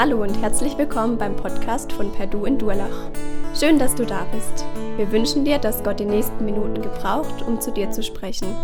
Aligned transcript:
Hallo 0.00 0.22
und 0.22 0.40
herzlich 0.40 0.78
willkommen 0.78 1.18
beim 1.18 1.34
Podcast 1.34 1.90
von 1.92 2.12
Perdu 2.12 2.44
in 2.44 2.56
Durlach. 2.56 3.10
Schön, 3.52 3.80
dass 3.80 3.96
du 3.96 4.06
da 4.06 4.26
bist. 4.26 4.64
Wir 4.96 5.10
wünschen 5.10 5.44
dir, 5.44 5.58
dass 5.58 5.82
Gott 5.82 5.98
die 5.98 6.04
nächsten 6.04 6.44
Minuten 6.44 6.80
gebraucht, 6.80 7.42
um 7.42 7.60
zu 7.60 7.72
dir 7.72 7.90
zu 7.90 8.04
sprechen. 8.04 8.54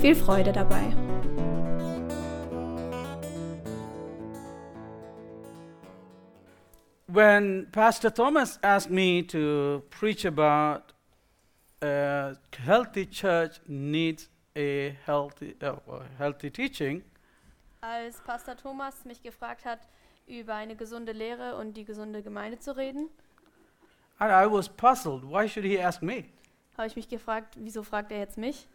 Viel 0.00 0.14
Freude 0.14 0.52
dabei. 0.52 0.84
When 7.08 7.66
Pastor 7.72 8.14
Thomas 8.14 8.60
asked 8.62 8.92
me 8.92 9.26
to 9.26 9.82
preach 9.90 10.24
about 10.24 10.94
a 11.82 12.36
healthy 12.64 13.04
church 13.04 13.60
needs 13.66 14.30
a 14.56 14.96
healthy, 15.04 15.56
uh, 15.60 16.04
healthy 16.16 16.52
teaching, 16.52 17.02
Als 17.80 18.20
Pastor 18.20 18.56
Thomas 18.56 19.04
mich 19.04 19.22
gefragt 19.22 19.64
hat, 19.64 19.80
über 20.28 20.54
eine 20.54 20.76
gesunde 20.76 21.12
Lehre 21.12 21.56
und 21.56 21.76
die 21.76 21.84
gesunde 21.84 22.22
Gemeinde 22.22 22.58
zu 22.58 22.76
reden, 22.76 23.08
and 24.18 24.30
I 24.30 24.46
was 24.50 24.68
puzzled. 24.68 25.22
Why 25.24 25.48
should 25.48 25.64
he 25.64 25.80
ask 25.80 26.02
me? 26.02 26.24
habe 26.78 26.86
ich 26.86 26.96
mich 26.96 27.08
gefragt, 27.08 27.54
wieso 27.58 27.82
fragt 27.82 28.12
er 28.12 28.18
jetzt 28.18 28.38
mich? 28.38 28.68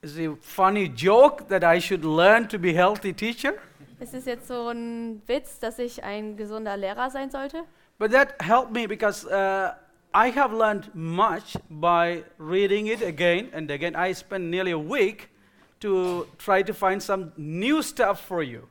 Is 0.00 0.16
it 0.16 0.30
a 0.30 0.36
funny 0.40 0.86
joke 0.86 1.46
that 1.48 1.62
I 1.62 1.80
should 1.80 2.04
learn 2.04 2.48
to 2.48 2.58
be 2.58 2.70
a 2.70 2.72
healthy 2.72 3.12
teacher? 3.12 3.52
Ist 4.00 4.14
es 4.14 4.24
jetzt 4.24 4.48
so 4.48 4.68
ein 4.68 5.22
Witz, 5.26 5.60
dass 5.60 5.78
ich 5.78 6.02
ein 6.02 6.36
gesunder 6.36 6.76
Lehrer 6.76 7.10
sein 7.10 7.30
sollte? 7.30 7.64
But 7.98 8.10
that 8.12 8.34
helped 8.40 8.72
me 8.72 8.88
because 8.88 9.26
uh, 9.26 9.74
I 10.14 10.32
have 10.34 10.52
learned 10.52 10.90
much 10.94 11.56
by 11.68 12.24
reading 12.38 12.86
it 12.86 13.02
again 13.02 13.50
and 13.52 13.70
again. 13.70 13.94
I 13.94 14.12
spent 14.12 14.44
nearly 14.46 14.72
a 14.72 14.78
week 14.78 15.28
to 15.80 16.26
try 16.38 16.62
to 16.64 16.72
find 16.72 17.00
some 17.00 17.32
new 17.36 17.82
stuff 17.82 18.20
for 18.20 18.42
you. 18.42 18.68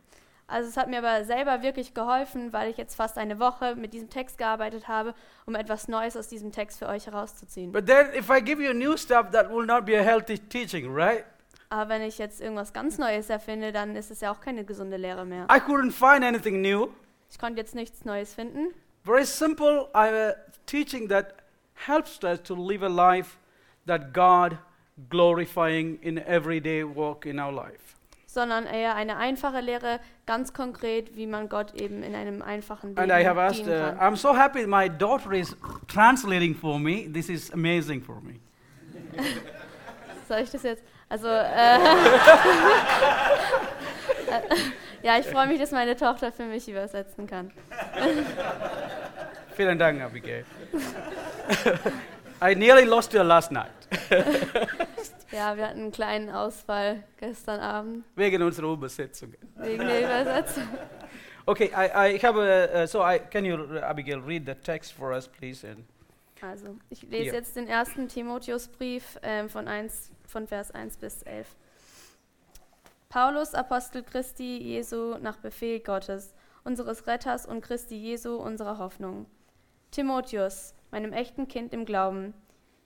Also 0.52 0.68
es 0.68 0.76
hat 0.76 0.90
mir 0.90 0.98
aber 0.98 1.24
selber 1.24 1.62
wirklich 1.64 1.94
geholfen, 1.94 2.52
weil 2.52 2.70
ich 2.70 2.76
jetzt 2.76 2.96
fast 2.96 3.18
eine 3.18 3.40
Woche 3.40 3.76
mit 3.76 3.94
diesem 3.94 4.10
Text 4.10 4.38
gearbeitet 4.38 4.90
habe, 4.90 5.14
um 5.46 5.56
etwas 5.56 5.88
Neues 5.88 6.18
aus 6.18 6.28
diesem 6.28 6.52
Text 6.52 6.78
für 6.78 6.90
euch 6.90 7.06
herauszuziehen. 7.06 7.72
But 7.72 7.86
then, 7.86 8.14
if 8.14 8.30
I 8.30 8.42
give 8.44 8.62
you 8.62 8.74
new 8.74 8.98
stuff, 8.98 9.32
that 9.32 9.50
will 9.50 9.66
not 9.66 9.86
be 9.86 9.98
a 9.98 10.04
healthy 10.04 10.38
teaching, 10.38 10.94
right? 10.94 11.24
Aber 11.70 11.88
wenn 11.88 12.02
ich 12.02 12.18
jetzt 12.18 12.42
irgendwas 12.42 12.74
ganz 12.74 12.98
Neues 12.98 13.30
erfinde, 13.30 13.72
dann 13.72 13.96
ist 13.96 14.12
es 14.12 14.20
ja 14.20 14.30
auch 14.30 14.42
keine 14.42 14.66
gesunde 14.66 14.98
Lehre 14.98 15.26
mehr. 15.26 15.46
I 15.46 15.60
couldn't 15.60 15.94
find 15.94 16.26
anything 16.26 16.60
new. 16.60 16.90
Ich 17.30 17.40
konnte 17.40 17.62
jetzt 17.62 17.74
nichts 17.74 18.04
Neues 18.04 18.34
finden. 18.34 18.74
Very 19.06 19.26
simple 19.26 19.88
uh, 19.96 20.34
teaching 20.66 21.08
that 21.08 21.34
helps 21.88 22.22
us 22.26 22.44
to 22.44 22.56
live 22.56 22.84
a 22.84 22.90
life 22.90 23.38
that 23.88 24.14
God 24.14 24.58
glorifying 25.10 25.98
in 26.02 26.18
everyday 26.18 26.84
walk 26.84 27.26
in 27.26 27.40
our 27.40 27.54
life. 27.54 28.01
Sondern 28.34 28.66
eher 28.66 28.96
eine 28.96 29.18
einfache 29.18 29.60
Lehre, 29.60 30.00
ganz 30.26 30.54
konkret, 30.54 31.18
wie 31.18 31.28
man 31.28 31.50
Gott 31.50 31.74
eben 31.74 32.02
in 32.02 32.16
einem 32.16 32.42
einfachen 32.42 32.98
And 32.98 33.12
I 33.12 33.26
have 33.26 33.36
Leben 33.36 33.40
asked, 33.40 33.68
uh. 33.68 34.00
I'm 34.02 34.16
so 34.16 34.34
happy 34.34 34.66
my 34.66 34.88
daughter 34.90 35.34
is 35.34 35.54
translating 35.90 36.56
for 36.56 36.80
me. 36.80 37.12
This 37.12 37.28
is 37.28 37.52
amazing 37.52 38.02
for 38.02 38.22
me. 38.22 38.40
Soll 40.30 40.40
ich 40.40 40.50
das 40.50 40.64
jetzt? 40.64 40.84
Also, 41.09 41.28
äh, 41.28 41.78
ja, 45.04 45.20
ich 45.20 45.26
freue 45.26 45.48
mich, 45.48 45.59
dass 45.59 45.72
meine 45.72 45.98
Tochter 45.98 46.32
für 46.32 46.46
mich 46.46 46.70
übersetzen 46.70 47.28
kann. 47.28 47.52
Vielen 49.58 49.78
Dank, 49.78 50.02
Abigail. 50.02 50.46
I 52.42 52.56
nearly 52.56 52.86
lost 52.86 53.12
her 53.14 53.26
last 53.26 53.52
night 53.52 53.68
Ja, 55.32 55.56
wir 55.58 55.68
hatten 55.68 55.80
einen 55.80 55.92
kleinen 55.92 56.30
Ausfall 56.30 57.04
gestern 57.18 57.60
Abend 57.60 58.04
wegen 58.16 58.42
unserer 58.42 58.74
Übersetzung. 58.74 59.34
wegen 59.56 59.86
der 59.86 60.00
Übersetzung. 60.02 60.64
Okay, 61.46 61.72
I, 61.75 62.16
I 62.16 62.20
have 62.20 62.38
a, 62.40 62.84
uh, 62.84 62.88
so 62.88 63.02
I, 63.03 63.20
can 63.20 63.44
you, 63.46 63.56
Abigail, 63.80 64.20
read 64.20 64.46
the 64.46 64.53
text 64.56 64.94
for 64.94 65.12
us, 65.12 65.28
please? 65.28 65.66
And 65.68 65.86
Also, 66.42 66.75
ich 66.90 67.02
lese 67.03 67.25
Ja. 67.28 67.34
jetzt 67.34 67.56
den 67.56 67.68
ersten 67.68 68.08
Timotheusbrief 68.08 69.18
ähm, 69.24 69.50
von, 69.50 69.68
1, 69.68 70.12
von 70.28 70.48
Vers 70.48 70.72
1 70.72 70.98
bis 70.98 71.24
11. 71.24 71.48
Paulus, 73.09 73.54
Apostel 73.54 74.04
Christi 74.04 74.58
Jesu, 74.58 75.18
nach 75.20 75.38
Befehl 75.38 75.80
Gottes, 75.80 76.34
unseres 76.64 77.08
Retters 77.08 77.46
und 77.46 77.62
Christi 77.62 77.96
Jesu, 77.96 78.36
unserer 78.38 78.78
Hoffnung. 78.78 79.25
Timotheus, 79.92 80.74
meinem 80.92 81.12
echten 81.12 81.48
Kind 81.48 81.74
im 81.74 81.86
Glauben. 81.86 82.34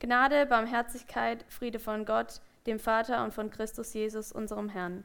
Gnade, 0.05 0.45
Barmherzigkeit, 0.45 1.43
Friede 1.49 1.79
von 1.79 2.05
Gott, 2.05 2.39
dem 2.67 2.77
Vater 2.77 3.23
und 3.23 3.33
von 3.33 3.49
Christus 3.49 3.91
Jesus, 3.95 4.31
unserem 4.31 4.69
Herrn. 4.69 5.03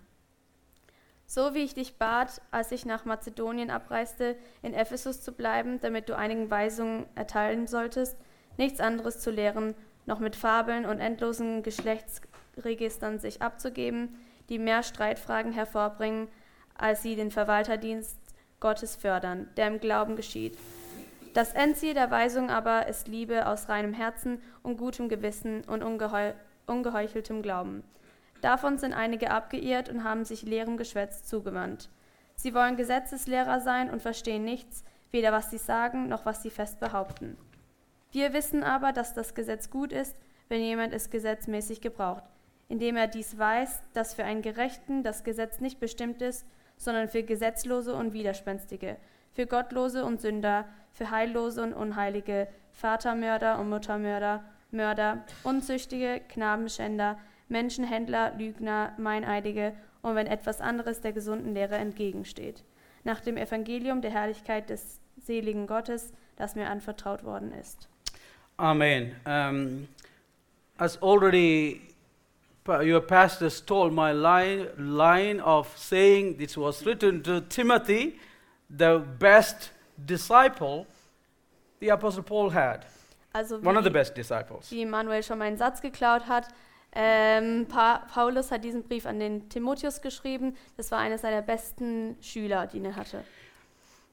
So 1.24 1.54
wie 1.54 1.60
ich 1.60 1.72
dich 1.72 1.96
bat, 1.96 2.42
als 2.50 2.70
ich 2.70 2.84
nach 2.84 3.06
Mazedonien 3.06 3.70
abreiste, 3.70 4.36
in 4.60 4.74
Ephesus 4.74 5.22
zu 5.22 5.32
bleiben, 5.32 5.80
damit 5.80 6.10
du 6.10 6.16
einigen 6.18 6.50
Weisungen 6.50 7.06
erteilen 7.14 7.66
solltest, 7.66 8.18
nichts 8.58 8.78
anderes 8.78 9.20
zu 9.20 9.30
lehren, 9.30 9.74
noch 10.04 10.18
mit 10.18 10.36
Fabeln 10.36 10.84
und 10.84 11.00
endlosen 11.00 11.62
Geschlechtsregistern 11.62 13.18
sich 13.18 13.40
abzugeben, 13.40 14.20
die 14.50 14.58
mehr 14.58 14.82
Streitfragen 14.82 15.52
hervorbringen, 15.52 16.28
als 16.74 17.02
sie 17.02 17.16
den 17.16 17.30
Verwalterdienst 17.30 18.18
Gottes 18.58 18.96
fördern, 18.96 19.48
der 19.56 19.68
im 19.68 19.80
Glauben 19.80 20.16
geschieht. 20.16 20.58
Das 21.32 21.52
Endziel 21.52 21.94
der 21.94 22.10
Weisung 22.10 22.50
aber 22.50 22.88
ist 22.88 23.06
Liebe 23.06 23.46
aus 23.46 23.68
reinem 23.68 23.92
Herzen 23.92 24.42
und 24.62 24.78
gutem 24.78 25.08
Gewissen 25.08 25.62
und 25.64 25.82
ungeheu 25.82 26.32
ungeheucheltem 26.66 27.42
Glauben. 27.42 27.82
Davon 28.40 28.78
sind 28.78 28.94
einige 28.94 29.30
abgeirrt 29.30 29.88
und 29.88 30.04
haben 30.04 30.24
sich 30.24 30.42
leerem 30.42 30.76
Geschwätz 30.76 31.24
zugewandt. 31.24 31.90
Sie 32.36 32.54
wollen 32.54 32.76
Gesetzeslehrer 32.76 33.60
sein 33.60 33.90
und 33.90 34.02
verstehen 34.02 34.44
nichts, 34.44 34.84
weder 35.10 35.32
was 35.32 35.50
sie 35.50 35.58
sagen 35.58 36.08
noch 36.08 36.26
was 36.26 36.42
sie 36.42 36.50
fest 36.50 36.80
behaupten. 36.80 37.36
Wir 38.12 38.32
wissen 38.32 38.64
aber, 38.64 38.92
dass 38.92 39.14
das 39.14 39.34
Gesetz 39.34 39.70
gut 39.70 39.92
ist, 39.92 40.16
wenn 40.48 40.60
jemand 40.60 40.92
es 40.92 41.10
gesetzmäßig 41.10 41.80
gebraucht, 41.80 42.24
indem 42.68 42.96
er 42.96 43.06
dies 43.06 43.38
weiß, 43.38 43.82
dass 43.92 44.14
für 44.14 44.24
einen 44.24 44.42
Gerechten 44.42 45.02
das 45.02 45.22
Gesetz 45.22 45.60
nicht 45.60 45.78
bestimmt 45.78 46.22
ist, 46.22 46.46
sondern 46.76 47.08
für 47.08 47.22
Gesetzlose 47.22 47.94
und 47.94 48.14
Widerspenstige, 48.14 48.96
für 49.40 49.46
Gottlose 49.46 50.04
und 50.04 50.20
Sünder, 50.20 50.66
für 50.92 51.10
Heillose 51.10 51.62
und 51.62 51.72
Unheilige, 51.72 52.46
Vatermörder 52.72 53.58
und 53.58 53.70
Muttermörder, 53.70 54.44
Mörder, 54.70 55.24
Unzüchtige, 55.44 56.20
Knabenschänder, 56.28 57.18
Menschenhändler, 57.48 58.34
Lügner, 58.36 58.92
Meineidige 58.98 59.72
und 60.02 60.14
wenn 60.14 60.26
etwas 60.26 60.60
anderes 60.60 61.00
der 61.00 61.14
gesunden 61.14 61.54
Lehre 61.54 61.76
entgegensteht, 61.76 62.64
nach 63.02 63.20
dem 63.20 63.38
Evangelium 63.38 64.02
der 64.02 64.10
Herrlichkeit 64.10 64.68
des 64.68 65.00
seligen 65.16 65.66
Gottes, 65.66 66.12
das 66.36 66.54
mir 66.54 66.68
anvertraut 66.68 67.24
worden 67.24 67.54
ist. 67.54 67.88
Amen. 68.58 69.16
Um, 69.24 69.88
as 70.76 71.00
already 71.02 71.80
your 72.68 73.00
pastors 73.00 73.64
told, 73.64 73.94
my 73.94 74.12
line, 74.12 74.68
line 74.76 75.40
of 75.40 75.66
saying 75.78 76.36
this 76.36 76.58
was 76.58 76.84
written 76.84 77.22
to 77.22 77.40
Timothy, 77.40 78.18
the 78.76 79.02
best 79.18 79.70
disciple 79.96 80.86
the 81.80 81.90
Apostle 81.90 82.22
Paul 82.22 82.50
had, 82.50 82.86
Also 83.32 83.58
one 83.60 83.76
of 83.76 83.84
the 83.84 83.90
best 83.90 84.14
disciples. 84.16 84.70
wie 84.70 84.84
Manuel 84.84 85.22
schon 85.22 85.38
meinen 85.38 85.56
Satz 85.56 85.80
geklaut 85.80 86.26
hat, 86.26 86.48
ähm, 86.92 87.66
pa 87.66 88.06
Paulus 88.12 88.50
hat 88.50 88.64
diesen 88.64 88.82
Brief 88.82 89.06
an 89.06 89.20
den 89.20 89.48
Timotheus 89.48 90.00
geschrieben. 90.00 90.56
Das 90.76 90.90
war 90.90 90.98
einer 90.98 91.18
seiner 91.18 91.42
besten 91.42 92.16
Schüler, 92.20 92.66
die 92.66 92.82
er 92.82 92.96
hatte. 92.96 93.24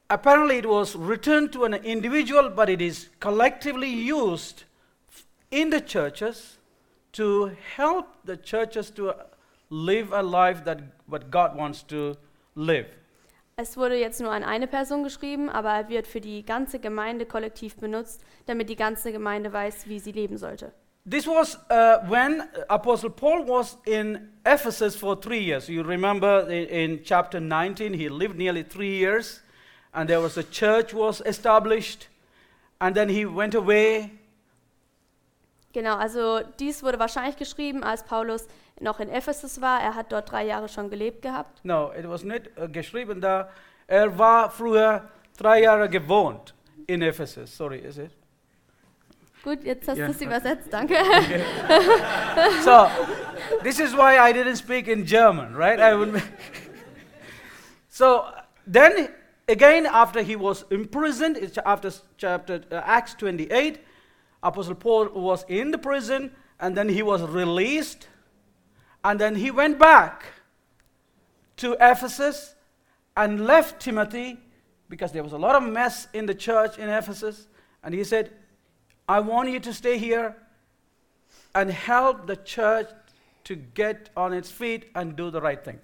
Apparently, 0.09 0.59
it 0.59 0.65
was 0.65 0.95
written 0.95 1.51
to 1.51 1.65
an 1.65 1.73
individual, 1.73 2.49
but 2.49 2.69
it 2.69 2.79
is 2.81 3.09
collectively 3.19 3.89
used 3.89 4.65
in 5.49 5.69
the 5.71 5.81
churches 5.81 6.57
to 7.11 7.51
help 7.75 8.05
the 8.25 8.37
churches 8.37 8.93
to 8.93 9.11
live 9.69 10.13
a 10.13 10.21
life 10.21 10.63
that 10.63 10.79
what 11.07 11.29
God 11.29 11.57
wants 11.57 11.85
to 11.87 12.15
live. 12.55 12.85
Es 13.59 13.75
wurde 13.75 13.95
jetzt 13.95 14.21
nur 14.21 14.29
an 14.31 14.43
eine 14.43 14.67
Person 14.67 15.03
geschrieben, 15.03 15.49
aber 15.49 15.71
er 15.71 15.89
wird 15.89 16.05
für 16.05 16.21
die 16.21 16.45
ganze 16.45 16.77
Gemeinde 16.77 17.25
kollektiv 17.25 17.75
benutzt, 17.75 18.21
damit 18.45 18.69
die 18.69 18.75
ganze 18.75 19.11
Gemeinde 19.11 19.51
weiß, 19.51 19.87
wie 19.87 19.97
sie 19.99 20.11
leben 20.11 20.37
sollte. 20.37 20.71
This 21.09 21.25
was 21.25 21.55
uh, 21.71 22.07
when 22.07 22.43
Apostle 22.67 23.09
Paul 23.09 23.47
was 23.47 23.79
in 23.85 24.29
Ephesus 24.43 24.95
for 24.95 25.19
three 25.19 25.39
years. 25.43 25.67
You 25.69 25.81
remember 25.81 26.45
i- 26.47 26.65
in 26.69 27.01
chapter 27.03 27.39
19, 27.39 27.93
he 27.95 28.09
lived 28.09 28.35
nearly 28.37 28.63
three 28.63 28.99
years, 28.99 29.41
and 29.91 30.07
there 30.07 30.21
was 30.21 30.37
a 30.37 30.43
church 30.43 30.93
was 30.93 31.19
established, 31.21 32.09
and 32.79 32.95
then 32.95 33.09
he 33.09 33.25
went 33.25 33.55
away. 33.55 34.11
Genau, 35.73 35.95
also 35.97 36.41
dies 36.59 36.83
wurde 36.83 36.99
wahrscheinlich 36.99 37.37
geschrieben, 37.37 37.83
als 37.83 38.03
Paulus 38.03 38.47
noch 38.81 38.99
in 38.99 39.09
Ephesus 39.09 39.59
war. 39.61 39.81
Er 39.81 39.95
hat 39.95 40.11
dort 40.11 40.31
drei 40.31 40.45
Jahre 40.45 40.67
schon 40.69 40.89
gelebt 40.89 41.21
gehabt. 41.21 41.63
No, 41.63 41.91
it 41.97 42.07
was 42.07 42.23
nicht 42.23 42.49
uh, 42.59 42.67
geschrieben 42.69 43.21
da. 43.21 43.49
Er 43.87 44.17
war 44.17 44.49
früher 44.51 45.09
drei 45.37 45.61
Jahre 45.61 45.89
gewohnt 45.89 46.53
in 46.87 47.01
Ephesus. 47.01 47.55
Sorry, 47.55 47.79
is 47.79 47.97
it? 47.97 48.11
Gut, 49.43 49.63
jetzt 49.63 49.87
hast 49.87 49.97
Ja. 49.97 50.05
du 50.07 50.11
es 50.11 50.21
übersetzt, 50.21 50.67
danke. 50.73 50.95
so, 52.63 52.87
this 53.63 53.79
is 53.79 53.93
why 53.95 54.17
I 54.17 54.33
didn't 54.33 54.57
speak 54.57 54.87
in 54.87 55.05
German, 55.05 55.55
right? 55.55 55.79
I 55.79 55.93
would. 55.95 56.21
so 57.89 58.25
then 58.65 59.09
again 59.47 59.85
after 59.85 60.21
he 60.21 60.35
was 60.35 60.65
imprisoned, 60.69 61.37
it's 61.37 61.57
after 61.59 61.87
s- 61.87 62.01
chapter 62.17 62.61
uh, 62.71 62.81
Acts 62.85 63.13
28, 63.15 63.79
Apostle 64.43 64.75
Paul 64.75 65.09
was 65.13 65.45
in 65.47 65.71
the 65.71 65.77
prison 65.77 66.31
and 66.59 66.75
then 66.75 66.89
he 66.89 67.01
was 67.03 67.21
released 67.21 68.07
and 69.03 69.19
then 69.19 69.35
he 69.35 69.51
went 69.51 69.77
back 69.79 70.23
to 71.57 71.75
Ephesus 71.79 72.55
and 73.15 73.45
left 73.45 73.79
Timothy 73.79 74.37
because 74.89 75.11
there 75.11 75.23
was 75.23 75.33
a 75.33 75.37
lot 75.37 75.55
of 75.55 75.63
mess 75.63 76.07
in 76.13 76.25
the 76.27 76.35
church 76.35 76.77
in 76.77 76.89
Ephesus 76.89 77.47
and 77.83 77.93
he 77.93 78.03
said, 78.03 78.31
I 79.07 79.19
want 79.21 79.49
you 79.49 79.59
to 79.59 79.73
stay 79.73 79.97
here 79.97 80.35
and 81.55 81.71
help 81.71 82.27
the 82.27 82.35
church 82.35 82.87
to 83.45 83.55
get 83.55 84.09
on 84.15 84.33
its 84.33 84.51
feet 84.51 84.85
and 84.95 85.15
do 85.15 85.31
the 85.31 85.41
right 85.41 85.63
thing. 85.63 85.79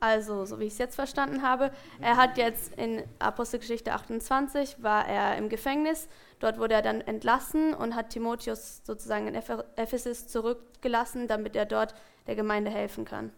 Also, 0.00 0.44
so 0.44 0.58
wie 0.58 0.64
ich 0.64 0.72
es 0.72 0.78
jetzt 0.78 0.96
verstanden 0.96 1.42
habe, 1.42 1.70
er 2.00 2.16
hat 2.16 2.36
jetzt 2.36 2.74
in 2.74 3.04
Apostelgeschichte 3.20 3.92
28 3.92 4.82
war 4.82 5.06
er 5.06 5.36
im 5.36 5.48
Gefängnis. 5.48 6.08
Dort 6.40 6.58
wurde 6.58 6.74
er 6.74 6.82
dann 6.82 7.00
entlassen 7.02 7.72
und 7.72 7.94
hat 7.94 8.10
Timotheus 8.10 8.80
sozusagen 8.84 9.28
in 9.28 9.36
Ephe- 9.36 9.64
Ephesus 9.76 10.26
zurückgelassen, 10.26 11.28
damit 11.28 11.54
er 11.54 11.66
dort 11.66 11.94
der 12.26 12.34
Gemeinde 12.34 12.70
helfen 12.70 13.04
kann. 13.04 13.32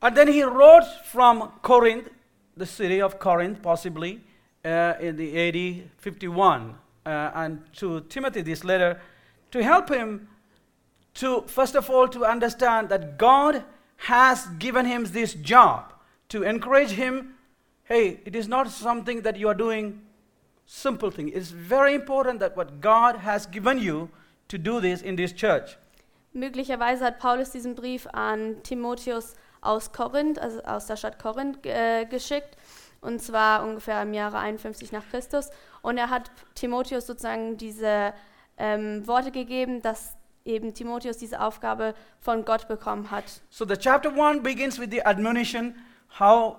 And 0.00 0.16
then 0.16 0.28
he 0.28 0.42
wrote 0.42 0.84
from 1.04 1.50
Corinth, 1.62 2.10
the 2.56 2.66
city 2.66 3.00
of 3.00 3.18
Corinth, 3.18 3.62
possibly 3.62 4.20
uh, 4.64 4.94
in 5.00 5.16
the 5.16 5.48
AD 5.48 5.90
51, 5.98 6.74
uh, 7.06 7.30
and 7.34 7.60
to 7.74 8.00
Timothy 8.02 8.42
this 8.42 8.62
letter 8.62 9.00
to 9.52 9.62
help 9.62 9.88
him 9.88 10.28
to, 11.14 11.42
first 11.46 11.74
of 11.74 11.88
all, 11.88 12.08
to 12.08 12.24
understand 12.24 12.88
that 12.90 13.16
God 13.16 13.64
has 13.96 14.46
given 14.58 14.84
him 14.84 15.04
this 15.04 15.32
job 15.34 15.92
to 16.28 16.42
encourage 16.42 16.90
him. 16.90 17.34
Hey, 17.84 18.20
it 18.24 18.36
is 18.36 18.48
not 18.48 18.68
something 18.70 19.22
that 19.22 19.36
you 19.36 19.48
are 19.48 19.54
doing 19.54 20.02
simple 20.66 21.10
thing. 21.10 21.30
It's 21.30 21.50
very 21.50 21.94
important 21.94 22.40
that 22.40 22.56
what 22.56 22.80
God 22.80 23.16
has 23.16 23.46
given 23.46 23.78
you 23.78 24.10
to 24.48 24.58
do 24.58 24.80
this 24.80 25.00
in 25.00 25.16
this 25.16 25.32
church. 25.32 25.76
Möglicherweise 26.36 27.06
hat 27.06 27.18
Paulus 27.18 27.50
diesen 27.50 27.74
Brief 27.74 28.06
an 28.12 28.62
Timotheus 28.62 29.36
aus 29.62 29.92
Korinth, 29.92 30.38
also 30.38 30.62
aus 30.64 30.86
der 30.86 30.96
Stadt 30.96 31.18
Korinth, 31.18 31.64
äh, 31.64 32.04
geschickt, 32.04 32.58
und 33.00 33.22
zwar 33.22 33.64
ungefähr 33.64 34.02
im 34.02 34.12
Jahre 34.12 34.38
51 34.38 34.92
nach 34.92 35.08
Christus. 35.10 35.48
Und 35.80 35.96
er 35.96 36.10
hat 36.10 36.30
Timotheus 36.54 37.06
sozusagen 37.06 37.56
diese 37.56 38.12
ähm, 38.58 39.06
Worte 39.06 39.30
gegeben, 39.30 39.80
dass 39.80 40.14
eben 40.44 40.74
Timotheus 40.74 41.16
diese 41.16 41.40
Aufgabe 41.40 41.94
von 42.20 42.44
Gott 42.44 42.68
bekommen 42.68 43.10
hat. 43.10 43.24
So 43.48 43.64
the 43.66 43.76
chapter 43.76 44.12
1 44.12 44.42
begins 44.42 44.78
with 44.78 44.90
the 44.90 45.02
admonition 45.06 45.74
how 46.20 46.58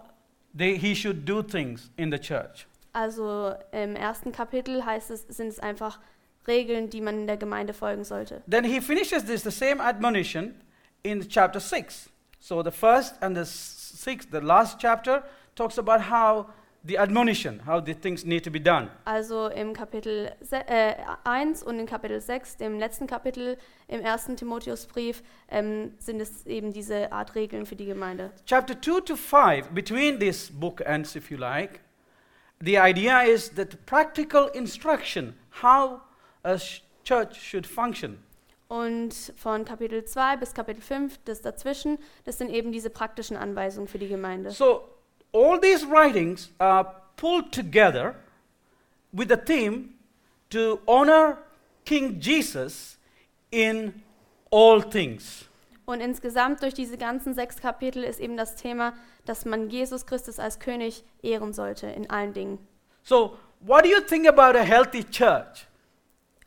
they, 0.57 0.75
he 0.75 0.95
should 0.95 1.29
do 1.29 1.43
things 1.43 1.91
in 1.97 2.11
the 2.11 2.17
church. 2.17 2.65
Also 2.93 3.53
im 3.71 3.95
ersten 3.95 4.31
Kapitel 4.31 4.83
heißt 4.83 5.11
es, 5.11 5.27
sind 5.27 5.49
es 5.49 5.59
einfach 5.59 5.99
Regeln, 6.47 6.89
die 6.89 7.01
man 7.01 7.19
in 7.21 7.27
der 7.27 7.37
Gemeinde 7.37 7.73
folgen 7.73 8.03
sollte. 8.03 8.41
Then 8.49 8.63
he 8.63 8.81
finishes 8.81 9.25
this, 9.25 9.43
the 9.43 9.51
same 9.51 9.81
admonition, 9.81 10.55
in 11.03 11.27
chapter 11.27 11.59
6. 11.59 12.09
So 12.39 12.63
the 12.63 12.71
first 12.71 13.15
and 13.21 13.35
the 13.35 13.45
sixth, 13.45 14.29
the 14.31 14.39
last 14.39 14.79
chapter, 14.79 15.23
talks 15.55 15.77
about 15.77 16.09
how 16.09 16.47
the 16.83 16.97
admonition, 16.97 17.61
how 17.65 17.79
the 17.79 17.93
things 17.93 18.23
need 18.25 18.43
to 18.43 18.51
be 18.51 18.59
done. 18.59 18.89
Also 19.05 19.47
im 19.49 19.73
Kapitel 19.73 20.31
äh, 20.51 20.95
1 21.23 21.63
und 21.63 21.79
in 21.79 21.85
Kapitel 21.85 22.21
6, 22.21 22.57
dem 22.57 22.79
letzten 22.79 23.07
Kapitel 23.07 23.57
im 23.87 24.01
ersten 24.01 24.37
Timotheusbrief, 24.37 25.23
ähm, 25.49 25.93
sind 25.99 26.21
es 26.21 26.45
eben 26.45 26.71
diese 26.71 27.11
Art 27.11 27.35
Regeln 27.35 27.65
für 27.65 27.75
die 27.75 27.85
Gemeinde. 27.85 28.31
Chapter 28.45 28.79
2 28.79 29.01
to 29.01 29.15
5, 29.15 29.69
between 29.71 30.19
these 30.19 30.51
book 30.51 30.81
ends, 30.85 31.15
if 31.15 31.29
you 31.29 31.37
like, 31.37 31.81
the 32.63 32.77
idea 32.77 33.23
is 33.23 33.49
that 33.55 33.85
practical 33.85 34.49
instruction, 34.53 35.35
how 35.61 36.01
a 36.47 36.57
church 37.03 37.35
should 37.35 37.67
function. 37.67 38.17
Und 38.69 39.33
von 39.37 39.63
Kapitel 39.63 40.03
2 40.03 40.37
bis 40.37 40.53
Kapitel 40.53 40.81
5, 40.81 41.19
das 41.25 41.41
dazwischen, 41.41 41.99
das 42.25 42.37
sind 42.37 42.49
eben 42.49 42.71
diese 42.71 42.89
praktischen 42.89 43.37
Anweisungen 43.37 43.87
für 43.87 43.99
die 43.99 44.09
Gemeinde. 44.09 44.51
So, 44.51 44.83
all 45.33 45.59
these 45.59 45.85
writings 45.89 46.51
are 46.57 46.85
pulled 47.15 47.51
together 47.53 48.15
with 49.13 49.27
the 49.29 49.37
theme 49.37 49.89
to 50.49 50.79
honor 50.85 51.37
King 51.85 52.19
Jesus 52.19 52.97
in 53.51 54.03
all 54.51 54.81
things. 54.83 55.45
Und 55.85 56.01
insgesamt 56.01 56.61
durch 56.61 56.73
diese 56.73 56.97
ganzen 56.97 57.33
sechs 57.33 57.61
Kapitel 57.61 58.03
ist 58.03 58.19
eben 58.19 58.35
das 58.35 58.57
Thema, 58.57 58.93
dass 59.25 59.45
man 59.45 59.69
Jesus 59.69 60.05
Christus 60.05 60.37
als 60.39 60.59
König 60.59 61.05
ehren 61.21 61.53
sollte 61.53 61.87
in 61.87 62.09
allen 62.09 62.33
Dingen. 62.33 62.59
So, 63.03 63.37
what 63.61 63.85
do 63.85 63.89
you 63.89 64.01
think 64.01 64.27
about 64.27 64.57
a 64.57 64.63
healthy 64.63 65.05
church? 65.05 65.65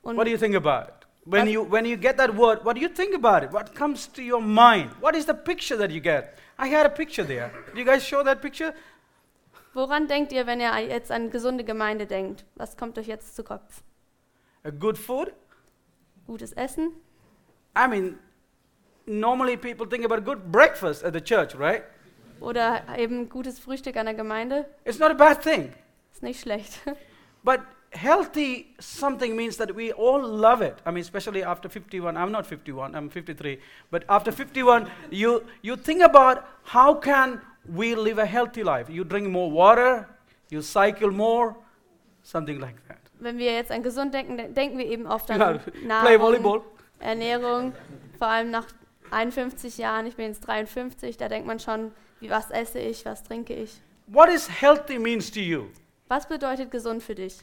Und 0.03 0.17
What 0.17 0.25
do 0.25 0.31
you 0.31 0.39
think 0.39 0.55
about 0.55 0.89
it? 0.89 1.07
When 1.25 1.49
you, 1.49 1.63
when 1.63 1.85
you 1.85 1.97
get 1.97 2.17
that 2.17 2.35
word, 2.35 2.65
what 2.65 2.75
do 2.75 2.81
you 2.81 2.89
think 2.89 3.15
about 3.15 3.45
it? 3.45 3.53
What 3.53 3.75
comes 3.75 4.09
to 4.13 4.23
your 4.23 4.41
mind? 4.41 4.91
What 5.01 5.15
is 5.15 5.27
the 5.27 5.35
picture 5.35 5.77
that 5.77 5.91
you 5.91 6.01
get? 6.01 6.39
I 6.59 6.69
had 6.69 6.87
a 6.87 6.91
picture 6.91 7.25
there. 7.25 7.53
Did 7.67 7.79
you 7.79 7.85
guys 7.85 8.03
show 8.03 8.23
that 8.25 8.41
picture? 8.41 8.75
woran 9.75 10.09
denkt 10.09 10.33
ihr, 10.33 10.47
wenn 10.47 10.61
ihr 10.61 10.77
jetzt 10.79 11.11
an 11.11 11.31
gesunde 11.31 11.65
Gemeinde 11.65 12.07
denkt? 12.07 12.45
Was 12.57 12.77
kommt 12.77 12.99
euch 12.99 13.07
jetzt 13.07 13.37
zu 13.37 13.45
Kopf? 13.45 13.83
A 14.65 14.71
good 14.71 14.99
food? 14.99 15.33
Gutes 16.27 16.53
Essen? 16.53 16.93
I 17.77 17.89
mean, 17.89 18.19
normally 19.07 19.57
people 19.57 19.87
think 19.87 20.05
about 20.05 20.25
good 20.25 20.51
breakfast 20.51 21.05
at 21.05 21.13
the 21.13 21.21
church, 21.21 21.55
right? 21.59 21.85
Oder 22.41 22.83
eben 22.97 23.29
gutes 23.29 23.59
Frühstück 23.59 23.97
an 23.97 24.07
der 24.07 24.15
Gemeinde? 24.15 24.67
It's 24.85 24.99
not 24.99 25.11
a 25.11 25.15
bad 25.15 25.43
thing. 25.43 25.73
Ist 26.13 26.23
nicht 26.23 26.41
schlecht. 26.41 26.81
But 27.43 27.61
healthy 27.93 28.75
something 28.79 29.37
means 29.37 29.57
that 29.57 29.75
we 29.75 29.93
all 29.93 30.23
love 30.23 30.63
it. 30.63 30.79
I 30.87 30.91
mean, 30.91 31.03
especially 31.03 31.43
after 31.43 31.69
51. 31.69 32.17
I'm 32.17 32.31
not 32.33 32.47
51, 32.47 32.95
I'm 32.95 33.09
53. 33.09 33.59
But 33.91 34.05
after 34.09 34.33
51, 34.33 34.91
you, 35.11 35.43
you 35.63 35.77
think 35.77 36.03
about 36.03 36.47
how 36.65 36.95
can 36.95 37.41
we 37.67 37.95
live 37.95 38.19
a 38.19 38.27
healthy 38.27 38.63
life. 38.63 38.89
You 38.89 39.05
drink 39.05 39.29
more 39.29 39.51
water, 39.51 40.09
you 40.51 40.63
cycle 40.63 41.11
more, 41.11 41.57
something 42.23 42.61
like 42.61 42.77
that. 42.89 42.99
Wenn 43.19 43.37
wir 43.37 43.53
jetzt 43.53 43.71
an 43.71 43.83
gesund 43.83 44.15
denken, 44.15 44.55
denken 44.55 44.79
wir 44.79 44.87
eben 44.87 45.07
oft 45.07 45.29
Ja, 45.29 45.35
an 45.35 45.59
play 45.61 45.87
Nahrung, 45.87 46.21
volleyball. 46.21 46.63
Ernährung, 47.01 47.75
vor 48.19 48.29
allem 48.29 48.51
nach 48.51 48.67
51 49.11 49.77
Jahren, 49.77 50.07
ich 50.07 50.17
bin 50.17 50.27
jetzt 50.27 50.41
53, 50.47 51.17
da 51.19 51.29
denkt 51.29 51.47
man 51.47 51.59
schon, 51.59 51.93
wie 52.21 52.31
was 52.31 52.51
esse 52.51 52.79
ich, 52.79 53.05
was 53.05 53.23
trinke 53.23 53.55
ich. 53.55 53.81
What 54.07 54.31
is 54.31 54.49
healthy 54.49 54.99
means 54.99 55.31
to 55.31 55.41
you? 55.41 55.67
Was 56.09 56.27
bedeutet 56.27 56.71
gesund 56.71 57.03
für 57.03 57.15
dich? 57.15 57.41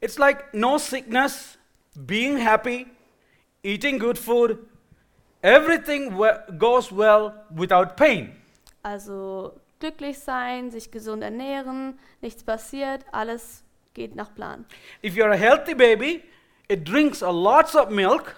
It's 0.00 0.18
like 0.18 0.52
no 0.54 0.78
sickness, 0.78 1.58
being 2.06 2.38
happy, 2.38 2.86
eating 3.62 3.98
good 3.98 4.16
food, 4.18 4.58
everything 5.42 6.16
goes 6.58 6.92
well 6.92 7.32
without 7.54 7.96
pain. 7.96 8.36
Also 8.82 9.58
glücklich 9.80 10.18
sein, 10.20 10.70
sich 10.70 10.90
gesund 10.90 11.22
ernähren, 11.22 11.98
nichts 12.20 12.42
passiert, 12.44 13.04
alles 13.12 13.64
geht 13.94 14.14
nach 14.14 14.32
Plan. 14.34 14.64
If 15.02 15.14
you're 15.16 15.32
a 15.32 15.36
healthy 15.36 15.74
baby, 15.74 16.22
it 16.68 16.84
drinks 16.84 17.22
a 17.22 17.30
lots 17.30 17.74
of 17.74 17.90
milk 17.90 18.34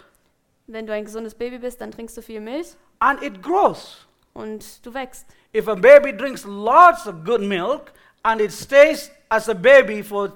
Wenn 0.66 0.86
du 0.86 0.92
ein 0.94 1.04
gesundes 1.04 1.34
Baby 1.34 1.58
bist, 1.58 1.80
dann 1.80 1.90
trinkst 1.90 2.16
du 2.16 2.22
viel 2.22 2.40
Milch 2.40 2.68
and 3.00 3.22
it 3.22 3.42
grows. 3.42 4.06
und 4.32 4.84
du 4.86 4.94
wächst. 4.94 5.26
If 5.52 5.68
a 5.68 5.74
baby 5.74 6.12
drinks 6.16 6.44
lots 6.44 7.06
of 7.06 7.24
good 7.24 7.40
milk 7.42 7.92
and 8.22 8.40
it 8.40 8.52
stays 8.52 9.10
as 9.28 9.48
a 9.48 9.54
baby 9.54 10.02
for 10.02 10.32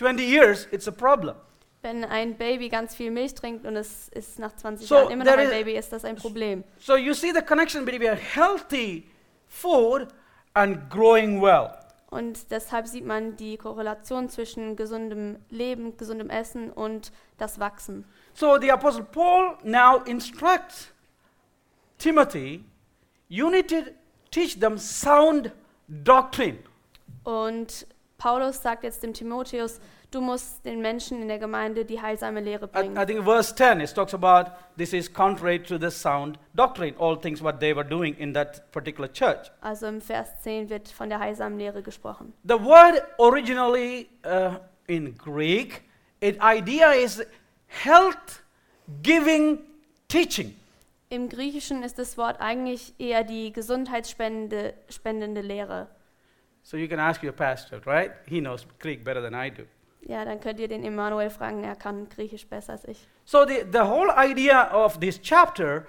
20 0.00 0.22
years, 0.24 0.66
it's 0.72 0.88
a 0.88 0.90
problem. 0.92 1.34
Wenn 1.82 2.04
ein 2.04 2.36
Baby 2.36 2.68
ganz 2.70 2.94
viel 2.94 3.10
Milch 3.10 3.34
trinkt 3.34 3.66
und 3.66 3.76
es 3.76 4.08
ist 4.08 4.38
nach 4.38 4.54
20 4.56 4.86
So, 4.88 4.94
Jahren 4.96 5.10
immer 5.10 5.24
noch 5.24 5.32
ein 5.32 5.40
is- 5.40 5.50
Baby, 5.50 5.72
ist 5.76 5.92
das 5.92 6.04
ein 6.06 6.16
Problem. 6.16 6.64
So 6.78 6.96
you 6.96 7.12
see 7.12 7.32
the 7.34 7.42
connection 7.42 7.84
between 7.84 8.16
healthy 8.16 9.06
food 9.46 10.08
and 10.54 10.88
growing 10.90 11.40
well. 11.42 11.70
Und 12.10 12.50
deshalb 12.50 12.86
sieht 12.86 13.04
man 13.04 13.36
die 13.36 13.56
Korrelation 13.56 14.28
zwischen 14.30 14.74
gesundem 14.74 15.38
Leben, 15.50 15.96
gesundem 15.96 16.28
Essen 16.30 16.70
und 16.70 17.12
das 17.38 17.60
Wachsen. 17.60 18.04
So 18.34 18.58
the 18.58 18.72
Apostle 18.72 19.04
Paul 19.04 19.56
now 19.62 20.02
instructs 20.06 20.92
Timothy, 21.98 22.64
you 23.28 23.50
need 23.50 23.68
to 23.68 23.76
teach 24.30 24.58
them 24.58 24.78
sound 24.78 25.52
doctrine. 25.88 26.58
Und 27.24 27.86
Paulus 28.20 28.60
sagt 28.60 28.84
jetzt 28.84 29.02
dem 29.02 29.14
Timotheus, 29.14 29.80
du 30.10 30.20
musst 30.20 30.62
den 30.66 30.82
Menschen 30.82 31.22
in 31.22 31.28
der 31.28 31.38
Gemeinde 31.38 31.86
die 31.86 32.02
heilsame 32.02 32.40
Lehre 32.40 32.66
I, 32.66 32.68
bringen. 32.68 32.96
I 32.96 33.06
think 33.06 33.24
verse 33.24 33.54
10 33.54 33.80
it 33.80 33.94
talks 33.94 34.12
about 34.12 34.52
this 34.76 34.92
is 34.92 35.10
contrary 35.10 35.58
to 35.58 35.78
the 35.78 35.90
sound 35.90 36.38
doctrine, 36.54 36.94
all 36.98 37.18
things 37.18 37.42
what 37.42 37.60
they 37.60 37.74
were 37.74 37.88
doing 37.88 38.14
in 38.18 38.34
that 38.34 38.70
particular 38.72 39.10
church. 39.10 39.50
Also 39.62 39.86
im 39.86 40.02
Vers 40.02 40.28
10 40.42 40.68
wird 40.68 40.88
von 40.88 41.08
der 41.08 41.18
heilsamen 41.18 41.58
Lehre 41.58 41.82
gesprochen. 41.82 42.34
The 42.44 42.60
word 42.60 43.02
originally 43.18 44.10
uh, 44.26 44.56
in 44.86 45.16
Greek, 45.16 45.82
it 46.20 46.38
idea 46.42 46.92
is 46.92 47.24
health 47.68 48.42
giving 49.02 49.60
teaching. 50.08 50.54
Im 51.08 51.30
Griechischen 51.30 51.82
ist 51.82 51.98
das 51.98 52.18
Wort 52.18 52.38
eigentlich 52.38 52.92
eher 52.98 53.24
die 53.24 53.50
gesundheitsspendende 53.52 54.74
spendende 54.90 55.40
Lehre. 55.40 55.88
So 56.70 56.76
you 56.76 56.86
can 56.86 57.00
ask 57.00 57.20
your 57.24 57.32
pastor, 57.32 57.80
right? 57.84 58.12
He 58.28 58.38
knows 58.40 58.64
Greek 58.78 59.02
better 59.02 59.20
than 59.20 59.34
I 59.34 59.50
do. 59.50 59.64
Ja, 60.02 60.24
dann 60.24 60.38
könnt 60.38 60.60
ihr 60.60 60.68
den 60.68 60.84
Emanuel 60.84 61.28
fragen, 61.28 61.64
er 61.64 61.74
kann 61.74 62.08
Griechisch 62.08 62.46
besser 62.46 62.74
als 62.74 62.84
ich. 62.84 63.08
So 63.24 63.44
the, 63.44 63.64
the 63.72 63.80
whole 63.80 64.08
idea 64.16 64.72
of 64.72 65.00
this 65.00 65.20
chapter 65.20 65.84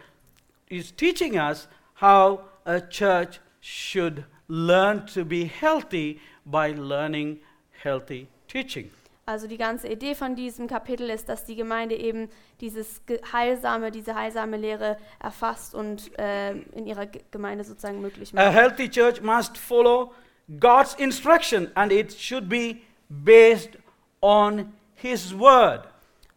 is 0.70 0.92
teaching 0.96 1.36
us 1.40 1.70
how 2.02 2.40
a 2.66 2.80
church 2.82 3.40
should 3.62 4.26
learn 4.48 5.06
to 5.06 5.24
be 5.24 5.46
healthy 5.46 6.20
by 6.46 6.74
learning 6.76 7.40
healthy 7.84 8.28
teaching. 8.48 8.90
Also 9.28 9.46
die 9.46 9.58
ganze 9.58 9.88
Idee 9.88 10.16
von 10.16 10.36
diesem 10.36 10.66
Kapitel 10.68 11.12
ist, 11.12 11.30
dass 11.30 11.46
die 11.46 11.56
Gemeinde 11.56 11.96
eben 11.96 12.28
dieses 12.60 13.02
heilsame, 13.32 13.92
diese 13.92 14.16
heilsame 14.16 14.58
Lehre 14.58 14.98
erfasst 15.20 15.76
und 15.76 16.18
äh, 16.18 16.54
in 16.54 16.88
ihrer 16.88 17.06
Ge- 17.06 17.22
Gemeinde 17.30 17.64
sozusagen 17.64 18.02
möglich 18.02 18.34
A 18.36 18.46
macht. 18.46 18.54
healthy 18.56 18.90
church 18.90 19.22
must 19.22 19.60
follow 19.60 20.12
God's 20.60 20.96
instruction 20.96 21.72
and 21.76 21.92
it 21.92 22.12
should 22.12 22.50
be 22.50 22.82
based 23.10 23.78
on 24.22 24.74
His 24.96 25.34
word. 25.34 25.88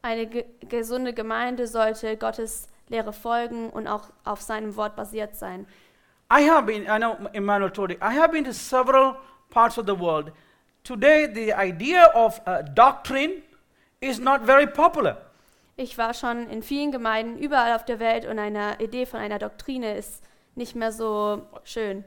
Eine 0.02 0.26
ge 0.26 0.44
gesunde 0.68 1.12
Gemeinde 1.12 1.66
sollte 1.66 2.16
Gottes 2.16 2.68
Lehre 2.88 3.12
folgen 3.12 3.70
und 3.70 3.86
auch 3.86 4.10
auf 4.24 4.40
seinem 4.40 4.76
Wort 4.76 4.96
basiert 4.96 5.36
sein. 5.36 5.66
I 6.30 6.48
have 6.48 6.66
been, 6.66 6.84
I 6.84 6.98
know 6.98 7.16
Emmanuel 7.32 7.70
told 7.70 7.90
you, 7.90 7.96
I 8.00 8.14
have 8.14 8.32
been 8.32 8.44
to 8.44 8.52
several 8.52 9.16
parts 9.50 9.78
of 9.78 9.86
the 9.86 9.98
world. 9.98 10.32
Today, 10.82 11.26
the 11.26 11.54
idea 11.54 12.10
of 12.14 12.40
doctrine 12.74 13.42
is 14.00 14.18
not 14.18 14.42
very 14.42 14.66
popular. 14.66 15.16
Ich 15.76 15.98
war 15.98 16.14
schon 16.14 16.48
in 16.50 16.62
vielen 16.62 16.92
Gemeinden 16.92 17.38
überall 17.38 17.74
auf 17.74 17.84
der 17.84 17.98
Welt 17.98 18.26
und 18.26 18.38
eine 18.38 18.78
Idee 18.80 19.06
von 19.06 19.18
einer 19.20 19.38
Doktrine 19.38 19.96
ist 19.96 20.22
nicht 20.54 20.76
mehr 20.76 20.92
so 20.92 21.46
schön, 21.64 22.04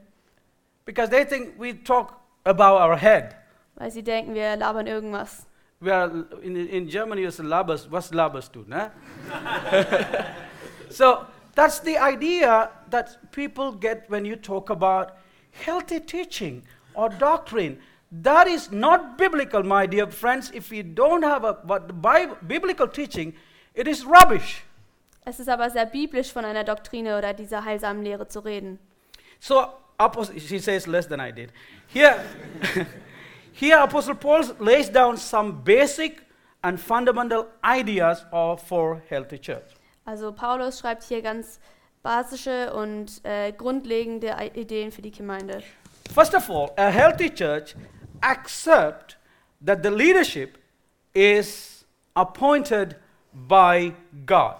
Because 0.88 1.10
they 1.10 1.24
think 1.24 1.58
we 1.58 1.74
talk 1.74 2.18
above 2.46 2.80
our 2.80 2.96
head. 2.96 3.36
weil 3.74 3.90
sie 3.90 4.02
denken, 4.02 4.34
wir 4.34 4.56
labern 4.56 4.86
irgendwas. 4.86 5.46
We 5.80 5.92
are 5.92 6.10
in, 6.42 6.56
in 6.56 6.88
Germany, 6.88 7.24
it's 7.24 7.38
labers. 7.38 7.90
What's 7.90 8.10
labers 8.10 8.48
do? 8.50 8.64
Nah? 8.66 8.88
so 10.90 11.26
that's 11.54 11.80
the 11.80 11.98
idea 11.98 12.70
that 12.88 13.18
people 13.32 13.72
get 13.72 14.08
when 14.08 14.24
you 14.24 14.34
talk 14.34 14.70
about 14.70 15.10
healthy 15.52 16.00
teaching 16.00 16.62
or 16.94 17.10
doctrine. 17.10 17.78
That 18.10 18.48
is 18.48 18.72
not 18.72 19.18
biblical, 19.18 19.62
my 19.62 19.84
dear 19.84 20.06
friends. 20.10 20.50
If 20.54 20.72
you 20.72 20.82
don't 20.82 21.22
have 21.22 21.44
a 21.44 21.58
what 21.64 21.86
the 21.86 21.92
Bible, 21.92 22.38
biblical 22.46 22.88
teaching, 22.88 23.34
it 23.74 23.86
is 23.86 24.06
rubbish. 24.06 24.64
Es 25.26 25.38
ist 25.38 25.50
aber 25.50 25.68
sehr 25.68 25.84
biblisch 25.84 26.32
von 26.32 26.46
einer 26.46 26.64
Doktrine 26.64 27.18
oder 27.18 27.34
dieser 27.34 27.62
heilsamen 27.66 28.02
Lehre 28.02 28.26
zu 28.26 28.40
reden. 28.40 28.78
So, 29.38 29.66
Apostle, 29.98 30.38
she 30.38 30.58
says 30.58 30.86
less 30.86 31.06
than 31.06 31.20
I 31.20 31.30
did. 31.32 31.52
Here, 31.88 32.24
here, 33.52 33.78
Apostle 33.78 34.14
Paul 34.14 34.42
lays 34.60 34.88
down 34.88 35.16
some 35.16 35.62
basic 35.62 36.22
and 36.62 36.78
fundamental 36.80 37.48
ideas 37.64 38.24
of, 38.32 38.62
for 38.62 39.02
healthy 39.08 39.38
church. 39.38 39.74
Also 40.06 40.32
Paulus 40.32 40.80
schreibt 40.80 41.04
hier 41.04 41.22
ganz 41.22 41.60
basische 42.02 42.72
und 42.72 43.20
äh, 43.24 43.52
grundlegende 43.52 44.34
Ideen 44.54 44.90
für 44.90 45.02
die 45.02 45.10
Gemeinde. 45.10 45.62
First 46.14 46.34
of 46.34 46.48
all, 46.48 46.70
a 46.76 46.88
healthy 46.88 47.28
church 47.28 47.74
accept 48.22 49.18
that 49.64 49.82
the 49.82 49.90
leadership 49.90 50.58
is 51.12 51.84
appointed 52.14 52.96
by 53.32 53.92
God 54.24 54.56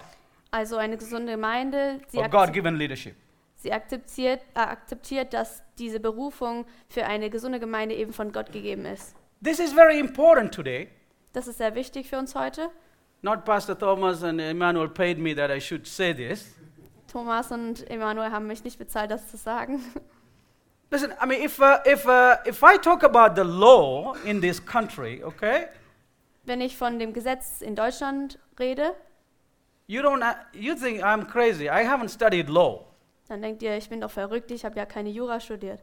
Also 0.51 0.77
eine 0.77 0.97
gesunde 0.97 1.33
Gemeinde, 1.33 1.99
sie, 2.07 2.17
or 2.17 2.27
God-given 2.27 2.75
leadership. 2.75 3.15
Sie 3.59 3.71
akzeptiert, 3.71 4.41
äh, 4.55 4.59
akzeptiert, 4.59 5.33
dass 5.33 5.63
diese 5.77 5.99
Berufung 5.99 6.65
für 6.87 7.05
eine 7.05 7.29
gesunde 7.29 7.59
Gemeinde 7.59 7.95
eben 7.95 8.13
von 8.13 8.31
Gott 8.31 8.51
gegeben 8.51 8.85
ist. 8.85 9.15
This 9.43 9.59
is 9.59 9.71
very 9.71 9.99
important 9.99 10.53
today. 10.53 10.89
Das 11.33 11.47
ist 11.47 11.59
sehr 11.59 11.75
wichtig 11.75 12.09
für 12.09 12.17
uns 12.17 12.35
heute. 12.35 12.69
Not 13.21 13.45
Pastor 13.45 13.77
Thomas 13.77 14.23
and 14.23 14.39
Emmanuel 14.39 14.89
paid 14.89 15.19
me 15.19 15.35
that 15.35 15.51
I 15.51 15.59
should 15.59 15.85
say 15.85 16.13
this. 16.13 16.55
Thomas 17.11 17.51
und 17.51 17.89
Emanuel 17.89 18.31
haben 18.31 18.47
mich 18.47 18.63
nicht 18.63 18.79
bezahlt, 18.79 19.11
das 19.11 19.29
zu 19.29 19.37
sagen. 19.37 19.83
Listen, 20.91 21.11
I 21.21 21.27
mean, 21.27 21.43
if, 21.43 21.59
uh, 21.59 21.77
if, 21.85 22.05
uh, 22.07 22.37
if 22.47 22.63
I 22.63 22.77
talk 22.77 23.03
about 23.03 23.35
the 23.35 23.47
law 23.47 24.15
in 24.25 24.41
this 24.41 24.63
country, 24.63 25.21
okay, 25.23 25.67
Wenn 26.45 26.61
ich 26.61 26.77
von 26.77 26.97
dem 26.97 27.13
Gesetz 27.13 27.61
in 27.61 27.75
Deutschland 27.75 28.39
rede, 28.57 28.95
you 29.85 30.01
don't, 30.01 30.23
uh, 30.23 30.33
you 30.51 30.73
think 30.73 31.03
I'm 31.03 31.27
crazy. 31.27 31.69
I 31.69 31.85
haven't 31.85 32.09
studied 32.09 32.49
law. 32.49 32.88
Dann 33.29 33.41
denkt 33.41 33.61
ihr, 33.61 33.77
ich 33.77 33.87
bin 33.89 34.01
doch 34.01 34.11
verrückt, 34.11 34.51
ich 34.51 34.65
habe 34.65 34.75
ja 34.75 34.85
keine 34.85 35.09
Jura 35.09 35.39
studiert. 35.39 35.81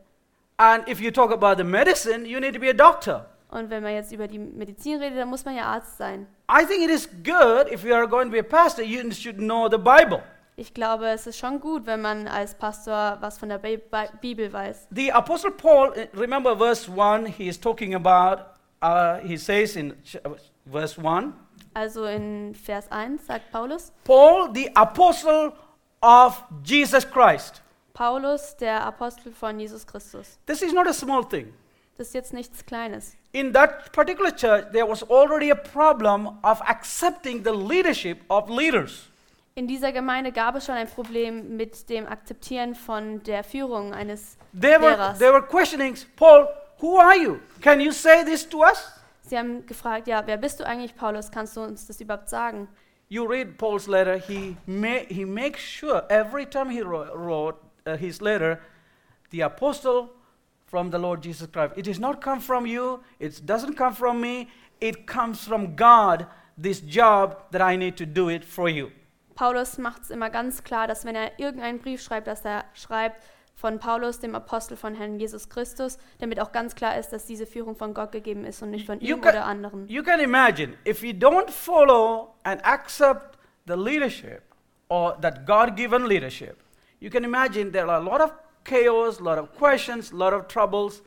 And 0.58 0.88
if 0.88 1.00
you 1.00 1.10
talk 1.10 1.32
about 1.32 1.56
the 1.56 1.64
medicine, 1.64 2.26
you 2.26 2.40
need 2.40 2.54
to 2.54 2.60
be 2.60 2.70
a 2.70 2.72
doctor. 2.72 3.26
Und 3.48 3.70
wenn 3.70 3.82
man 3.82 3.94
jetzt 3.94 4.12
über 4.12 4.26
die 4.26 4.38
Medizin 4.38 5.00
redet, 5.00 5.18
dann 5.18 5.28
muss 5.28 5.44
man 5.44 5.56
ja 5.56 5.64
Arzt 5.64 5.96
sein. 5.96 6.26
I 6.50 6.66
think 6.66 6.82
it 6.82 6.90
is 6.90 7.08
good 7.24 7.70
if 7.70 7.84
you 7.84 7.94
are 7.94 8.08
going 8.08 8.26
to 8.26 8.32
be 8.32 8.40
a 8.40 8.42
pastor, 8.42 8.82
you 8.82 9.10
should 9.12 9.36
know 9.36 9.68
the 9.70 9.78
Bible. 9.78 10.22
Ich 10.56 10.72
glaube, 10.72 11.06
es 11.08 11.26
ist 11.26 11.38
schon 11.38 11.60
gut, 11.60 11.86
wenn 11.86 12.00
man 12.00 12.26
als 12.26 12.54
Pastor 12.54 13.18
was 13.20 13.38
von 13.38 13.50
der 13.50 13.58
Bi 13.58 13.76
Bi 13.76 14.06
Bibel 14.20 14.52
weiß. 14.52 14.88
The 14.90 15.12
Apostle 15.12 15.50
Paul, 15.50 15.90
uh, 15.90 16.18
remember 16.18 16.56
verse 16.56 16.90
1, 16.90 17.26
he 17.26 17.46
is 17.46 17.60
talking 17.60 17.94
about, 17.94 18.42
uh, 18.82 19.18
he 19.22 19.36
says 19.36 19.76
in 19.76 19.92
uh, 20.24 20.30
verse 20.64 20.98
1, 20.98 21.32
Also 21.74 22.06
in 22.06 22.54
Vers 22.54 22.90
1 22.90 23.18
sagt 23.26 23.52
Paulus, 23.52 23.92
Paul, 24.04 24.48
the 24.54 24.70
apostle 24.74 25.52
of 26.06 26.40
Jesus 26.62 27.04
Christ. 27.04 27.62
Paulus, 27.92 28.56
der 28.58 28.84
Apostel 28.86 29.32
von 29.32 29.58
Jesus 29.58 29.84
Christus. 29.84 30.38
This 30.46 30.62
is 30.62 30.72
not 30.72 30.86
a 30.86 30.92
small 30.92 31.24
thing. 31.24 31.52
Das 31.98 32.08
ist 32.08 32.14
jetzt 32.14 32.32
nichts 32.32 32.64
Kleines. 32.64 33.16
In 33.32 33.52
that 33.52 33.90
particular 33.92 34.30
church, 34.30 34.70
there 34.70 34.86
was 34.86 35.02
already 35.10 35.50
a 35.50 35.54
problem 35.54 36.38
of 36.42 36.60
accepting 36.62 37.42
the 37.42 37.50
leadership 37.50 38.20
of 38.28 38.48
leaders. 38.48 39.10
In 39.54 39.66
dieser 39.66 39.90
Gemeinde 39.90 40.32
gab 40.32 40.54
es 40.56 40.66
schon 40.66 40.74
ein 40.74 40.86
Problem 40.86 41.56
mit 41.56 41.88
dem 41.88 42.06
Akzeptieren 42.06 42.74
von 42.74 43.22
der 43.22 43.42
Führung 43.42 43.94
eines 43.94 44.36
They 44.52 44.72
were, 44.78 44.90
Lehrers. 44.90 45.18
they 45.18 45.32
were 45.32 45.42
questioning, 45.42 45.96
Paul, 46.16 46.46
who 46.80 46.98
are 46.98 47.16
you? 47.16 47.38
Can 47.62 47.80
you 47.80 47.90
say 47.90 48.22
this 48.24 48.46
to 48.48 48.60
us? 48.60 48.92
Sie 49.22 49.36
haben 49.36 49.66
gefragt, 49.66 50.06
ja, 50.06 50.22
wer 50.26 50.36
bist 50.36 50.60
du 50.60 50.66
eigentlich, 50.66 50.94
Paulus? 50.94 51.30
Kannst 51.30 51.56
du 51.56 51.62
uns 51.62 51.86
das 51.86 52.00
überhaupt 52.00 52.28
sagen? 52.28 52.68
You 53.08 53.28
read 53.28 53.56
Paul's 53.56 53.86
letter, 53.86 54.18
he, 54.18 54.56
ma- 54.66 55.06
he 55.08 55.24
makes 55.24 55.60
sure 55.60 56.02
every 56.10 56.44
time 56.44 56.70
he 56.70 56.82
wrote, 56.82 57.14
wrote 57.14 57.62
uh, 57.86 57.96
his 57.96 58.20
letter, 58.20 58.60
the 59.30 59.42
apostle 59.42 60.10
from 60.66 60.90
the 60.90 60.98
Lord 60.98 61.22
Jesus 61.22 61.46
Christ. 61.46 61.74
It 61.76 61.84
does 61.84 62.00
not 62.00 62.20
come 62.20 62.40
from 62.40 62.66
you, 62.66 63.00
it 63.20 63.46
doesn't 63.46 63.74
come 63.74 63.94
from 63.94 64.20
me, 64.20 64.48
it 64.80 65.06
comes 65.06 65.44
from 65.44 65.76
God, 65.76 66.26
this 66.58 66.80
job 66.80 67.36
that 67.52 67.62
I 67.62 67.76
need 67.76 67.96
to 67.98 68.06
do 68.06 68.28
it 68.28 68.44
for 68.44 68.68
you. 68.68 68.90
Paulus 69.36 69.78
macht 69.78 70.02
es 70.02 70.10
immer 70.10 70.30
ganz 70.30 70.64
klar, 70.64 70.88
dass 70.88 71.04
wenn 71.04 71.14
er 71.14 71.38
irgendeinen 71.38 71.78
Brief 71.78 72.02
schreibt, 72.02 72.26
dass 72.26 72.44
er 72.44 72.64
schreibt 72.74 73.22
von 73.56 73.78
Paulus, 73.78 74.20
dem 74.20 74.34
Apostel 74.34 74.76
von 74.76 74.94
Herrn 74.94 75.18
Jesus 75.18 75.48
Christus, 75.48 75.98
damit 76.18 76.40
auch 76.40 76.52
ganz 76.52 76.74
klar 76.74 76.98
ist, 76.98 77.08
dass 77.08 77.24
diese 77.24 77.46
Führung 77.46 77.74
von 77.74 77.94
Gott 77.94 78.12
gegeben 78.12 78.44
ist 78.44 78.62
und 78.62 78.70
nicht 78.70 78.84
von 78.86 79.00
You 79.00 79.16
ihm 79.16 79.22
can- 79.22 79.34
oder 79.34 79.44
anderen. 79.46 79.88
You 79.88 80.02
can 80.02 80.20
imagine 80.20 80.74
if 80.86 81.02
you 81.02 81.12
don't 81.12 81.50
follow 81.50 82.34
and 82.44 82.62
accept 82.66 83.38
the 83.66 83.72
leadership 83.74 84.42
or 84.88 85.18
that 85.22 85.46
God 85.46 85.74
given 85.74 86.04
leadership, 86.06 86.58
you 87.00 87.08
can 87.08 87.24
imagine 87.24 87.72
there 87.72 87.86
are 87.88 87.96
a 87.98 88.04
lot 88.04 88.20
of 88.20 88.30
chaos, 88.64 89.20
a 89.20 89.22
lot 89.22 89.38
of 89.38 89.48
questions, 89.58 90.12
a 90.12 90.16
lot 90.16 90.34
of 90.34 90.48
troubles 90.48 91.02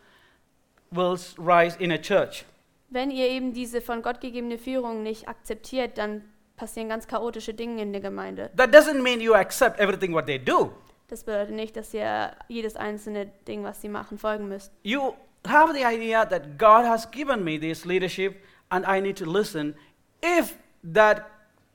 will 0.91 1.17
rise 1.37 1.77
in 1.79 1.91
a 1.91 1.97
church. 1.99 2.45
Wenn 2.89 3.11
ihr 3.11 3.27
eben 3.27 3.53
diese 3.53 3.79
von 3.81 4.01
Gott 4.01 4.21
gegebene 4.21 4.57
Führung 4.57 5.03
nicht 5.03 5.27
akzeptiert, 5.27 5.99
dann 5.99 6.23
passieren 6.57 6.89
ganz 6.89 7.07
chaotische 7.07 7.53
Dinge 7.53 7.83
in 7.83 7.93
der 7.93 8.01
Gemeinde. 8.01 8.49
That 8.57 8.73
doesn't 8.73 9.03
mean 9.03 9.21
you 9.21 9.35
accept 9.35 9.79
everything 9.79 10.15
what 10.15 10.25
they 10.25 10.39
do. 10.39 10.73
Das 11.09 11.23
bedeutet 11.23 11.55
nicht, 11.55 11.75
dass 11.75 11.93
ihr 11.93 12.31
jedes 12.47 12.75
einzelne 12.75 13.25
Ding, 13.47 13.63
was 13.63 13.81
sie 13.81 13.89
machen, 13.89 14.17
folgen 14.17 14.47
müsst. 14.47 14.71
You 14.83 15.13
have 15.47 15.73
the 15.73 15.83
idea 15.83 16.23
that 16.25 16.57
God 16.57 16.85
has 16.85 17.09
given 17.09 17.43
me 17.43 17.59
this 17.59 17.83
leadership 17.83 18.35
and 18.69 18.85
I 18.87 19.01
need 19.01 19.17
to 19.17 19.25
listen 19.25 19.75
if 20.23 20.55
that 20.93 21.25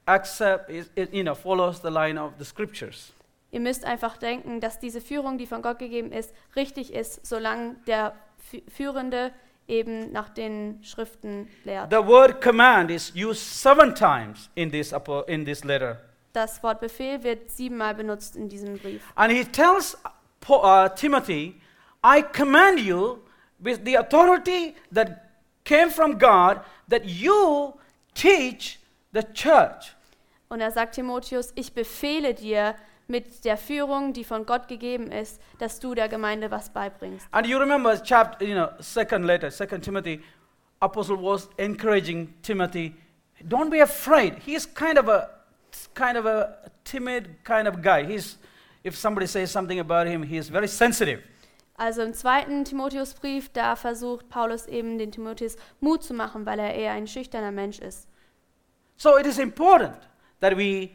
accept 0.07 0.71
is, 0.71 0.91
you 1.11 1.23
know 1.23 1.35
follows 1.35 1.81
the 1.83 1.91
line 1.91 2.19
of 2.21 2.33
the 2.38 2.45
scriptures. 2.45 3.12
Ihr 3.50 3.61
müsst 3.61 3.85
einfach 3.85 4.17
denken, 4.17 4.61
dass 4.61 4.79
diese 4.79 5.00
Führung, 5.00 5.38
die 5.38 5.47
von 5.47 5.62
Gott 5.62 5.79
gegeben 5.79 6.12
ist, 6.12 6.35
richtig 6.57 6.93
ist, 6.93 7.25
solange 7.26 7.76
der 7.87 8.14
Fü- 8.53 8.62
Führende 8.71 9.33
eben 9.67 10.12
nach 10.12 10.29
den 10.29 10.79
Schriften 10.83 11.49
lehrt. 11.64 11.91
The 11.91 12.05
word 12.07 12.41
command 12.43 12.91
is 12.91 13.12
used 13.17 13.43
seven 13.43 13.95
times 13.95 14.50
in 14.55 14.71
this, 14.71 14.95
in 15.26 15.45
this 15.45 15.64
letter. 15.64 16.00
Das 16.35 16.61
Wort 16.64 16.81
Befehl 16.81 17.23
wird 17.23 17.49
siebenmal 17.49 17.95
benutzt 17.95 18.35
in 18.35 18.49
diesem 18.49 18.76
Brief. 18.76 19.03
And 19.14 19.33
he 19.33 19.45
tells 19.45 19.97
uh, 20.49 20.88
Timothy, 20.88 21.61
I 22.05 22.23
command 22.23 22.81
you 22.81 23.21
with 23.61 23.85
the 23.85 23.97
authority 23.97 24.75
that 24.93 25.31
came 25.64 25.91
from 25.91 26.19
God 26.19 26.61
that 26.88 27.05
you 27.05 27.75
teach 28.14 28.81
the 29.12 29.23
church. 29.33 29.95
Und 30.49 30.61
er 30.61 30.73
sagt 30.73 30.97
Timotheus, 30.97 31.53
ich 31.55 31.73
befehle 31.73 32.35
dir 32.35 32.75
mit 33.07 33.45
der 33.45 33.57
Führung, 33.57 34.12
die 34.12 34.25
von 34.25 34.45
Gott 34.45 34.67
gegeben 34.67 35.12
ist, 35.12 35.41
dass 35.61 35.79
du 35.79 35.95
der 35.95 36.09
Gemeinde 36.09 36.50
was 36.50 36.69
beibringst. 36.69 37.29
And 37.31 37.47
you 37.47 37.59
remember 37.59 37.97
chapter, 38.03 38.45
you 38.45 38.55
know, 38.55 38.71
second 38.81 39.25
letter, 39.25 39.53
second 39.53 39.85
Timothy, 39.85 40.21
Apostle 40.81 41.17
was 41.17 41.49
encouraging 41.59 42.35
Timothy, 42.43 42.93
don't 43.47 43.71
be 43.71 43.81
afraid. 43.81 44.35
He's 44.45 44.67
kind 44.67 44.99
of 44.99 45.09
a 45.09 45.31
kind 45.95 46.16
of 46.16 46.26
a 46.26 46.71
timid 46.85 47.45
kind 47.45 47.69
of 47.69 47.83
guy. 47.83 48.04
He's 48.04 48.38
if 48.85 48.97
somebody 48.97 49.26
says 49.26 49.50
something 49.50 49.81
about 49.81 50.07
him, 50.07 50.23
he 50.23 50.37
is 50.37 50.49
very 50.49 50.69
sensitive. 50.69 51.23
Also 51.76 52.02
im 52.02 52.14
zweiten 52.14 52.64
Timotheusbrief, 52.64 53.49
da 53.52 53.75
versucht 53.75 54.28
Paulus 54.28 54.66
eben 54.66 54.97
den 54.99 55.11
Timotheus 55.11 55.57
Mut 55.81 56.04
zu 56.04 56.14
machen, 56.14 56.47
weil 56.47 56.61
er 56.61 56.75
eher 56.75 56.93
ein 56.93 57.09
schüchterner 57.09 57.50
Mensch 57.50 57.81
ist. 57.81 58.07
So 58.97 59.19
it 59.19 59.26
is 59.26 59.38
important 59.38 59.97
that 60.40 60.57
we 60.57 60.90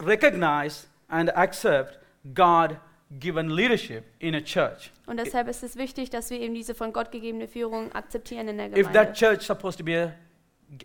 recognize 0.00 0.86
and 1.08 1.34
accept 1.36 1.98
God 2.34 2.76
given 3.18 3.50
leadership 3.50 4.04
in 4.20 4.34
a 4.36 4.40
church. 4.40 4.92
Und 5.06 5.18
deshalb 5.18 5.48
ist 5.48 5.64
es 5.64 5.76
wichtig, 5.76 6.10
dass 6.10 6.30
wir 6.30 6.38
eben 6.38 6.54
diese 6.54 6.74
von 6.74 6.92
Gott 6.92 7.10
gegebene 7.10 7.48
Führung 7.48 7.90
akzeptieren 7.92 8.46
in 8.48 8.58
der 8.58 8.66
If 8.76 8.86
that 8.92 8.92
Gemeinde, 8.92 9.12
church 9.14 9.42
supposed 9.42 9.78
to 9.78 9.84
be 9.84 10.00
a 10.00 10.12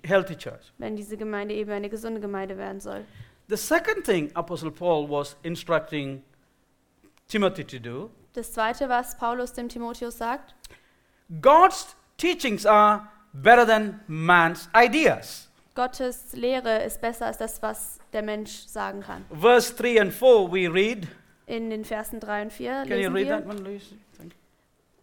healthy 0.05 0.35
church. 0.35 0.71
wenn 0.77 0.95
diese 0.95 1.17
Gemeinde 1.17 1.53
eben 1.55 1.71
eine 1.71 1.89
gesunde 1.89 2.19
Gemeinde 2.21 2.57
werden 2.57 2.79
soll. 2.79 3.05
The 3.49 3.57
second 3.57 4.05
thing 4.05 4.31
Apostle 4.35 4.71
Paul 4.71 5.09
was 5.09 5.35
instructing 5.43 6.21
Timothy 7.27 7.63
to 7.65 7.79
do, 7.79 8.09
Das 8.33 8.53
zweite, 8.53 8.89
was 8.89 9.17
Paulus 9.17 9.53
dem 9.53 9.69
Timotheus 9.69 10.17
sagt, 10.17 10.55
God's 11.41 11.95
teachings 12.17 12.65
are 12.65 13.07
better 13.33 13.65
than 13.65 13.99
man's 14.07 14.69
ideas. 14.75 15.49
Gottes 15.75 16.33
Lehre 16.33 16.83
ist 16.83 17.01
besser 17.01 17.25
als 17.27 17.37
das, 17.39 17.61
was 17.61 17.99
der 18.13 18.21
Mensch 18.21 18.65
sagen 18.67 19.01
kann. 19.01 19.25
Verse 19.31 19.73
3 19.75 20.01
and 20.01 20.13
4 20.13 20.51
we 20.51 20.71
read. 20.71 21.07
In 21.47 21.69
den 21.69 21.83
Versen 21.83 22.19
3 22.19 22.43
und 22.43 22.53
4 22.53 22.71
Can 22.71 22.89
you 22.89 22.95
lesen 23.09 23.13
read 23.13 23.27
wir, 23.27 23.37
that 23.37 23.45
one? 23.47 23.81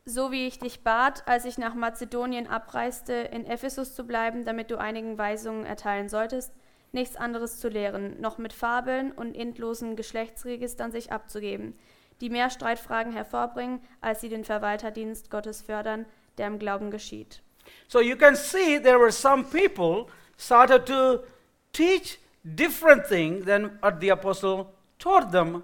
So 0.05 0.33
wie 0.33 0.47
ich 0.47 0.59
dich 0.59 0.83
bat, 0.83 1.23
als 1.27 1.45
ich 1.45 1.59
nach 1.59 1.75
Mazedonien 1.75 2.47
abreiste, 2.47 3.13
in 3.13 3.47
Ephesus 3.47 3.95
zu 3.95 4.05
bleiben, 4.05 4.45
damit 4.45 4.71
du 4.71 4.79
einigen 4.79 5.19
Weisungen 5.19 5.67
erteilen 5.67 6.09
solltest, 6.09 6.53
nichts 6.93 7.17
anderes 7.17 7.61
zu 7.61 7.69
lehren, 7.69 8.21
noch 8.21 8.39
mit 8.39 8.53
Fabeln 8.53 9.13
und 9.13 9.35
endlosen 9.35 9.97
Geschlechtsregistern 9.97 10.91
sich 10.91 11.13
abzugeben, 11.13 11.79
die 12.21 12.31
mehr 12.31 12.51
Streitfragen 12.51 13.13
hervorbringen, 13.13 13.81
als 14.01 14.21
sie 14.21 14.29
den 14.29 14.45
Verwalterdienst 14.45 15.31
Gottes 15.31 15.63
fördern, 15.63 16.07
der 16.39 16.47
im 16.47 16.59
Glauben 16.59 16.91
geschieht. 16.91 17.43
So 17.89 18.01
you 18.01 18.17
can 18.17 18.35
see 18.35 18.81
there 18.81 18.99
were 18.99 19.13
some 19.13 19.45
people 19.45 20.07
started 20.37 20.87
to 20.87 21.25
teach 21.73 22.19
different 22.43 23.07
things 23.07 23.45
than 23.45 23.79
what 23.81 24.01
the 24.01 24.11
apostle 24.11 24.73
taught 24.99 25.31
them 25.31 25.63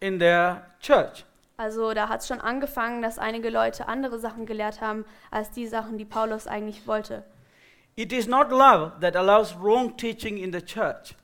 in 0.00 0.18
their 0.18 0.66
church. 0.80 1.24
Also 1.56 1.94
da 1.94 2.08
hat 2.08 2.20
es 2.20 2.26
schon 2.26 2.40
angefangen, 2.40 3.00
dass 3.00 3.18
einige 3.18 3.48
Leute 3.48 3.86
andere 3.86 4.18
Sachen 4.18 4.44
gelehrt 4.44 4.80
haben, 4.80 5.04
als 5.30 5.52
die 5.52 5.66
Sachen, 5.68 5.98
die 5.98 6.04
Paulus 6.04 6.46
eigentlich 6.46 6.86
wollte. 6.86 7.22
It 7.96 8.12
is 8.12 8.26
not 8.26 8.50
love 8.50 8.92
that 9.00 9.14
allows 9.14 9.54
wrong 9.56 9.96
teaching 9.96 10.36
in 10.38 10.52
the 10.52 10.60
church. 10.60 11.14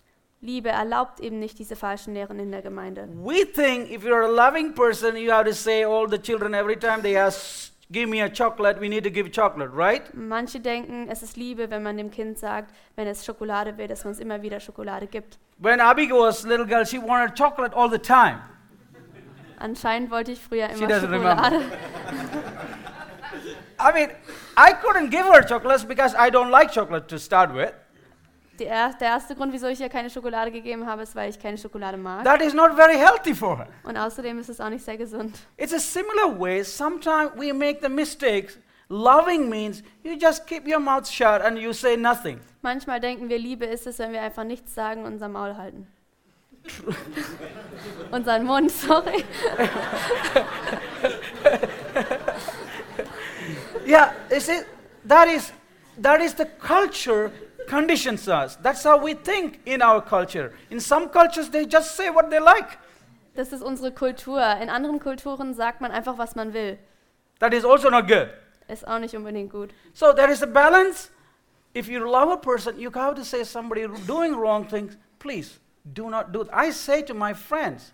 Liebe 0.41 0.69
erlaubt 0.69 1.19
eben 1.21 1.41
nicht 1.41 1.59
diese 1.59 1.75
falschen 1.75 2.15
Lehren 2.15 2.39
in 2.39 2.53
der 2.53 2.63
Gemeinde. 2.63 3.09
We 3.13 3.45
think 3.45 3.91
if 3.91 4.05
you're 4.05 4.25
a 4.25 4.29
loving 4.29 4.73
person, 4.73 5.17
you 5.17 5.33
have 5.33 5.45
to 5.45 5.53
say 5.53 5.85
all 5.85 6.09
the 6.09 6.19
children 6.19 6.55
every 6.55 6.79
time 6.79 7.03
they 7.03 7.17
ask, 7.19 7.73
give 7.91 8.07
me 8.07 8.23
a 8.23 8.29
chocolate, 8.29 8.81
we 8.81 8.89
need 8.89 9.03
to 9.03 9.11
give 9.11 9.31
chocolate, 9.31 9.71
right? 9.75 10.15
Manche 10.15 10.61
denken, 10.61 11.09
es 11.11 11.23
ist 11.23 11.37
Liebe, 11.37 11.71
wenn 11.71 11.83
man 11.83 11.97
dem 11.97 12.11
Kind 12.11 12.39
sagt, 12.39 12.73
wenn 12.95 13.09
es 13.09 13.27
Schokolade 13.27 13.77
will, 13.77 13.89
dass 13.89 14.05
man 14.05 14.13
es 14.13 14.21
immer 14.21 14.41
wieder 14.41 14.61
Schokolade 14.61 15.09
gibt. 15.09 15.39
When 15.59 15.81
Abigail 15.81 16.21
was 16.21 16.45
a 16.45 16.49
little 16.49 16.65
girl, 16.65 16.87
she 16.87 16.99
wanted 16.99 17.37
chocolate 17.37 17.75
all 17.75 17.91
the 17.91 17.99
time. 17.99 18.39
Anscheinend 19.61 20.11
wollte 20.11 20.33
ich 20.33 20.41
früher 20.41 20.69
immer 20.71 21.01
Schokolade. 21.01 21.61
I 23.79 23.93
mean, 23.95 24.11
I 24.57 24.73
couldn't 24.73 25.11
give 25.11 25.25
her 25.25 25.43
chocolates 25.43 25.85
because 25.85 26.15
I 26.15 26.31
don't 26.31 26.51
like 26.51 26.73
chocolate 26.73 27.07
to 27.09 27.19
start 27.19 27.55
with. 27.55 27.73
Er, 28.59 28.93
der 29.01 29.09
erste 29.09 29.35
Grund, 29.35 29.55
wieso 29.55 29.69
ich 29.69 29.81
ihr 29.81 29.89
keine 29.89 30.11
Schokolade 30.11 30.51
gegeben 30.51 30.87
habe, 30.87 31.03
ist, 31.03 31.15
weil 31.15 31.31
ich 31.31 31.39
keine 31.39 31.57
Schokolade 31.57 31.97
mag. 31.97 32.25
That 32.25 32.43
is 32.43 32.53
not 32.53 32.75
very 32.75 32.97
healthy 32.97 33.35
for 33.35 33.57
her. 33.57 33.69
Und 33.85 33.97
außerdem 33.97 34.39
ist 34.39 34.51
es 34.51 34.61
auch 34.61 34.69
nicht 34.69 34.85
sehr 34.85 34.99
gesund. 34.99 35.39
It's 35.57 35.73
a 35.73 35.79
similar 35.79 36.39
way, 36.39 36.63
sometimes 36.63 37.31
we 37.37 37.55
make 37.55 37.79
the 37.81 37.89
mistakes. 37.89 38.59
Loving 38.89 39.49
means 39.49 39.83
you 40.03 40.15
just 40.21 40.47
keep 40.47 40.67
your 40.67 40.81
mouth 40.81 41.09
shut 41.09 41.41
and 41.43 41.57
you 41.59 41.73
say 41.73 41.97
nothing. 41.97 42.41
Manchmal 42.61 43.01
denken 43.01 43.29
wir, 43.29 43.39
Liebe 43.39 43.65
ist 43.65 43.87
es, 43.87 43.99
wenn 43.99 44.13
wir 44.13 44.21
einfach 44.21 44.45
nichts 44.45 44.75
sagen 44.75 45.05
und 45.05 45.13
unser 45.15 45.29
Maul 45.29 45.57
halten. 45.57 45.87
Unseren 48.13 48.45
Mund, 48.45 48.71
sorry. 48.71 49.25
Yeah, 53.91 54.13
you 54.31 54.41
see, 54.41 54.61
that 55.05 55.29
is, 55.29 55.53
that 55.99 56.21
is 56.21 56.35
the 56.35 56.47
culture 56.47 57.33
conditions 57.67 58.29
us. 58.29 58.57
That's 58.57 58.85
how 58.85 58.99
we 59.03 59.15
think 59.15 59.61
in 59.67 59.83
our 59.83 60.01
culture. 60.01 60.53
In 60.71 60.81
some 60.81 61.09
cultures, 61.09 61.49
they 61.51 61.67
just 61.67 61.97
say 61.97 62.11
what 62.11 62.31
they 62.31 62.39
like. 62.39 62.79
Das 63.35 63.53
ist 63.53 63.63
unsere 63.63 63.91
Kultur. 63.91 64.41
In 64.61 64.69
anderen 64.69 65.01
Kulturen 65.01 65.55
sagt 65.55 65.81
man 65.81 65.91
einfach, 65.93 66.19
was 66.19 66.37
man 66.37 66.53
will. 66.53 66.79
That 67.39 67.55
is 67.55 67.65
also 67.65 67.89
not 67.91 68.07
good. 68.07 68.29
Ist 68.69 68.87
auch 68.87 68.99
nicht 68.99 69.15
unbedingt 69.15 69.51
gut. 69.51 69.71
So 69.95 70.13
there 70.13 70.31
is 70.31 70.43
a 70.43 70.47
balance. 70.47 71.11
If 71.73 71.89
you 71.89 72.01
love 72.01 72.31
a 72.31 72.37
person, 72.37 72.79
you 72.79 72.91
have 72.93 73.15
to 73.15 73.25
say 73.25 73.45
somebody 73.45 73.87
doing 74.07 74.35
wrong 74.35 74.67
things, 74.67 74.97
please 75.19 75.60
do 75.93 76.11
not 76.11 76.33
do. 76.33 76.49
I 76.53 76.71
say 76.71 77.03
to 77.03 77.15
my 77.15 77.33
friends, 77.33 77.93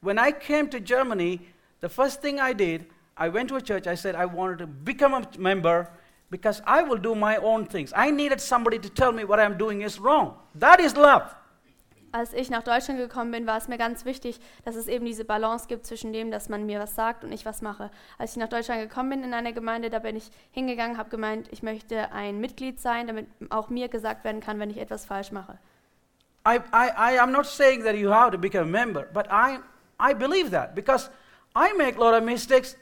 when 0.00 0.18
I 0.18 0.32
came 0.32 0.68
to 0.70 0.80
Germany, 0.80 1.40
the 1.80 1.88
first 1.88 2.22
thing 2.22 2.40
I 2.40 2.52
did, 2.52 2.86
I 3.16 3.28
went 3.28 3.48
to 3.48 3.56
a 3.56 3.60
church. 3.60 3.86
I 3.86 3.94
said 3.94 4.14
I 4.14 4.26
wanted 4.26 4.58
to 4.58 4.66
become 4.66 5.14
a 5.14 5.22
member 5.38 5.88
because 6.30 6.62
I 6.66 6.82
will 6.82 6.98
do 6.98 7.14
my 7.14 7.36
own 7.36 7.66
things. 7.66 7.92
I 7.96 8.10
needed 8.10 8.40
somebody 8.40 8.78
to 8.78 8.90
tell 8.90 9.12
me 9.12 9.24
what 9.24 9.40
I'm 9.40 9.56
doing 9.56 9.82
is 9.82 9.98
wrong. 9.98 10.34
That 10.54 10.80
is 10.80 10.96
love. 10.96 11.34
Als 12.12 12.32
ich 12.32 12.48
nach 12.50 12.62
Deutschland 12.62 12.98
gekommen 12.98 13.30
bin, 13.30 13.46
war 13.46 13.58
es 13.58 13.68
mir 13.68 13.76
ganz 13.76 14.06
wichtig, 14.06 14.40
dass 14.64 14.74
es 14.74 14.88
eben 14.88 15.04
diese 15.04 15.24
Balance 15.24 15.66
gibt 15.68 15.84
zwischen 15.84 16.12
dem, 16.12 16.30
dass 16.30 16.48
man 16.48 16.64
mir 16.64 16.80
was 16.80 16.94
sagt 16.94 17.24
und 17.24 17.32
ich 17.32 17.44
was 17.44 17.60
mache. 17.60 17.90
Als 18.16 18.30
ich 18.30 18.36
nach 18.38 18.48
Deutschland 18.48 18.80
gekommen 18.80 19.10
bin 19.10 19.24
in 19.24 19.34
einer 19.34 19.52
Gemeinde, 19.52 19.90
da 19.90 19.98
bin 19.98 20.16
ich 20.16 20.30
hingegangen, 20.50 20.96
habe 20.96 21.10
gemeint, 21.10 21.48
ich 21.52 21.62
möchte 21.62 22.12
ein 22.12 22.40
Mitglied 22.40 22.80
sein, 22.80 23.06
damit 23.06 23.26
auch 23.50 23.68
mir 23.68 23.88
gesagt 23.88 24.24
werden 24.24 24.40
kann, 24.40 24.58
wenn 24.58 24.70
ich 24.70 24.78
etwas 24.78 25.04
falsch 25.04 25.30
mache. 25.30 25.58
I, 26.46 26.60
I, 26.72 26.88
I 26.88 27.12
am 27.22 27.32
not 27.32 27.46
saying 27.46 27.82
that 27.82 27.98
you 27.98 28.08
have 28.08 28.30
to 28.30 28.38
become 28.38 28.68
a 28.68 28.70
member, 28.70 29.08
but 29.12 29.26
I, 29.30 29.58
I 29.98 30.14
believe 30.14 30.52
that 30.52 30.76
because 30.76 31.10
I 31.56 31.72
make 31.72 31.96
a 31.96 32.00
lot 32.00 32.14
of 32.14 32.22
mistakes. 32.22 32.76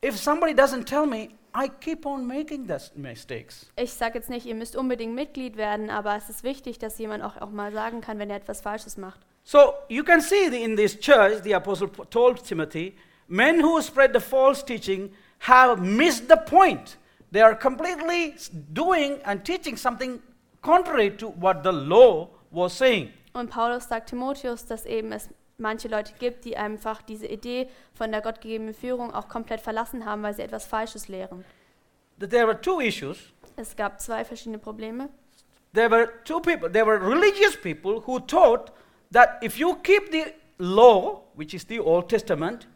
If 0.00 0.16
somebody 0.16 0.54
doesn't 0.54 0.84
tell 0.84 1.04
me, 1.04 1.34
I 1.54 1.68
keep 1.68 2.06
on 2.06 2.26
making 2.26 2.66
those 2.66 2.92
mistakes. 2.96 3.66
Ich 3.76 3.92
sage 3.92 4.14
jetzt 4.14 4.30
nicht, 4.30 4.46
ihr 4.46 4.54
müsst 4.54 4.76
unbedingt 4.76 5.14
Mitglied 5.14 5.56
werden, 5.56 5.90
aber 5.90 6.16
es 6.16 6.30
ist 6.30 6.42
wichtig, 6.42 6.78
dass 6.78 6.98
jemand 6.98 7.22
auch, 7.22 7.36
auch 7.40 7.50
mal 7.50 7.70
sagen 7.72 8.00
kann, 8.00 8.18
wenn 8.18 8.30
er 8.30 8.36
etwas 8.36 8.62
Falsches 8.62 8.96
macht. 8.96 9.20
So 9.44 9.74
you 9.88 10.02
can 10.02 10.22
see 10.22 10.48
the, 10.48 10.62
in 10.62 10.74
this 10.74 10.98
church, 10.98 11.42
the 11.44 11.54
apostle 11.54 11.88
told 12.10 12.42
Timothy, 12.44 12.96
men 13.28 13.62
who 13.62 13.80
spread 13.82 14.14
the 14.14 14.20
false 14.20 14.64
teaching 14.64 15.10
have 15.40 15.82
missed 15.82 16.28
the 16.28 16.36
point. 16.36 16.96
They 17.30 17.42
are 17.42 17.54
completely 17.54 18.34
doing 18.72 19.18
and 19.24 19.44
teaching 19.44 19.76
something 19.76 20.20
contrary 20.62 21.10
to 21.18 21.28
what 21.28 21.62
the 21.62 21.72
law 21.72 22.28
was 22.56 22.76
saying. 22.76 23.10
Und 23.32 23.50
Paulus 23.50 23.88
sagt 23.88 24.08
Timotheus, 24.08 24.66
dass 24.66 24.86
eben 24.86 25.12
es 25.12 25.28
manche 25.58 25.88
Leute 25.88 26.12
gibt, 26.18 26.44
die 26.44 26.56
einfach 26.56 27.02
diese 27.02 27.26
Idee 27.26 27.68
von 27.94 28.10
der 28.10 28.20
gottgegebenen 28.20 28.74
Führung 28.74 29.14
auch 29.14 29.28
komplett 29.28 29.60
verlassen 29.60 30.04
haben, 30.04 30.22
weil 30.22 30.34
sie 30.34 30.42
etwas 30.42 30.66
Falsches 30.66 31.08
lehren. 31.08 31.44
That 32.18 32.30
There 32.30 32.46
were 32.46 32.60
two 32.60 32.80
issues. 32.80 33.18
Es 33.56 33.76
gab 33.76 34.00
zwei 34.00 34.24
verschiedene 34.24 34.58
Probleme. 34.58 35.08
There 35.74 35.90
were 35.90 36.08
two 36.24 36.40
people. 36.40 36.70
There 36.70 36.86
were 36.86 36.98
religious 36.98 37.56
people 37.56 38.02
who 38.06 38.20
taught 38.20 38.72
that 39.12 39.42
if 39.42 39.58
you 39.58 39.76
keep 39.82 40.10
the 40.10 40.32
law, 40.58 41.22
which 41.34 41.54
is 41.54 41.66
the 41.68 41.80
Old 41.80 42.08
Testament, 42.08 42.66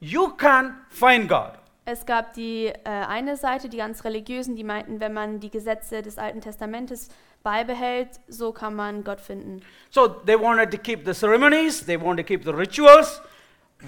you 0.00 0.28
can 0.36 0.76
find 0.90 1.28
God. 1.28 1.52
Es 1.86 2.04
gab 2.04 2.34
die 2.34 2.66
äh, 2.66 2.74
eine 2.84 3.36
Seite, 3.36 3.68
die 3.68 3.78
ganz 3.78 4.04
religiösen, 4.04 4.54
die 4.54 4.64
meinten, 4.64 5.00
wenn 5.00 5.12
man 5.12 5.40
die 5.40 5.50
Gesetze 5.50 6.02
des 6.02 6.18
Alten 6.18 6.40
Testamentes 6.40 7.08
beibehält, 7.42 8.20
so 8.28 8.52
kann 8.52 8.74
man 8.74 9.04
Gott 9.04 9.20
finden. 9.20 9.62
So 9.90 10.08
they 10.08 10.36
wanted 10.36 10.70
to 10.70 10.78
keep 10.78 11.04
the 11.04 11.14
ceremonies, 11.14 11.84
they 11.84 11.96
wanted 11.96 12.26
to 12.26 12.28
keep 12.28 12.44
the 12.44 12.52
rituals. 12.52 13.20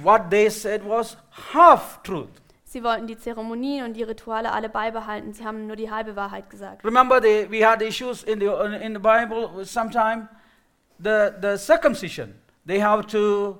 What 0.03 0.31
they 0.31 0.49
said 0.49 0.85
was 0.85 1.17
half 1.53 2.03
truth. 2.03 2.31
Sie 2.65 2.83
wollten 2.83 3.07
die 3.07 3.19
Zeremonien 3.19 3.85
und 3.85 3.93
die 3.93 4.03
Rituale 4.03 4.51
alle 4.51 4.71
beibehalten. 4.71 5.35
Sie 5.35 5.45
haben 5.45 5.67
nur 5.67 5.77
die 5.77 5.91
halbe 5.91 6.17
Wahrheit 6.17 6.49
gesagt. 6.49 6.83
Remember, 6.85 7.21
they, 7.21 7.47
we 7.51 7.63
had 7.63 7.83
issues 7.83 8.23
in 8.23 8.41
the, 8.41 8.47
in 8.81 8.95
the 8.95 8.99
Bible 8.99 9.63
sometime. 9.67 10.27
The, 10.99 11.35
the 11.39 11.59
circumcision, 11.59 12.35
they 12.65 12.81
have 12.81 13.07
to, 13.09 13.59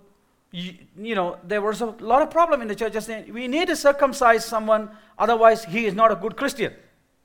you, 0.51 0.73
you 0.97 1.15
know, 1.15 1.37
there 1.47 1.61
was 1.61 1.83
a 1.83 1.95
lot 2.01 2.23
of 2.23 2.31
problem 2.31 2.63
in 2.63 2.69
the 2.69 2.75
church. 2.75 2.95
Just 2.95 3.09
saying, 3.09 3.31
we 3.31 3.47
need 3.49 3.69
to 3.69 3.77
circumcise 3.77 4.47
someone, 4.47 4.89
otherwise 5.19 5.65
he 5.65 5.85
is 5.85 5.93
not 5.93 6.11
a 6.11 6.17
good 6.17 6.35
Christian. 6.35 6.73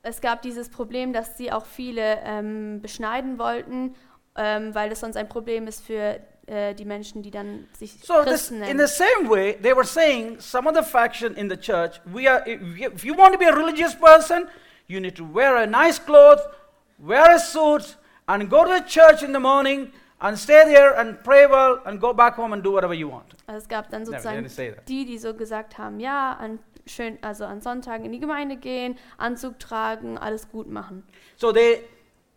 Es 0.08 0.22
gab 0.22 0.42
dieses 0.42 0.70
Problem, 0.70 1.12
dass 1.12 1.38
sie 1.38 1.52
auch 1.52 1.66
viele 1.66 2.20
ähm, 2.24 2.82
beschneiden 2.82 3.38
wollten, 3.38 3.96
ähm, 4.38 4.74
weil 4.74 4.90
das 4.90 5.02
sonst 5.02 5.18
ein 5.18 5.28
Problem 5.28 5.68
ist 5.68 5.86
für 5.86 6.20
äh, 6.48 6.74
die 6.76 6.86
Menschen, 6.86 7.22
die 7.24 7.32
dann 7.32 7.68
sich 7.78 8.00
So 8.04 8.22
this, 8.22 8.26
Christen 8.26 8.54
in 8.56 8.78
nennen. 8.78 8.88
the 8.88 8.94
same 8.94 9.30
way, 9.30 9.58
they 9.62 9.76
were 9.76 9.84
saying 9.86 10.40
some 10.40 10.70
other 10.70 10.84
faction 10.84 11.36
in 11.36 11.50
the 11.50 11.58
church. 11.58 12.00
We 12.06 12.30
are, 12.30 12.42
if 12.48 13.04
you- 13.04 13.18
want 13.18 13.34
to 13.34 13.40
be 13.40 13.48
a 13.48 13.54
religious 13.54 13.94
person, 13.94 14.48
you 14.88 15.02
need 15.02 15.16
to 15.18 15.26
wear 15.34 15.58
a 15.58 15.66
nice 15.66 16.00
clothes, 16.00 16.42
wear 17.00 17.36
a 17.36 17.40
suit, 17.40 17.98
and 18.28 18.50
go 18.50 18.64
to 18.64 18.70
the 18.78 18.86
church 18.86 19.24
in 19.24 19.34
the 19.34 19.40
morning 19.40 19.92
and 20.20 20.38
stay 20.38 20.64
there 20.66 20.98
and 20.98 21.22
pray 21.24 21.48
well 21.48 21.80
and 21.86 22.00
go 22.00 22.14
back 22.14 22.36
home 22.38 22.54
and 22.54 22.64
do 22.64 22.72
whatever 22.72 22.94
you 22.94 23.10
want. 23.10 23.36
Also 23.46 23.60
es 23.60 23.68
gab 23.68 23.90
dann 23.90 24.06
sozusagen 24.06 24.46
die, 24.88 25.06
die 25.06 25.18
so 25.18 25.34
gesagt 25.34 25.78
haben, 25.78 26.00
ja, 26.00 26.34
an 26.40 26.60
schön, 26.88 27.18
also 27.22 27.46
an 27.46 27.62
Sonntagen 27.62 28.06
in 28.06 28.12
die 28.12 28.20
Gemeinde 28.20 28.58
gehen, 28.58 28.98
Anzug 29.18 29.60
tragen, 29.60 30.18
alles 30.18 30.50
gut 30.50 30.70
machen. 30.70 31.04
So 31.36 31.52
they 31.52 31.84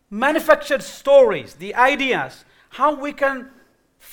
manufactured 0.09 0.83
stories, 0.83 1.55
the 1.59 1.73
ideas, 1.75 2.45
how 2.77 3.01
we 3.01 3.13
can 3.13 3.49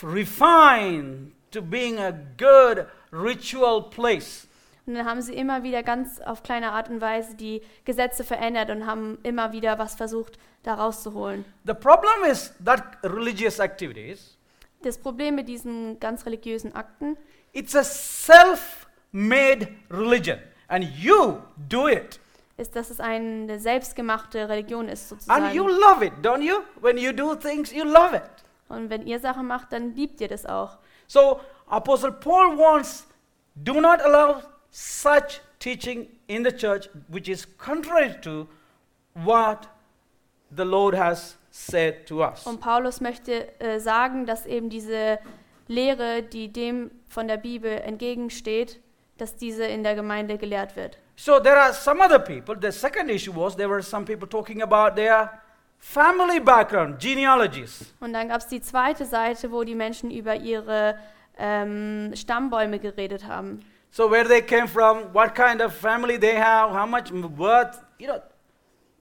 refine 0.03 1.33
to 1.51 1.63
being 1.63 1.99
a 1.99 2.13
good 2.37 2.87
ritual 3.13 3.83
place. 3.91 4.47
Und 4.87 4.95
dann 4.95 5.05
haben 5.05 5.21
sie 5.21 5.35
immer 5.35 5.63
wieder 5.63 5.83
ganz 5.83 6.19
auf 6.19 6.43
kleine 6.43 6.73
Art 6.73 6.89
und 6.89 7.03
Weise 7.03 7.35
die 7.35 7.61
Gesetze 7.85 8.25
verändert 8.25 8.71
und 8.71 8.87
haben 8.87 9.19
immer 9.23 9.53
wieder 9.53 9.79
was 9.79 9.95
versucht, 9.95 10.39
da 10.63 10.75
rauszuholen. 10.75 11.45
The 11.67 11.75
problem 11.75 12.31
is 12.31 12.55
that 12.65 12.83
religious 13.03 13.59
activities, 13.59 14.39
Das 14.83 14.97
Problem 14.97 15.35
mit 15.35 15.49
diesen 15.49 15.99
ganz 15.99 16.25
religiösen 16.25 16.75
Akten, 16.75 17.17
it's 17.53 17.75
a 17.75 17.83
self-made 19.13 19.69
religion 19.91 20.39
and 20.69 20.85
you 20.85 21.39
do 21.69 21.89
it. 21.89 22.21
ist, 22.57 22.75
dass 22.75 22.91
es 22.91 22.99
eine 22.99 23.61
selbstgemachte 23.61 24.49
Religion 24.49 24.89
ist 24.89 25.13
And 25.29 25.55
you 25.55 25.63
sozusagen. 25.63 25.81
love 25.81 26.05
it, 26.05 26.13
don't 26.23 26.43
you? 26.43 26.57
When 26.81 26.99
you 26.99 27.13
do 27.13 27.37
things, 27.37 27.73
you 27.73 27.85
love 27.85 28.17
it. 28.17 28.23
Und 28.69 28.91
wenn 28.91 29.07
ihr 29.07 29.21
Sachen 29.21 29.47
macht, 29.47 29.73
dann 29.73 29.95
liebt 29.95 30.21
ihr 30.21 30.29
das 30.29 30.45
auch. 30.45 30.79
So 31.07 31.41
Apostle 31.69 32.13
Paul 32.13 32.59
wants 32.59 33.07
do 33.55 33.81
not 33.81 34.01
allow 34.01 34.43
such 34.71 35.41
teaching 35.59 36.09
in 36.27 36.45
the 36.45 36.53
church 36.53 36.91
which 37.09 37.29
is 37.29 37.47
contrary 37.59 38.21
to 38.23 38.47
what 39.15 39.69
the 40.55 40.65
Lord 40.65 40.97
has 40.97 41.39
said 41.51 42.07
to 42.07 42.23
us. 42.25 42.45
Und 42.47 42.61
Paulus 42.61 43.01
möchte 43.01 43.59
äh, 43.61 43.79
sagen, 43.79 44.27
dass 44.27 44.47
eben 44.47 44.69
diese 44.69 45.19
Lehre, 45.69 46.23
die 46.23 46.53
dem 46.53 46.91
von 47.09 47.29
der 47.29 47.37
Bibel 47.37 47.71
entgegensteht, 47.71 48.81
dass 49.21 49.37
diese 49.37 49.65
in 49.65 49.83
der 49.83 49.95
Gemeinde 49.95 50.39
gelehrt 50.39 50.77
wird. 50.77 50.99
So 51.17 51.41
there 51.41 51.61
are 51.61 51.73
some 51.73 52.01
other 52.03 52.19
people. 52.19 52.57
The 52.61 52.73
second 52.73 53.11
issue 53.11 53.35
was 53.35 53.57
there 53.57 53.69
were 53.69 53.83
some 53.83 54.05
people 54.05 54.29
talking 54.29 54.63
about 54.63 54.95
their 54.95 55.43
family 55.79 56.41
background, 56.41 57.01
genealogies. 57.01 57.93
Und 58.01 58.13
dann 58.13 58.29
gab 58.29 58.41
es 58.41 58.47
die 58.47 58.61
zweite 58.61 59.05
Seite, 59.05 59.51
wo 59.51 59.65
die 59.65 59.75
Menschen 59.75 60.11
über 60.11 60.37
ihre 60.37 60.97
ähm, 61.37 62.13
Stammbäume 62.15 62.79
geredet 62.79 63.27
haben. 63.27 63.61
So 63.91 64.11
where 64.11 64.27
they 64.27 64.43
came 64.43 64.69
from, 64.69 65.13
what 65.15 65.35
kind 65.35 65.63
of 65.63 65.73
family 65.73 66.19
they 66.19 66.37
have, 66.37 66.73
how 66.73 66.87
much 66.87 67.11
worth, 67.13 67.81
you 67.99 68.07
know, 68.07 68.21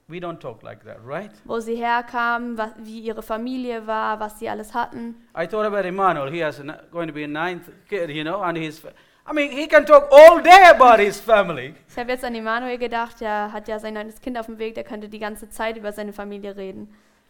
we 0.08 0.19
don't 0.19 0.39
talk 0.39 0.63
like 0.63 0.84
that, 0.86 0.97
right? 1.06 1.32
Wo 1.43 1.60
sie 1.60 1.75
herkamen, 1.75 2.58
was, 2.58 2.71
wie 2.77 3.01
ihre 3.01 3.21
Familie 3.21 3.86
war, 3.86 4.19
was 4.19 4.39
sie 4.39 4.49
alles 4.49 4.73
hatten. 4.73 5.15
I 5.36 5.45
thought 5.45 5.65
about 5.65 5.86
Emmanuel. 5.86 6.32
He 6.32 6.41
has 6.41 6.60
a, 6.60 6.86
going 6.91 7.08
to 7.08 7.13
be 7.13 7.25
a 7.25 7.27
ninth 7.27 7.69
kid, 7.89 8.10
you 8.10 8.23
know, 8.23 8.41
and 8.41 8.58
his. 8.58 8.82
I 9.29 9.33
mean, 9.33 9.51
he 9.51 9.67
can 9.67 9.85
talk 9.85 10.07
all 10.09 10.41
day 10.41 10.69
about 10.69 10.99
his 10.99 11.19
family. 11.19 11.75
Ich 11.89 11.97
habe 11.97 12.11
jetzt 12.11 12.23
an 12.23 12.33
Immanuel 12.33 12.77
gedacht, 12.77 13.19
der 13.19 13.51
hat 13.51 13.67
ja 13.67 13.77
sein 13.77 13.93
neues 13.93 14.21
Kind 14.21 14.37
auf 14.37 14.45
dem 14.45 14.57
Weg, 14.57 14.75
der 14.75 14.85
könnte 14.85 15.09
die 15.09 15.19
ganze 15.19 15.49
Zeit 15.49 15.75
über 15.75 15.91
seine 15.91 16.13
Familie 16.13 16.55
reden. 16.55 16.87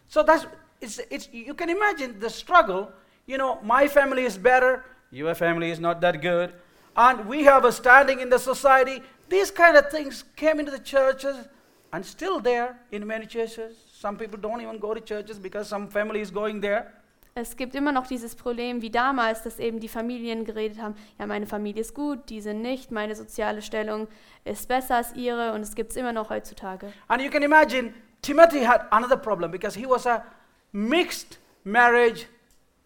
So 0.08 0.22
that's 0.22 0.46
it's, 0.80 1.00
it's 1.10 1.28
you 1.32 1.56
can 1.56 1.70
imagine 1.70 2.20
the 2.20 2.30
struggle. 2.30 2.90
You 3.26 3.38
know, 3.38 3.58
my 3.64 3.88
family 3.88 4.26
is 4.26 4.38
better. 4.38 4.84
Your 5.12 5.34
family 5.34 5.72
is 5.72 5.80
not 5.80 6.00
that 6.02 6.22
good, 6.22 6.54
and 6.96 7.28
we 7.28 7.44
have 7.46 7.66
a 7.66 7.72
standing 7.72 8.20
in 8.20 8.30
the 8.30 8.38
society. 8.38 9.02
These 9.28 9.52
kind 9.52 9.76
of 9.76 9.90
things 9.90 10.24
came 10.36 10.60
into 10.60 10.72
the 10.72 10.84
churches, 10.84 11.48
and 11.92 12.06
still 12.06 12.40
there 12.40 12.78
in 12.92 13.08
many 13.08 13.26
churches. 13.26 13.76
Some 13.92 14.18
people 14.18 14.38
don't 14.38 14.62
even 14.62 14.78
go 14.78 14.94
to 14.94 15.02
churches 15.02 15.40
because 15.40 15.68
some 15.68 15.88
family 15.88 16.22
is 16.22 16.30
going 16.30 16.62
there. 16.62 16.94
Es 17.40 17.56
gibt 17.56 17.76
immer 17.76 17.92
noch 17.92 18.08
dieses 18.08 18.36
Problem 18.36 18.82
wie 18.82 18.90
damals, 18.90 19.44
dass 19.44 19.60
eben 19.60 19.80
die 19.80 19.88
Familien 19.88 20.44
geredet 20.44 20.82
haben, 20.82 20.96
ja, 21.20 21.28
meine 21.28 21.46
Familie 21.46 21.82
ist 21.82 21.94
gut, 21.94 22.30
diese 22.30 22.56
nicht, 22.56 22.90
meine 22.90 23.16
soziale 23.16 23.62
Stellung 23.62 24.08
ist 24.44 24.68
besser 24.68 24.96
als 24.96 25.14
ihre 25.14 25.54
und 25.54 25.62
es 25.62 25.76
gibt 25.76 25.92
es 25.92 25.98
immer 25.98 26.14
noch 26.14 26.32
heutzutage. 26.32 26.92
And 27.08 27.22
you 27.22 27.30
can 27.30 27.44
imagine 27.44 27.94
Timothy 28.24 28.64
had 28.64 28.92
another 28.92 29.18
problem 29.18 29.52
because 29.52 29.78
he 29.78 29.86
was 29.88 30.08
a 30.08 30.24
mixed 30.72 31.38
marriage. 31.64 32.26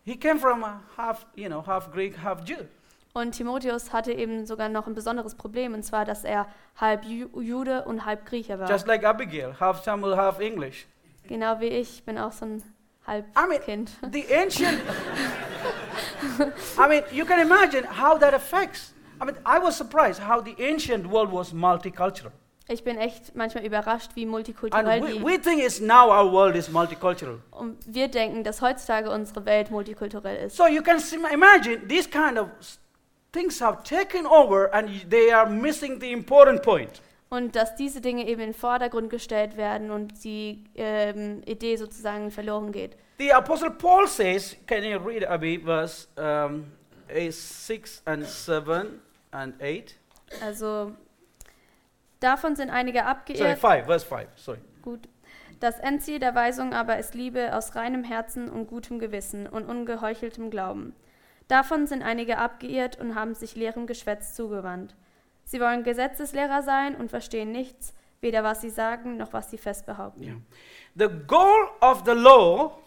He 0.04 0.18
came 0.18 0.38
from 0.38 0.66
a 0.66 0.82
half, 0.98 1.26
you 1.36 1.48
know, 1.48 1.66
half 1.66 1.90
Greek, 1.90 2.22
half 2.22 2.44
Jew. 2.46 2.66
Und 3.14 3.32
Timotheus 3.32 3.94
hatte 3.94 4.12
eben 4.12 4.46
sogar 4.46 4.68
noch 4.68 4.86
ein 4.86 4.96
besonderes 4.96 5.36
Problem, 5.36 5.74
und 5.74 5.84
zwar, 5.84 6.04
dass 6.04 6.26
er 6.26 6.46
halb 6.76 7.06
Ju 7.06 7.30
Jude 7.40 7.86
und 7.86 8.06
halb 8.06 8.26
Griecher 8.26 8.60
war. 8.60 8.70
Just 8.70 8.86
like 8.86 9.06
Abigail, 9.06 9.56
half 9.62 9.82
Tamil, 9.82 10.18
half 10.18 10.42
English. 10.42 10.88
genau 11.26 11.62
wie 11.62 11.68
ich, 11.68 12.04
bin 12.04 12.18
auch 12.18 12.34
so 12.34 12.46
ein 12.46 12.64
I 13.08 13.22
mean, 13.22 13.26
Halbkind. 13.36 13.90
the 14.12 14.26
ancient. 14.32 14.82
I 16.78 16.88
mean, 16.88 17.04
you 17.12 17.26
can 17.26 17.40
imagine 17.40 17.84
how 17.84 18.18
that 18.18 18.34
affects. 18.34 18.94
I 19.20 19.26
mean, 19.26 19.38
I 19.46 19.60
was 19.60 19.76
surprised 19.76 20.20
how 20.20 20.42
the 20.42 20.56
ancient 20.60 21.08
world 21.08 21.32
was 21.32 21.54
multicultural. 21.54 22.32
Ich 22.68 22.84
bin 22.84 22.98
echt 22.98 23.36
manchmal 23.36 23.66
überrascht, 23.66 24.16
wie 24.16 24.26
multikulturell 24.26 25.02
we, 25.02 25.22
we 25.22 25.38
think 25.38 25.62
it's 25.62 25.82
now 25.82 26.10
our 26.10 26.32
world 26.32 26.56
is 26.56 26.70
multicultural. 26.70 27.40
Und 27.52 27.78
wir 27.86 28.08
denken, 28.08 28.44
dass 28.44 28.62
heutzutage 28.62 29.10
unsere 29.10 29.46
Welt 29.46 29.72
multikulturell 29.72 30.46
ist. 30.46 30.56
So 30.56 30.68
you 30.68 30.82
can 30.82 31.02
imagine 31.34 31.88
these 31.88 32.08
kind 32.10 32.38
of 32.38 32.48
things 33.34 33.60
have 33.60 33.84
taken 33.84 34.26
over 34.26 34.74
and 34.74 34.90
they 35.10 35.32
are 35.34 35.50
missing 35.50 36.00
the 36.00 36.12
important 36.12 36.62
point. 36.64 37.02
Und 37.34 37.56
dass 37.56 37.76
diese 37.76 38.02
Dinge 38.02 38.28
eben 38.28 38.42
in 38.42 38.50
den 38.50 38.54
Vordergrund 38.54 39.10
gestellt 39.10 39.56
werden 39.56 39.90
und 39.90 40.22
die 40.26 40.66
ähm, 40.76 41.42
Idee 41.46 41.78
sozusagen 41.78 42.30
verloren 42.30 42.74
geht. 42.74 42.98
The 43.20 43.32
Apostle 43.32 43.72
Paul 43.72 44.06
says, 44.06 44.58
can 44.68 44.84
you 44.84 44.98
read 44.98 45.26
Abi, 45.26 45.58
verse 45.58 46.10
um, 46.18 46.66
eh, 47.08 47.30
6 47.30 48.02
and 48.04 48.26
7 48.26 49.00
and 49.32 49.56
8? 49.62 49.96
Also 50.44 50.92
davon 52.20 52.58
sind 52.58 52.70
einige 52.70 53.00
Sorry, 53.00 53.12
abgeirrt. 53.12 53.60
5, 53.60 53.86
verse 53.86 54.06
5, 54.06 54.28
sorry. 54.36 54.60
Gut. 54.82 55.08
Das 55.62 55.80
Endziel 55.80 56.20
der 56.20 56.36
Weisung 56.36 56.74
aber 56.74 56.98
ist 56.98 57.16
Liebe 57.16 57.56
aus 57.56 57.76
reinem 57.76 58.04
Herzen 58.04 58.50
und 58.50 58.68
gutem 58.68 59.00
Gewissen 59.00 59.48
und 59.48 59.70
ungeheucheltem 59.70 60.50
Glauben. 60.50 60.94
Davon 61.48 61.88
sind 61.88 62.02
einige 62.02 62.40
abgeirrt 62.40 63.00
und 63.00 63.16
haben 63.16 63.36
sich 63.36 63.56
leerem 63.56 63.88
Geschwätz 63.88 64.34
zugewandt. 64.34 64.96
Sie 65.52 65.60
wollen 65.60 65.84
Gesetzeslehrer 65.84 66.64
sein 66.64 66.96
und 66.96 67.10
verstehen 67.10 67.52
nichts, 67.52 67.94
weder 68.22 68.42
was 68.42 68.62
sie 68.62 68.70
sagen 68.70 69.18
noch 69.18 69.34
was 69.34 69.52
sie 69.52 69.58
fest 69.58 69.86
behaupten. 69.86 70.24
Yeah. 70.24 70.38
The 70.96 71.10
goal 71.28 71.68
of 71.82 72.04
the 72.06 72.14
law 72.14 72.80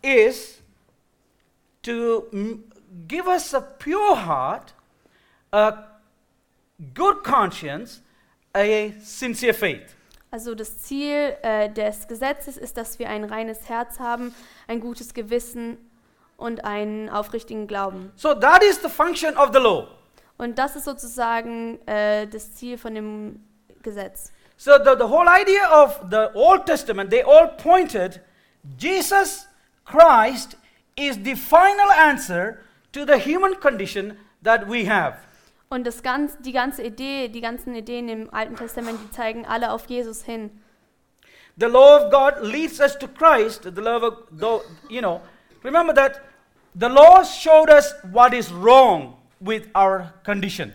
is 0.00 0.62
to 1.82 2.24
give 3.06 3.26
us 3.26 3.52
a 3.52 3.60
pure 3.60 4.16
heart, 4.16 4.72
a 5.52 6.00
good 6.94 7.22
conscience, 7.22 8.00
a 8.54 8.92
sincere 9.02 9.52
faith. 9.52 9.94
Also 10.30 10.54
das 10.54 10.78
Ziel 10.78 11.36
äh, 11.42 11.68
des 11.68 12.08
Gesetzes 12.08 12.56
ist, 12.56 12.78
dass 12.78 12.98
wir 12.98 13.10
ein 13.10 13.24
reines 13.24 13.68
Herz 13.68 14.00
haben, 14.00 14.34
ein 14.68 14.80
gutes 14.80 15.12
Gewissen 15.12 15.76
und 16.38 16.64
einen 16.64 17.10
aufrichtigen 17.10 17.66
Glauben. 17.66 18.10
So 18.16 18.32
that 18.32 18.62
is 18.62 18.80
the 18.80 18.88
function 18.88 19.36
of 19.36 19.50
the 19.52 19.58
law. 19.58 19.99
Und 20.40 20.58
das 20.58 20.74
ist 20.74 20.86
sozusagen 20.86 21.86
äh, 21.86 22.26
das 22.26 22.54
Ziel 22.54 22.78
von 22.78 22.94
dem 22.94 23.44
Gesetz. 23.82 24.32
So 24.56 24.72
the, 24.78 24.92
the 24.96 25.04
whole 25.04 25.28
idea 25.28 25.68
of 25.70 26.00
the 26.10 26.28
Old 26.32 26.64
Testament, 26.64 27.10
they 27.10 27.22
all 27.22 27.48
pointed 27.58 28.22
Jesus 28.78 29.46
Christ 29.84 30.56
is 30.96 31.18
the 31.22 31.34
final 31.34 31.90
answer 31.92 32.60
to 32.92 33.04
the 33.04 33.18
human 33.18 33.60
condition 33.60 34.16
that 34.42 34.66
we 34.66 34.88
have. 34.88 35.18
Und 35.68 35.86
das 35.86 36.02
ganz, 36.02 36.38
die 36.38 36.52
ganze 36.52 36.84
Idee, 36.84 37.28
die 37.28 37.42
ganzen 37.42 37.74
Ideen 37.74 38.08
im 38.08 38.32
Alten 38.32 38.56
Testament, 38.56 38.98
die 39.04 39.10
zeigen 39.10 39.44
alle 39.44 39.70
auf 39.70 39.90
Jesus 39.90 40.24
hin. 40.24 40.50
The 41.58 41.66
law 41.66 41.98
of 41.98 42.10
God 42.10 42.42
leads 42.50 42.80
us 42.80 42.98
to 42.98 43.06
Christ. 43.08 43.64
The 43.64 43.82
love 43.82 44.06
of, 44.06 44.62
you 44.88 45.02
know, 45.02 45.20
remember 45.62 45.92
that 45.92 46.22
the 46.74 46.88
law 46.88 47.22
showed 47.24 47.68
us 47.68 47.94
what 48.10 48.32
is 48.32 48.50
wrong 48.50 49.19
with 49.40 49.68
our 49.74 50.12
condition. 50.24 50.72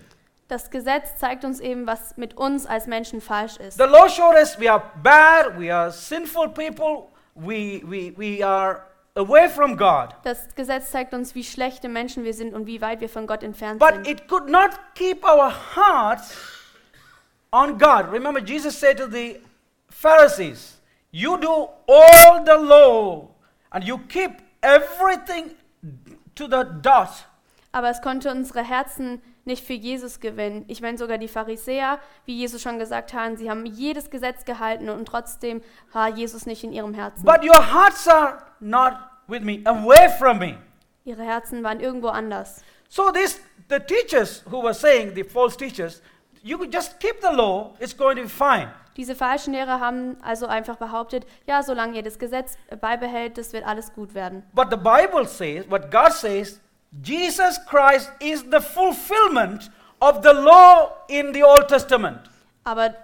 Das 0.47 0.69
Gesetz 0.69 1.17
zeigt 1.17 1.43
uns 1.43 1.59
eben, 1.59 1.87
was 1.87 2.17
mit 2.17 2.35
uns 2.37 2.65
als 2.67 2.85
Menschen 2.85 3.19
falsch 3.19 3.57
ist. 3.57 3.77
The 3.77 3.85
law 3.85 4.07
showed 4.07 4.35
us 4.35 4.59
we 4.59 4.71
are 4.71 4.83
bad, 5.01 5.57
we 5.59 5.73
are 5.73 5.91
sinful 5.91 6.49
people, 6.49 7.09
we, 7.33 7.81
we, 7.83 8.13
we 8.15 8.45
are 8.45 8.83
away 9.15 9.49
from 9.49 9.75
God. 9.75 10.09
Das 10.23 10.53
Gesetz 10.55 10.91
zeigt 10.91 11.13
uns, 11.13 11.33
wie 11.33 11.43
schlechte 11.43 11.89
Menschen 11.89 12.23
wir 12.23 12.33
sind 12.33 12.53
und 12.53 12.67
wie 12.67 12.79
weit 12.81 13.01
wir 13.01 13.09
von 13.09 13.25
Gott 13.25 13.41
entfernt 13.41 13.79
But 13.79 13.95
sind. 13.95 14.07
it 14.07 14.27
could 14.27 14.47
not 14.47 14.71
keep 14.93 15.23
our 15.23 15.51
hearts 15.75 16.35
on 17.51 17.77
God. 17.79 18.11
Remember, 18.11 18.39
Jesus 18.39 18.79
said 18.79 18.97
to 18.97 19.07
the 19.09 19.41
Pharisees, 19.89 20.79
You 21.11 21.37
do 21.37 21.69
all 21.87 22.43
the 22.45 22.57
law 22.61 23.29
and 23.71 23.83
you 23.83 23.97
keep 24.09 24.31
everything 24.61 25.55
to 26.35 26.47
the 26.47 26.65
dot. 26.81 27.25
Aber 27.75 27.89
es 27.89 28.01
konnte 28.01 28.31
unsere 28.31 28.63
Herzen 28.63 29.21
nicht 29.43 29.67
für 29.67 29.73
Jesus 29.73 30.21
gewinnen. 30.21 30.63
Ich 30.69 30.79
meine, 30.79 30.97
sogar 30.97 31.17
die 31.17 31.27
Pharisäer, 31.27 31.99
wie 32.23 32.33
Jesus 32.33 32.61
schon 32.61 32.79
gesagt 32.79 33.13
haben, 33.13 33.35
sie 33.35 33.49
haben 33.49 33.65
jedes 33.65 34.09
Gesetz 34.09 34.45
gehalten 34.45 34.87
und 34.87 35.05
trotzdem 35.05 35.61
war 35.91 36.07
Jesus 36.07 36.45
nicht 36.45 36.63
in 36.63 36.71
ihrem 36.71 36.93
Herzen. 36.93 37.25
But 37.25 37.43
your 37.43 37.73
hearts 37.73 38.07
are 38.07 38.37
not 38.61 38.93
with 39.27 39.41
me, 39.41 39.59
away 39.65 40.07
from 40.17 40.39
me. 40.39 40.57
Ihre 41.03 41.23
Herzen 41.23 41.65
waren 41.65 41.81
irgendwo 41.81 42.07
anders. 42.07 42.63
So 42.87 43.11
this 43.11 43.41
the 43.67 43.79
teachers 43.79 44.41
who 44.49 44.63
were 44.63 44.73
saying, 44.73 45.13
the 45.13 45.25
false 45.25 45.57
teachers, 45.57 46.01
you 46.43 46.57
could 46.57 46.73
just 46.73 46.97
keep 47.01 47.19
the 47.19 47.35
law, 47.35 47.75
it's 47.79 47.97
going 47.97 48.15
to 48.15 48.21
be 48.21 48.29
fine. 48.29 48.71
Diese 48.95 49.15
falschen 49.15 49.53
Lehrer 49.53 49.81
haben 49.81 50.15
also 50.21 50.45
einfach 50.45 50.77
behauptet, 50.77 51.27
ja, 51.45 51.61
solange 51.61 51.97
ihr 51.97 52.03
das 52.03 52.19
Gesetz 52.19 52.57
beibehält, 52.79 53.37
das 53.37 53.51
wird 53.51 53.65
alles 53.67 53.91
gut 53.91 54.13
werden. 54.13 54.43
But 54.53 54.67
the 54.71 54.77
Bible 54.77 55.27
says, 55.27 55.69
what 55.69 55.91
God 55.91 56.13
says, 56.13 56.61
Jesus 57.03 57.59
Christ 57.65 58.11
is 58.19 58.43
the 58.49 58.61
fulfillment 58.61 59.69
of 59.99 60.21
the 60.23 60.33
law 60.33 60.91
in 61.07 61.33
the 61.33 61.43
Old 61.43 61.67
Testament. 61.67 62.29
Aber 62.63 62.95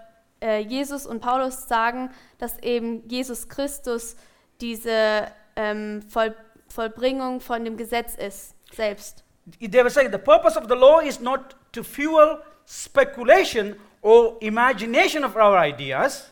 äh, 0.42 0.60
Jesus 0.60 1.06
und 1.06 1.20
Paulus 1.22 1.68
sagen, 1.68 2.10
dass 2.38 2.58
eben 2.60 3.08
Jesus 3.08 3.48
Christus 3.50 4.16
diese 4.60 5.28
ähm, 5.56 6.02
Voll 6.10 6.36
Vollbringung 6.68 7.42
von 7.42 7.66
dem 7.66 7.76
Gesetz 7.76 8.16
ist, 8.16 8.56
selbst. 8.72 9.26
They 9.60 9.84
were 9.84 9.90
saying 9.90 10.12
the 10.12 10.18
purpose 10.18 10.58
of 10.58 10.68
the 10.70 10.76
law 10.76 11.00
is 11.02 11.20
not 11.20 11.58
to 11.74 11.84
fuel 11.84 12.42
speculation 12.66 13.76
or 14.02 14.38
imagination 14.40 15.26
of 15.26 15.36
our 15.36 15.58
ideas. 15.62 16.32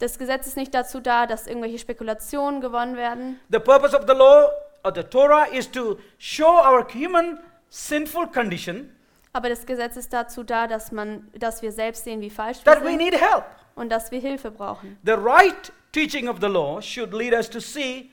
Das 0.00 0.18
Gesetz 0.18 0.46
ist 0.46 0.56
nicht 0.56 0.74
dazu 0.74 1.00
da, 1.00 1.26
dass 1.26 1.46
irgendwelche 1.46 1.78
Spekulationen 1.78 2.60
gewonnen 2.60 2.96
werden. 2.96 3.38
The 3.50 3.60
purpose 3.60 3.96
of 3.96 4.04
the 4.08 4.14
law 4.14 4.48
of 4.84 4.94
the 4.94 5.02
Torah 5.02 5.46
is 5.52 5.70
to 5.70 5.98
show 6.18 6.46
our 6.64 6.86
human 6.90 7.38
sinful 7.70 8.26
condition 8.28 8.90
Aber 9.32 9.48
das 9.50 9.66
Gesetz 9.66 9.96
ist 9.96 10.12
dazu 10.12 10.42
da, 10.42 10.66
dass, 10.66 10.90
man, 10.90 11.28
dass 11.38 11.62
wir 11.62 11.70
selbst 11.70 12.04
sehen, 12.04 12.20
wie 12.20 12.30
falsch 12.30 12.58
wir 12.64 12.72
that 12.72 12.82
we 12.82 12.88
sind 12.88 12.98
need 12.98 13.14
help. 13.20 13.44
und 13.74 13.90
dass 13.90 14.10
wir 14.10 14.20
Hilfe 14.20 14.50
brauchen. 14.50 14.96
The 15.04 15.12
right 15.12 15.70
teaching 15.92 16.28
of 16.28 16.38
the 16.40 16.48
law 16.48 16.80
should 16.80 17.12
lead 17.12 17.32
us 17.34 17.48
to 17.50 17.60
see 17.60 18.10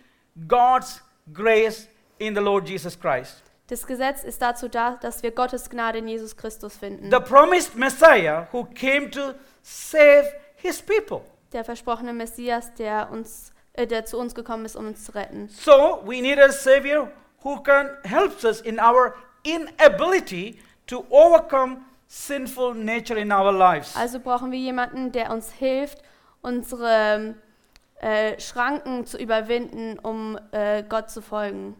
God's 0.47 1.01
grace 1.33 1.87
in 2.19 2.35
the 2.35 2.41
Lord 2.41 2.67
Jesus 2.67 2.99
Christ. 2.99 3.41
Das 3.67 3.87
Gesetz 3.87 4.23
ist 4.23 4.41
dazu 4.41 4.67
da, 4.67 4.97
dass 5.01 5.23
wir 5.23 5.31
Gottes 5.31 5.69
Gnade 5.69 5.97
in 5.97 6.07
Jesus 6.07 6.35
Christus 6.37 6.77
finden. 6.77 7.09
The 7.09 7.19
promised 7.19 7.75
Messiah 7.75 8.47
who 8.51 8.65
came 8.65 9.09
to 9.09 9.33
save 9.63 10.25
his 10.57 10.81
people. 10.81 11.21
Der 11.53 11.63
versprochene 11.63 12.13
Messias, 12.13 12.73
der, 12.75 13.09
uns, 13.11 13.51
der 13.77 14.05
zu 14.05 14.17
uns 14.17 14.35
gekommen 14.35 14.65
ist, 14.65 14.75
um 14.75 14.87
uns 14.87 15.05
zu 15.05 15.13
retten. 15.13 15.49
So 15.49 16.01
we 16.05 16.21
need 16.21 16.39
a 16.39 16.51
Savior 16.51 17.11
who 17.43 17.61
can 17.61 17.89
help 18.03 18.43
us 18.43 18.61
in 18.61 18.79
our 18.79 19.15
inability 19.43 20.59
to 20.87 21.05
overcome 21.09 21.85
sinful 22.07 22.73
nature 22.73 23.19
in 23.19 23.31
our 23.31 23.51
lives. 23.51 23.95
Also 23.95 24.19
brauchen 24.19 24.51
wir 24.51 24.59
jemanden, 24.59 25.11
der 25.11 25.31
uns 25.31 25.51
hilft, 25.51 25.99
unsere 26.41 27.35
äh, 27.99 28.39
Schranken 28.39 29.05
zu 29.05 29.17
überwinden, 29.17 29.99
um 29.99 30.37
äh, 30.51 30.83
Gott 30.83 31.09
zu 31.09 31.21
folgen. 31.21 31.75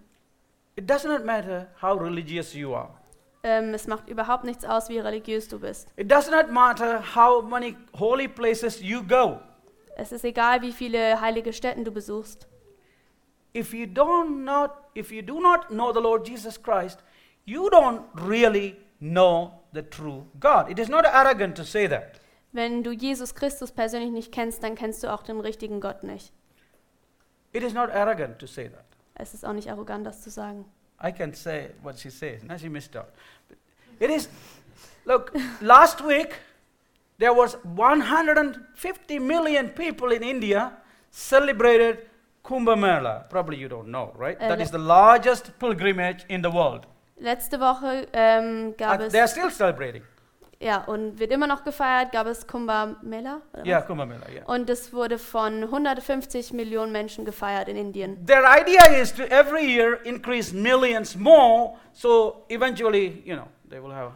It 0.76 0.90
does 0.90 1.06
not 1.06 1.24
matter 1.26 1.68
how 1.82 2.00
religious 2.00 2.54
you 2.54 2.74
are. 2.76 2.90
Ähm, 3.44 3.74
es 3.74 3.88
macht 3.88 4.10
überhaupt 4.10 4.44
nichts 4.44 4.66
aus, 4.66 4.90
wie 4.90 5.00
religiös 5.00 5.48
du 5.48 5.60
bist. 5.60 5.88
It 5.98 6.12
does 6.12 6.30
not 6.30 6.50
matter 6.50 7.02
how 7.16 7.42
many 7.42 7.78
holy 7.98 8.28
places 8.28 8.82
you 8.82 9.04
go. 9.04 9.40
Es 9.98 10.12
ist 10.12 10.26
egal, 10.26 10.62
wie 10.62 10.72
viele 10.72 11.22
heilige 11.22 11.54
Stätten 11.54 11.86
du 11.86 11.92
besuchst. 11.92 12.48
If 13.56 13.74
you 13.74 13.86
don't 13.86 14.44
not 14.44 14.72
if 14.96 15.12
you 15.12 15.22
do 15.22 15.40
not 15.40 15.68
know 15.70 15.94
the 15.94 16.02
Lord 16.02 16.28
Jesus 16.28 16.62
Christ, 16.62 17.00
you 17.46 17.70
don't 17.70 18.02
really 18.14 18.76
know 19.00 19.64
the 19.74 19.82
true 19.82 20.26
God. 20.40 20.70
It 20.70 20.80
is 20.80 20.90
not 20.90 21.06
arrogant 21.06 21.56
to 21.58 21.64
say 21.64 21.88
that. 21.88 22.20
Wenn 22.52 22.84
du 22.84 22.92
Jesus 22.92 23.34
Christus 23.36 23.72
persönlich 23.72 24.12
nicht 24.12 24.32
kennst, 24.32 24.64
dann 24.64 24.76
kennst 24.76 25.04
du 25.04 25.14
auch 25.14 25.24
den 25.24 25.40
richtigen 25.40 25.80
Gott 25.80 26.04
nicht. 26.04 26.34
It 27.54 27.64
is 27.64 27.74
not 27.74 27.90
arrogant 27.90 28.40
to 28.40 28.48
say 28.48 28.70
that. 28.70 28.86
Es 29.14 29.34
ist 29.34 29.46
auch 29.46 29.54
nicht 29.54 29.70
arrogant, 29.70 30.06
das 30.06 30.22
zu 30.22 30.30
sagen. 30.30 30.66
I 31.02 31.12
can 31.12 31.34
say 31.34 31.70
what 31.84 31.98
she 31.98 32.10
says. 32.10 32.44
Now 32.44 32.58
she 32.58 32.70
missed 32.70 32.96
out. 32.96 33.08
It 34.00 34.10
is, 34.10 34.30
look, 35.06 35.32
last 35.62 36.06
week 36.06 36.40
there 37.18 37.34
was 37.34 37.58
150 37.64 39.20
million 39.20 39.70
people 39.70 40.12
in 40.12 40.24
India 40.24 40.72
celebrated 41.12 42.00
Kumbh 42.44 42.78
Mela. 42.78 43.26
Probably 43.30 43.58
you 43.58 43.68
don't 43.68 43.88
know, 43.88 44.14
right? 44.16 44.38
Uh, 44.40 44.50
that 44.50 44.62
is 44.62 44.72
the 44.72 44.78
largest 44.78 45.58
pilgrimage 45.60 46.26
in 46.30 46.42
the 46.42 46.50
world. 46.52 46.86
Letzte 47.22 47.60
Woche 47.60 48.08
ähm, 48.14 48.76
gab 48.78 48.94
And 48.96 49.04
es, 49.04 49.14
they 49.14 49.22
are 49.22 49.28
still 49.28 49.50
celebrating. 49.50 50.04
ja, 50.60 50.84
und 50.86 51.20
wird 51.20 51.32
immer 51.32 51.48
noch 51.48 51.64
gefeiert, 51.64 52.12
gab 52.12 52.28
es 52.28 52.46
Kumbh 52.46 52.98
Mela. 53.02 53.42
Was? 53.54 53.86
Kumbh 53.88 54.06
Mela, 54.06 54.30
yeah. 54.30 54.46
Und 54.46 54.70
es 54.70 54.92
wurde 54.94 55.18
von 55.18 55.64
150 55.64 56.54
Millionen 56.54 56.92
Menschen 56.92 57.24
gefeiert 57.26 57.70
in 57.70 57.78
Indien. 57.78 58.26
Their 58.26 58.44
idea 58.44 59.02
is 59.02 59.14
to 59.14 59.24
every 59.24 59.66
year 59.66 60.00
increase 60.04 60.54
millions 60.54 61.16
more, 61.16 61.78
so 61.94 62.44
eventually, 62.50 63.22
you 63.26 63.36
know, 63.36 63.48
they 63.70 63.80
will 63.80 63.94
have 63.94 64.12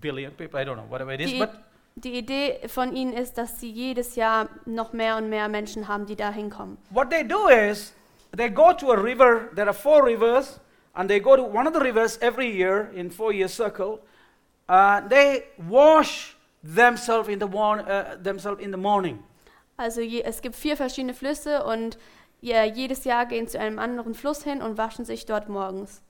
billion 0.00 0.32
people. 0.32 0.58
I 0.58 0.64
don't 0.64 0.76
know, 0.76 0.86
whatever 0.88 1.12
it 1.12 1.20
is, 1.20 1.32
Die, 1.32 1.38
but 1.38 1.54
die 2.04 2.18
Idee 2.18 2.60
von 2.68 2.94
ihnen 2.94 3.12
ist, 3.12 3.38
dass 3.38 3.60
sie 3.60 3.70
jedes 3.70 4.16
Jahr 4.16 4.48
noch 4.66 4.92
mehr 4.92 5.16
und 5.16 5.28
mehr 5.28 5.48
Menschen 5.48 5.88
haben, 5.88 6.06
die 6.06 6.16
da 6.16 6.30
hinkommen. 6.30 6.76
What 6.90 7.10
they 7.10 7.26
do 7.26 7.48
is 7.48 7.94
they 8.36 8.50
go 8.50 8.72
to 8.72 8.92
a 8.92 8.96
river. 8.96 9.48
There 9.54 9.66
are 9.66 9.74
four 9.74 10.04
rivers, 10.04 10.60
and 10.92 11.08
they 11.08 11.20
go 11.20 11.36
to 11.36 11.42
one 11.42 11.66
of 11.66 11.74
the 11.74 11.80
rivers 11.80 12.18
every 12.20 12.50
year 12.50 12.90
in 12.94 13.10
four-year 13.10 13.48
circle. 13.48 14.00
Uh, 14.68 15.00
they 15.08 15.44
wash 15.68 16.36
themselves 16.62 17.28
in 17.28 17.38
the 17.38 17.46
uh, 17.46 18.22
themselves 18.22 18.62
in 18.62 18.70
the 18.70 18.78
morning. 18.78 19.18
Also 19.76 20.00
je, 20.00 20.22
es 20.22 20.40
gibt 20.40 20.56
vier 20.56 20.76
verschiedene 20.76 21.14
Flüsse 21.14 21.64
und 21.64 21.98
ja, 22.40 22.64
jedes 22.64 23.04
Jahr 23.04 23.26
gehen 23.26 23.48
zu 23.48 23.58
einem 23.58 23.78
anderen 23.78 24.14
Fluss 24.14 24.44
hin 24.44 24.62
und 24.62 24.78
waschen 24.78 25.04
sich 25.04 25.26
dort 25.26 25.48
morgens. 25.48 26.02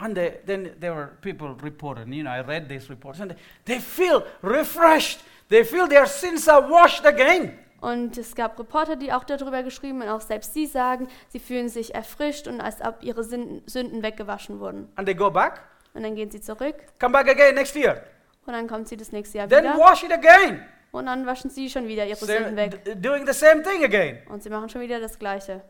And 0.00 0.14
they, 0.14 0.38
then 0.46 0.70
there 0.80 0.94
were 0.94 1.08
people 1.20 1.56
reported. 1.62 2.06
You 2.08 2.22
know, 2.22 2.30
I 2.30 2.40
read 2.40 2.68
these 2.68 2.88
reports, 2.88 3.20
and 3.20 3.34
they, 3.64 3.80
feel 3.80 4.22
refreshed. 4.42 5.20
They 5.48 5.64
feel 5.64 5.88
their 5.88 6.06
sins 6.06 6.48
are 6.48 6.62
washed 6.70 7.04
again. 7.04 7.58
Und 7.80 8.16
es 8.18 8.34
gab 8.34 8.58
Reporter, 8.58 8.96
die 8.96 9.12
auch 9.12 9.24
darüber 9.24 9.62
geschrieben 9.62 10.02
und 10.02 10.08
auch 10.08 10.20
selbst 10.20 10.52
sie 10.54 10.66
sagen, 10.66 11.06
sie 11.28 11.38
fühlen 11.38 11.68
sich 11.68 11.94
erfrischt 11.94 12.48
und 12.48 12.60
als 12.60 12.80
ob 12.80 13.02
ihre 13.02 13.22
Sünden, 13.22 14.02
weggewaschen 14.02 14.58
wurden. 14.60 14.88
And 14.96 15.06
they 15.06 15.14
go 15.14 15.30
back, 15.30 15.62
Und 15.94 16.02
dann 16.02 16.14
gehen 16.16 16.28
sie 16.30 16.40
zurück 16.40 16.74
come 17.00 17.12
back 17.12 17.28
again 17.28 17.54
next 17.54 17.76
year. 17.76 18.02
und 18.46 18.52
dann 18.52 18.66
kommt 18.66 18.88
sie 18.88 18.96
das 18.96 19.12
nächste 19.12 19.38
Jahr 19.38 19.48
Then 19.48 19.62
wieder 19.64 19.78
wash 19.78 20.02
it 20.02 20.12
again. 20.12 20.60
und 20.90 21.06
dann 21.06 21.24
waschen 21.24 21.50
sie 21.50 21.70
schon 21.70 21.86
wieder 21.86 22.04
ihre 22.04 22.16
Same- 22.16 22.46
Sünden 22.46 22.56
weg. 22.56 23.00
doing 23.02 23.24
the 23.26 23.32
same 23.32 23.62
thing 23.62 23.84
again. 23.84 24.18
Und 24.28 24.42
sie 24.42 24.50
machen 24.50 24.68
schon 24.68 24.80
wieder 24.80 24.98
das 24.98 25.16
Gleiche. 25.16 25.62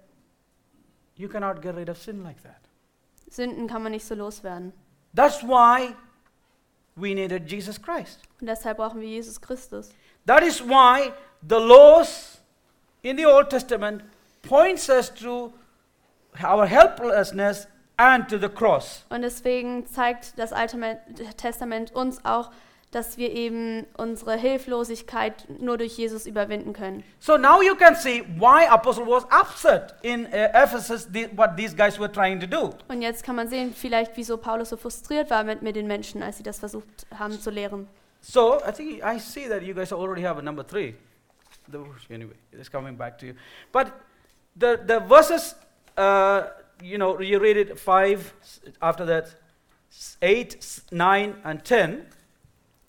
You 1.16 1.28
cannot 1.28 1.60
get 1.60 1.76
rid 1.76 1.90
of 1.90 1.98
sin 1.98 2.22
like 2.22 2.42
that. 2.42 2.56
Sünden 3.30 3.66
kann 3.68 3.82
man 3.82 3.92
nicht 3.92 4.06
so 4.06 4.14
loswerden. 4.14 4.72
That's 5.14 5.42
why 5.42 5.94
we 6.96 7.14
needed 7.14 7.50
Jesus 7.50 7.80
Christ. 7.80 8.20
Und 8.40 8.46
deshalb 8.48 8.76
brauchen 8.78 9.00
wir 9.00 9.08
Jesus 9.08 9.40
Christus. 9.40 9.90
That 10.26 10.42
is 10.42 10.60
why 10.62 11.12
the 11.48 11.56
laws 11.56 12.40
in 13.02 13.16
the 13.16 13.26
Old 13.26 13.48
Testament 13.50 14.02
points 14.42 14.88
us 14.88 15.12
to 15.14 15.52
our 16.44 16.66
helplessness 16.66 17.66
and 17.96 18.28
to 18.28 18.38
the 18.38 18.48
cross. 18.48 19.04
Und 19.10 19.22
deswegen 19.22 19.86
zeigt 19.86 20.38
das 20.38 20.52
Alte 20.52 20.76
Me- 20.76 21.00
Testament 21.36 21.92
uns 21.92 22.24
auch, 22.24 22.50
dass 22.90 23.18
wir 23.18 23.30
eben 23.32 23.86
unsere 23.96 24.36
Hilflosigkeit 24.36 25.46
nur 25.60 25.76
durch 25.76 25.96
Jesus 25.98 26.26
überwinden 26.26 26.72
können. 26.72 27.04
So 27.18 27.36
now 27.36 27.60
you 27.60 27.74
can 27.74 27.94
see 27.94 28.22
why 28.38 28.66
Apostle 28.68 29.06
was 29.06 29.24
upset 29.24 29.94
in 30.02 30.24
uh, 30.26 30.28
Ephesus 30.54 31.06
the, 31.12 31.28
what 31.36 31.56
these 31.56 31.74
guys 31.76 31.98
were 31.98 32.10
trying 32.10 32.40
to 32.40 32.46
do. 32.46 32.70
Und 32.88 33.02
jetzt 33.02 33.22
kann 33.24 33.36
man 33.36 33.48
sehen, 33.48 33.74
vielleicht 33.74 34.16
wieso 34.16 34.38
Paulus 34.38 34.70
so 34.70 34.76
frustriert 34.76 35.28
war 35.30 35.44
mit, 35.44 35.60
mit 35.62 35.76
den 35.76 35.86
Menschen, 35.86 36.22
als 36.22 36.38
sie 36.38 36.42
das 36.42 36.58
versucht 36.58 37.06
haben 37.18 37.38
zu 37.38 37.50
lehren. 37.50 37.86
So 38.20 38.58
I 38.66 38.72
think 38.72 39.02
I 39.04 39.18
see 39.18 39.48
that 39.48 39.62
you 39.62 39.74
guys 39.74 39.92
already 39.92 40.22
have 40.22 40.38
a 40.38 40.42
number 40.42 40.66
three. 40.66 40.94
The, 41.70 41.78
anyway, 42.10 42.34
it's 42.52 42.70
coming 42.70 42.96
back 42.96 43.18
to 43.18 43.26
you. 43.26 43.34
But 43.70 43.92
the, 44.58 44.78
the 44.86 45.00
verses, 45.06 45.54
uh, 45.98 46.44
you 46.82 46.96
know, 46.96 47.20
you 47.20 47.38
read 47.38 47.58
it 47.58 47.78
five, 47.78 48.32
s- 48.40 48.60
after 48.80 49.04
that, 49.04 49.36
s- 49.90 50.16
eight, 50.22 50.56
s- 50.56 50.82
nine, 50.90 51.34
and 51.44 51.62
ten. 51.62 52.06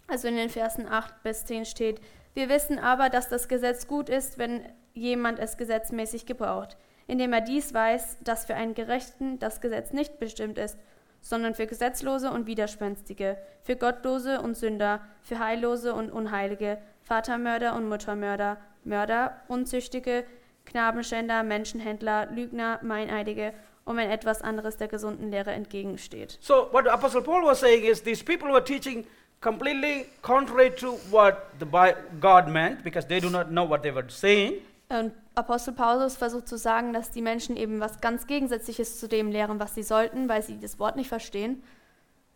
Also 0.09 0.27
in 0.27 0.35
den 0.35 0.49
Versen 0.49 0.87
8 0.87 1.23
bis 1.23 1.45
10 1.45 1.65
steht, 1.65 2.01
wir 2.33 2.49
wissen 2.49 2.79
aber, 2.79 3.09
dass 3.09 3.29
das 3.29 3.47
Gesetz 3.47 3.87
gut 3.87 4.09
ist, 4.09 4.37
wenn 4.37 4.63
jemand 4.93 5.39
es 5.39 5.57
gesetzmäßig 5.57 6.25
gebraucht, 6.25 6.77
indem 7.07 7.33
er 7.33 7.41
dies 7.41 7.73
weiß, 7.73 8.17
dass 8.23 8.45
für 8.45 8.55
einen 8.55 8.73
Gerechten 8.73 9.39
das 9.39 9.61
Gesetz 9.61 9.93
nicht 9.93 10.19
bestimmt 10.19 10.57
ist, 10.57 10.77
sondern 11.21 11.53
für 11.53 11.67
Gesetzlose 11.67 12.31
und 12.31 12.47
Widerspenstige, 12.47 13.37
für 13.61 13.75
Gottlose 13.75 14.41
und 14.41 14.55
Sünder, 14.55 15.01
für 15.21 15.39
Heillose 15.39 15.93
und 15.93 16.11
Unheilige, 16.11 16.77
Vatermörder 17.01 17.75
und 17.75 17.89
Muttermörder, 17.89 18.57
Mörder, 18.83 19.41
Unzüchtige, 19.47 20.23
Knabenschänder, 20.65 21.43
Menschenhändler, 21.43 22.27
Lügner, 22.27 22.79
Meineidige 22.83 23.53
und 23.85 23.97
wenn 23.97 24.09
etwas 24.09 24.41
anderes 24.41 24.77
der 24.77 24.87
gesunden 24.87 25.31
Lehre 25.31 25.51
entgegensteht. 25.51 26.37
So, 26.41 26.69
what 26.71 26.87
Apostle 26.87 27.21
Paul 27.21 27.43
was 27.43 27.59
saying 27.59 27.83
is 27.83 28.03
these 28.03 28.23
people 28.23 28.49
were 28.49 28.63
teaching 28.63 29.05
completely 29.41 30.05
contrary 30.21 30.69
to 30.75 30.97
what 31.09 31.47
the 31.59 31.65
God 32.19 32.47
meant 32.47 32.83
because 32.83 33.07
they 33.07 33.19
do 33.19 33.29
not 33.29 33.47
know 33.49 33.67
what 33.67 33.81
they 33.83 33.91
were 33.93 34.09
saying. 34.09 34.55
Und 34.89 35.13
Apostel 35.35 35.73
Paulus 35.73 36.17
versucht 36.17 36.47
zu 36.47 36.57
sagen, 36.57 36.93
dass 36.93 37.11
die 37.11 37.21
Menschen 37.21 37.55
eben 37.57 37.79
was 37.79 38.01
ganz 38.01 38.25
Gegensätzliches 38.25 38.99
zu 38.99 39.07
dem 39.07 39.31
lehren, 39.31 39.59
was 39.59 39.75
sie 39.75 39.83
sollten, 39.83 40.27
weil 40.27 40.41
sie 40.41 40.59
das 40.59 40.79
Wort 40.79 40.95
nicht 40.95 41.07
verstehen. 41.09 41.61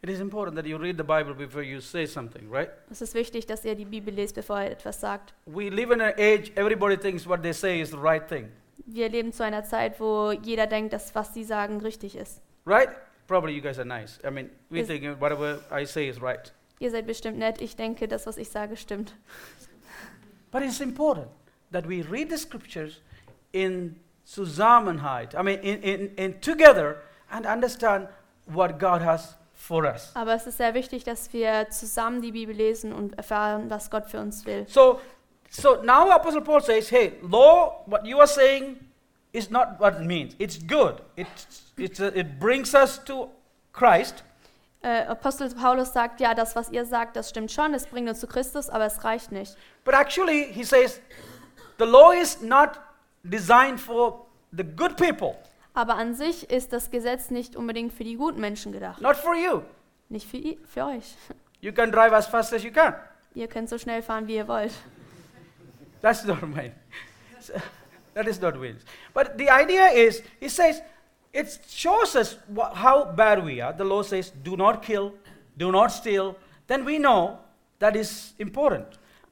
It 0.04 0.10
is 0.10 0.20
important 0.20 0.56
that 0.58 0.66
you 0.68 0.78
read 0.78 0.98
the 0.98 1.04
Bible 1.04 1.34
before 1.34 1.64
you 1.64 1.80
say 1.80 2.06
something, 2.06 2.50
right? 2.52 2.70
Es 2.92 3.02
ist 3.02 3.16
wichtig, 3.16 3.48
dass 3.48 3.64
ihr 3.66 3.74
die 3.74 3.86
Bibel 3.86 4.14
lest, 4.14 4.36
bevor 4.36 4.60
ihr 4.62 4.72
etwas 4.72 5.00
sagt. 5.00 5.34
We 5.46 5.70
live 5.70 5.92
in 5.92 6.02
an 6.02 6.14
age 6.18 6.52
everybody 6.56 6.98
thinks 6.98 7.26
what 7.28 7.42
they 7.42 7.54
say 7.54 7.80
is 7.82 7.90
the 7.92 7.98
right 7.98 8.28
thing, 8.28 8.50
Wir 8.86 9.08
leben 9.10 9.32
zu 9.32 9.44
einer 9.44 9.64
Zeit, 9.64 10.00
wo 10.00 10.32
jeder 10.32 10.68
denkt, 10.68 10.94
dass 10.94 11.16
was 11.16 11.34
sie 11.34 11.44
sagen 11.46 11.80
richtig 11.82 12.16
ist. 12.18 12.42
right? 12.66 12.90
Probably 13.28 13.56
you 13.56 13.62
guys 13.62 13.80
are 13.80 13.88
nice. 13.88 14.20
I 14.26 14.30
mean, 14.30 14.50
we 14.70 14.82
Is- 14.82 14.88
think 14.88 15.20
whatever 15.22 15.60
I 15.72 15.86
say 15.86 16.10
is 16.10 16.22
right. 16.22 16.52
Ihr 16.80 16.92
seid 16.92 17.08
bestimmt 17.08 17.38
nett, 17.38 17.62
ich 17.62 17.76
denke, 17.76 18.08
das, 18.08 18.26
was 18.26 18.38
ich 18.38 18.50
sage, 18.50 18.78
stimmt. 18.78 19.14
But 20.52 20.64
it's 20.64 20.80
important 20.80 21.28
that 21.72 21.88
we 21.88 22.04
read 22.04 22.30
the 22.30 22.38
scriptures 22.38 23.02
in 23.52 24.00
Zusammenhalt, 24.26 25.36
I 25.36 25.44
mean, 25.44 25.60
in, 25.60 25.82
in, 25.82 26.16
in 26.16 26.42
together 26.42 26.98
and 27.30 27.46
understand 27.46 28.08
what 28.46 28.80
God 28.80 29.02
has 29.02 29.36
for 29.54 29.86
us. 29.86 30.12
Aber 30.16 30.34
es 30.34 30.48
ist 30.48 30.58
sehr 30.58 30.74
wichtig, 30.74 31.04
dass 31.04 31.32
wir 31.34 31.70
zusammen 31.70 32.22
die 32.22 32.32
Bibel 32.32 32.56
lesen 32.56 32.94
und 32.94 33.18
erfahren, 33.18 33.70
was 33.70 33.90
Gott 33.90 34.10
für 34.10 34.20
uns 34.20 34.46
will. 34.46 34.66
So, 34.68 35.00
so 35.50 35.82
now 35.84 36.10
Apostle 36.12 36.42
Paul 36.42 36.62
says, 36.62 36.90
hey, 36.90 37.14
law, 37.22 37.84
what 37.86 38.06
you 38.06 38.20
are 38.20 38.28
saying 38.28 38.78
is 39.34 39.50
not 39.50 39.80
what 39.80 39.96
it 39.96 40.06
means. 40.06 40.36
It's 40.40 40.58
good. 40.58 41.02
It, 41.16 41.28
it's 41.78 42.00
it 42.00 42.40
brings 42.40 42.74
us 42.74 43.04
to 43.06 43.30
Christ, 43.74 44.24
Äh, 44.84 45.06
Apostel 45.08 45.50
Paulus 45.56 45.94
sagt, 45.94 46.20
ja, 46.20 46.34
das, 46.36 46.56
was 46.56 46.70
ihr 46.70 46.86
sagt, 46.86 47.16
das 47.16 47.30
stimmt 47.30 47.52
schon, 47.52 47.74
es 47.74 47.88
bringt 47.88 48.10
uns 48.10 48.20
zu 48.20 48.28
Christus, 48.28 48.70
aber 48.70 48.86
es 48.86 49.04
reicht 49.04 49.32
nicht. 49.32 49.56
but 49.86 49.94
actually, 49.94 50.52
he 50.52 50.64
says, 50.64 51.00
the 51.80 51.86
law 51.86 52.12
is 52.12 52.42
not 52.42 52.80
designed 53.24 53.80
for 53.80 54.26
the 54.52 54.64
good 54.64 54.98
people, 54.98 55.36
Aber 55.74 55.96
an 55.96 56.14
sich 56.16 56.50
ist 56.52 56.74
das 56.74 56.92
Gesetz 56.92 57.32
nicht 57.32 57.56
unbedingt 57.56 57.94
für 57.94 58.04
die 58.04 58.16
guten 58.18 58.42
Menschen 58.42 58.72
gedacht. 58.74 59.02
not 59.02 59.16
for 59.16 59.36
you. 59.36 59.62
Nicht 60.10 60.30
für, 60.30 60.58
für 60.68 60.86
euch. 60.86 61.16
You 61.62 61.72
can 61.72 61.90
drive 61.94 62.12
as 62.12 62.28
fast 62.28 62.52
as 62.54 62.62
you 62.64 62.72
can. 62.72 62.94
Ihr 63.36 63.48
könnt 63.48 63.70
so 63.70 63.78
schnell 63.78 64.02
fahren, 64.02 64.28
wie 64.28 64.36
ihr 64.36 64.48
wollt. 64.50 64.74
That's 66.02 66.26
not 66.26 66.42
mine. 66.42 66.74
That 68.14 68.28
is 68.28 68.40
not 68.42 68.60
wins. 68.60 68.84
But 69.14 69.38
the 69.38 69.50
idea 69.50 69.88
is, 69.94 70.22
he 70.42 70.50
says, 70.50 70.82
it 71.34 71.60
shows 71.68 72.16
us 72.16 72.38
wha- 72.48 72.74
how 72.74 73.06
bad 73.06 73.44
we 73.44 73.60
are. 73.62 73.74
The 73.74 73.84
law 73.84 74.04
says, 74.04 74.32
do 74.44 74.56
not 74.56 74.82
kill, 74.82 75.14
do 75.58 75.72
not 75.72 75.92
steal. 75.92 76.36
Then 76.68 76.86
we 76.86 76.98
know 77.00 77.40
that 77.80 77.96
is 77.96 78.34
important. 78.40 78.86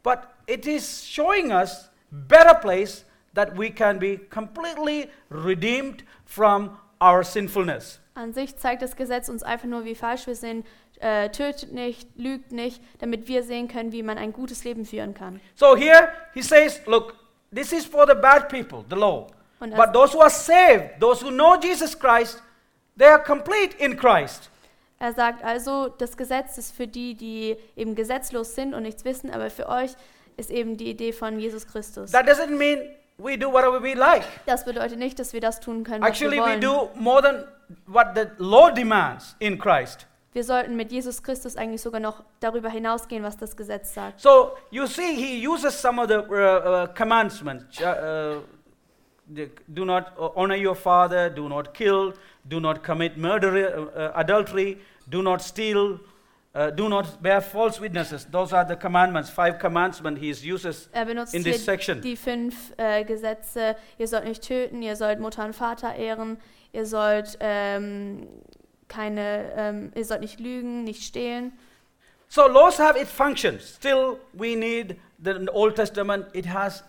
But 0.03 0.33
it 0.47 0.65
is 0.67 1.03
showing 1.05 1.51
us 1.51 1.89
better 2.11 2.53
place 2.55 3.05
that 3.33 3.55
we 3.55 3.69
can 3.69 3.99
be 3.99 4.17
completely 4.29 5.09
redeemed 5.29 6.03
from 6.25 6.77
our 6.99 7.23
sinfulness. 7.23 7.99
An 8.15 8.33
sich 8.33 8.57
zeigt 8.57 8.81
das 8.81 8.95
Gesetz 8.95 9.29
uns 9.29 9.41
einfach 9.43 9.67
nur, 9.67 9.85
wie 9.85 9.95
falsch 9.95 10.27
wir 10.27 10.35
sind. 10.35 10.65
Äh, 10.99 11.29
tötet 11.29 11.71
nicht, 11.71 12.07
lügt 12.15 12.51
nicht, 12.51 12.81
damit 12.99 13.27
wir 13.27 13.41
sehen 13.43 13.67
können, 13.67 13.91
wie 13.91 14.03
man 14.03 14.17
ein 14.19 14.33
gutes 14.33 14.63
Leben 14.63 14.85
führen 14.85 15.13
kann. 15.15 15.39
So 15.55 15.75
here 15.75 16.09
he 16.33 16.43
says, 16.43 16.79
look, 16.85 17.15
this 17.55 17.71
is 17.71 17.85
for 17.85 18.05
the 18.05 18.13
bad 18.13 18.49
people, 18.49 18.83
the 18.89 18.95
law. 18.95 19.27
Und 19.61 19.75
But 19.75 19.93
those 19.93 20.13
who 20.13 20.21
are 20.21 20.29
saved, 20.29 20.99
those 20.99 21.23
who 21.23 21.29
know 21.29 21.55
Jesus 21.55 21.97
Christ, 21.97 22.41
they 22.97 23.07
are 23.07 23.23
complete 23.23 23.77
in 23.77 23.95
Christ. 23.95 24.49
er 24.99 25.13
sagt 25.13 25.43
also, 25.43 25.87
das 25.87 26.17
Gesetz 26.17 26.57
ist 26.57 26.75
für 26.75 26.87
die, 26.87 27.15
die 27.15 27.55
eben 27.75 27.95
gesetzlos 27.95 28.55
sind 28.55 28.73
und 28.73 28.83
nichts 28.83 29.05
wissen, 29.05 29.31
aber 29.31 29.49
für 29.49 29.69
euch 29.69 29.91
ist 30.37 30.49
eben 30.49 30.77
die 30.77 30.89
Idee 30.89 31.13
von 31.13 31.39
Jesus 31.39 31.67
Christus. 31.67 32.11
That 32.11 32.27
doesn't 32.27 32.49
mean 32.49 32.79
we 33.17 33.37
do 33.37 33.51
whatever 33.51 33.81
we 33.81 33.93
like. 33.93 34.23
Das 34.47 34.65
bedeutet 34.65 34.97
nicht, 34.97 35.19
dass 35.19 35.31
wir 35.33 35.41
das 35.41 35.59
tun 35.59 35.83
können, 35.83 36.01
was 36.01 36.09
Actually, 36.09 36.37
wir 36.37 36.45
we 36.45 36.49
wollen. 36.49 36.61
do 36.61 36.89
more 36.95 37.21
than 37.21 37.45
what 37.85 38.07
the 38.15 38.25
law 38.37 38.71
demands 38.71 39.35
in 39.39 39.59
Christ. 39.59 40.07
Wir 40.33 40.43
sollten 40.43 40.75
mit 40.75 40.91
Jesus 40.91 41.21
Christus 41.21 41.57
eigentlich 41.57 41.81
sogar 41.81 41.99
noch 41.99 42.23
darüber 42.39 42.69
hinausgehen, 42.69 43.21
was 43.23 43.37
das 43.37 43.55
Gesetz 43.55 43.93
sagt. 43.93 44.21
So 44.21 44.53
you 44.71 44.87
see, 44.87 45.13
he 45.13 45.47
uses 45.47 45.79
some 45.79 46.01
of 46.01 46.07
the 46.07 46.19
uh, 46.19 46.83
uh, 46.83 46.87
commandments. 46.95 47.79
Uh, 47.79 47.85
uh, 47.85 48.41
do 49.73 49.85
not 49.85 50.13
honor 50.35 50.55
your 50.55 50.75
father, 50.75 51.29
do 51.29 51.47
not 51.47 51.73
kill, 51.73 52.13
do 52.47 52.59
not 52.59 52.83
commit 52.83 53.17
murder, 53.17 53.51
uh, 53.55 53.99
uh, 53.99 54.11
adultery, 54.15 54.77
do 55.09 55.21
not 55.21 55.41
steal, 55.41 55.99
uh, 56.53 56.69
do 56.69 56.89
not 56.89 57.21
bear 57.21 57.41
false 57.41 57.79
witnesses. 57.79 58.25
Those 58.25 58.53
are 58.53 58.65
the 58.65 58.75
commandments, 58.75 59.29
five 59.29 59.59
commandments 59.59 60.19
he 60.19 60.29
uses 60.51 60.89
Er 60.93 61.05
benutzt 61.05 61.33
in 61.33 61.43
this 61.43 61.63
section. 61.63 62.01
die 62.01 62.15
fünf 62.15 62.73
äh, 62.77 63.03
Gesetze. 63.03 63.75
Ihr 63.97 64.07
sollt 64.07 64.25
nicht 64.25 64.43
töten, 64.43 64.81
ihr 64.81 64.95
sollt 64.95 65.19
Mutter 65.19 65.45
und 65.45 65.55
Vater 65.55 65.95
ehren, 65.95 66.37
ihr 66.73 66.85
sollt 66.85 67.37
ähm, 67.39 68.27
keine, 68.87 69.51
ähm, 69.55 69.91
ihr 69.95 70.05
sollt 70.05 70.21
nicht 70.21 70.39
lügen, 70.39 70.83
nicht 70.83 71.03
stehlen. 71.03 71.53
So 72.27 72.47
laws 72.47 72.79
have 72.79 72.97
its 72.97 73.11
functions. 73.11 73.75
Still, 73.75 74.17
we 74.33 74.55
need 74.55 74.95
the 75.21 75.49
Old 75.51 75.75
Testament. 75.75 76.27
It 76.33 76.45
has, 76.45 76.83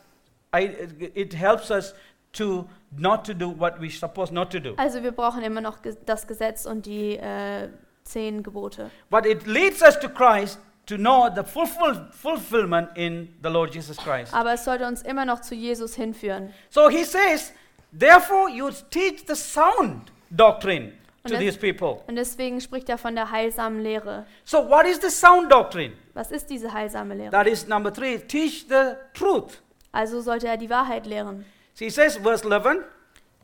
it 0.54 1.34
helps 1.34 1.70
us 1.70 1.94
to 2.32 2.68
not 2.96 3.24
to 3.26 3.34
do 3.34 3.48
what 3.48 3.80
we 3.80 3.90
supposed 3.90 4.32
not 4.32 4.50
to 4.50 4.60
do. 4.60 4.74
Also 4.76 5.02
wir 5.02 5.12
brauchen 5.12 5.42
immer 5.42 5.60
noch 5.60 5.78
das 6.06 6.26
Gesetz 6.26 6.66
und 6.66 6.86
die 6.86 7.16
äh, 7.16 7.68
zehn 8.04 8.42
Gebote. 8.42 8.90
But 9.10 9.26
it 9.26 9.46
leads 9.46 9.82
us 9.82 9.98
to 10.00 10.08
Christ 10.08 10.58
to 10.86 10.96
know 10.96 11.28
the 11.34 11.42
fulfill, 11.44 12.08
fulfillment 12.10 12.90
in 12.96 13.34
the 13.42 13.48
Lord 13.48 13.74
Jesus 13.74 13.96
Christ. 13.96 14.34
Aber 14.34 14.52
es 14.52 14.64
sollte 14.64 14.86
uns 14.86 15.02
immer 15.02 15.24
noch 15.24 15.40
zu 15.40 15.54
Jesus 15.54 15.94
hinführen. 15.94 16.52
So 16.70 16.88
he 16.88 17.04
says, 17.04 17.52
therefore 17.96 18.48
you 18.50 18.70
teach 18.90 19.24
the 19.26 19.36
sound 19.36 20.12
doctrine 20.30 20.92
to 21.24 21.36
these 21.36 21.58
people. 21.58 22.02
Und 22.06 22.16
deswegen 22.16 22.60
spricht 22.60 22.88
er 22.88 22.98
von 22.98 23.14
der 23.14 23.30
heilsamen 23.30 23.80
Lehre. 23.80 24.26
So 24.44 24.68
what 24.68 24.86
is 24.86 25.00
the 25.00 25.10
sound 25.10 25.52
doctrine? 25.52 25.92
Was 26.14 26.30
ist 26.30 26.50
diese 26.50 26.72
heilsame 26.72 27.14
Lehre? 27.14 27.30
That 27.30 27.46
is 27.46 27.66
number 27.66 27.92
three. 27.92 28.18
Teach 28.18 28.66
the 28.68 28.96
truth. 29.14 29.62
Also 29.92 30.20
sollte 30.20 30.48
er 30.48 30.56
die 30.56 30.70
Wahrheit 30.70 31.06
lehren. 31.06 31.44
So 31.74 31.84
he 31.84 31.90
says, 31.90 32.16
verse 32.16 32.42
11. 32.42 32.84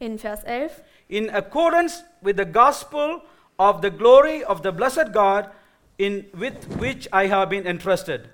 In 0.01 0.19
verse 0.19 0.43
11. 0.45 0.71
in 1.09 1.31
accordance 1.31 2.03
with 2.23 2.37
the 2.37 2.45
gospel 2.45 3.23
of 3.59 3.83
the 3.83 3.91
glory 3.91 4.45
of 4.45 4.63
the 4.63 4.73
blessed 4.73 5.13
God 5.13 5.51
in 5.99 6.27
with 6.35 6.65
which 6.79 7.09
I 7.13 7.27
have 7.27 7.51
been 7.51 7.67
entrusted. 7.67 8.29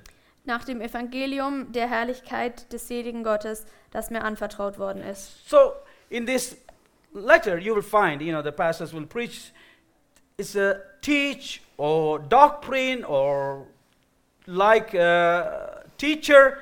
Nach 0.45 0.65
dem 0.65 0.83
Evangelium 0.83 1.73
der 1.73 1.89
Herrlichkeit 1.89 2.71
des 2.71 2.87
seligen 2.87 3.23
Gottes, 3.23 3.65
das 3.91 4.11
mir 4.11 4.23
anvertraut 4.23 4.79
worden 4.79 5.03
ist. 5.03 5.49
So 5.49 5.73
in 6.11 6.27
this 6.27 6.57
letter 7.15 7.59
you 7.59 7.75
will 7.75 7.83
find, 7.83 8.21
you 8.21 8.33
know, 8.33 8.43
the 8.43 8.53
pastors 8.53 8.93
will 8.93 9.07
preach 9.07 9.53
it's 10.37 10.57
a 10.57 10.81
teach 11.01 11.63
or 11.79 12.19
doctrine 12.19 13.05
or 13.05 13.67
like 14.47 14.93
a 14.95 15.85
teacher 15.97 16.59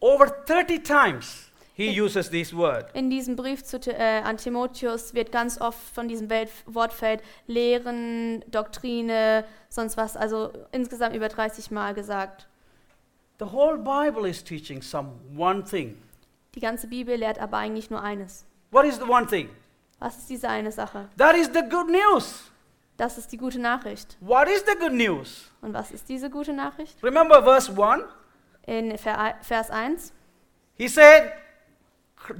over 0.00 0.28
30 0.28 0.78
times 0.80 1.49
he 1.80 2.00
uses 2.00 2.30
this 2.30 2.54
word. 2.54 2.86
In 2.94 3.10
diesem 3.10 3.36
Brief 3.36 3.64
zu, 3.64 3.78
äh, 3.90 4.20
an 4.22 4.36
Timotheus 4.36 5.14
wird 5.14 5.32
ganz 5.32 5.60
oft 5.60 5.78
von 5.94 6.08
diesem 6.08 6.28
Welt 6.30 6.50
Wortfeld 6.66 7.22
Lehren, 7.46 8.44
Doktrine, 8.50 9.44
sonst 9.68 9.96
was, 9.96 10.16
also 10.16 10.52
insgesamt 10.72 11.14
über 11.16 11.28
30 11.28 11.70
Mal 11.70 11.94
gesagt. 11.94 12.46
The 13.38 13.46
whole 13.50 13.78
Bible 13.78 14.28
is 14.28 14.44
teaching 14.44 14.82
some 14.82 15.12
one 15.36 15.64
thing. 15.64 15.96
Die 16.54 16.60
ganze 16.60 16.86
Bibel 16.88 17.16
lehrt 17.16 17.38
aber 17.38 17.56
eigentlich 17.58 17.90
nur 17.90 18.02
eines. 18.02 18.44
What 18.70 18.84
is 18.84 18.96
the 18.96 19.04
one 19.04 19.26
thing? 19.26 19.48
Was 19.98 20.18
ist 20.18 20.30
diese 20.30 20.48
eine 20.48 20.72
Sache? 20.72 21.08
That 21.16 21.36
is 21.36 21.46
the 21.52 21.62
good 21.68 21.88
news. 21.88 22.50
Das 22.96 23.16
ist 23.16 23.32
die 23.32 23.38
gute 23.38 23.58
Nachricht. 23.58 24.18
What 24.20 24.48
is 24.48 24.62
the 24.66 24.76
good 24.78 24.92
news? 24.92 25.50
Und 25.62 25.72
was 25.72 25.90
ist 25.90 26.08
diese 26.08 26.28
gute 26.28 26.52
Nachricht? 26.52 27.02
Remember 27.02 27.42
verse 27.42 27.70
1? 27.72 28.04
In 28.66 28.98
Ver- 28.98 29.36
Vers 29.40 29.70
1. 29.70 30.12
He 30.74 30.86
said, 30.88 31.32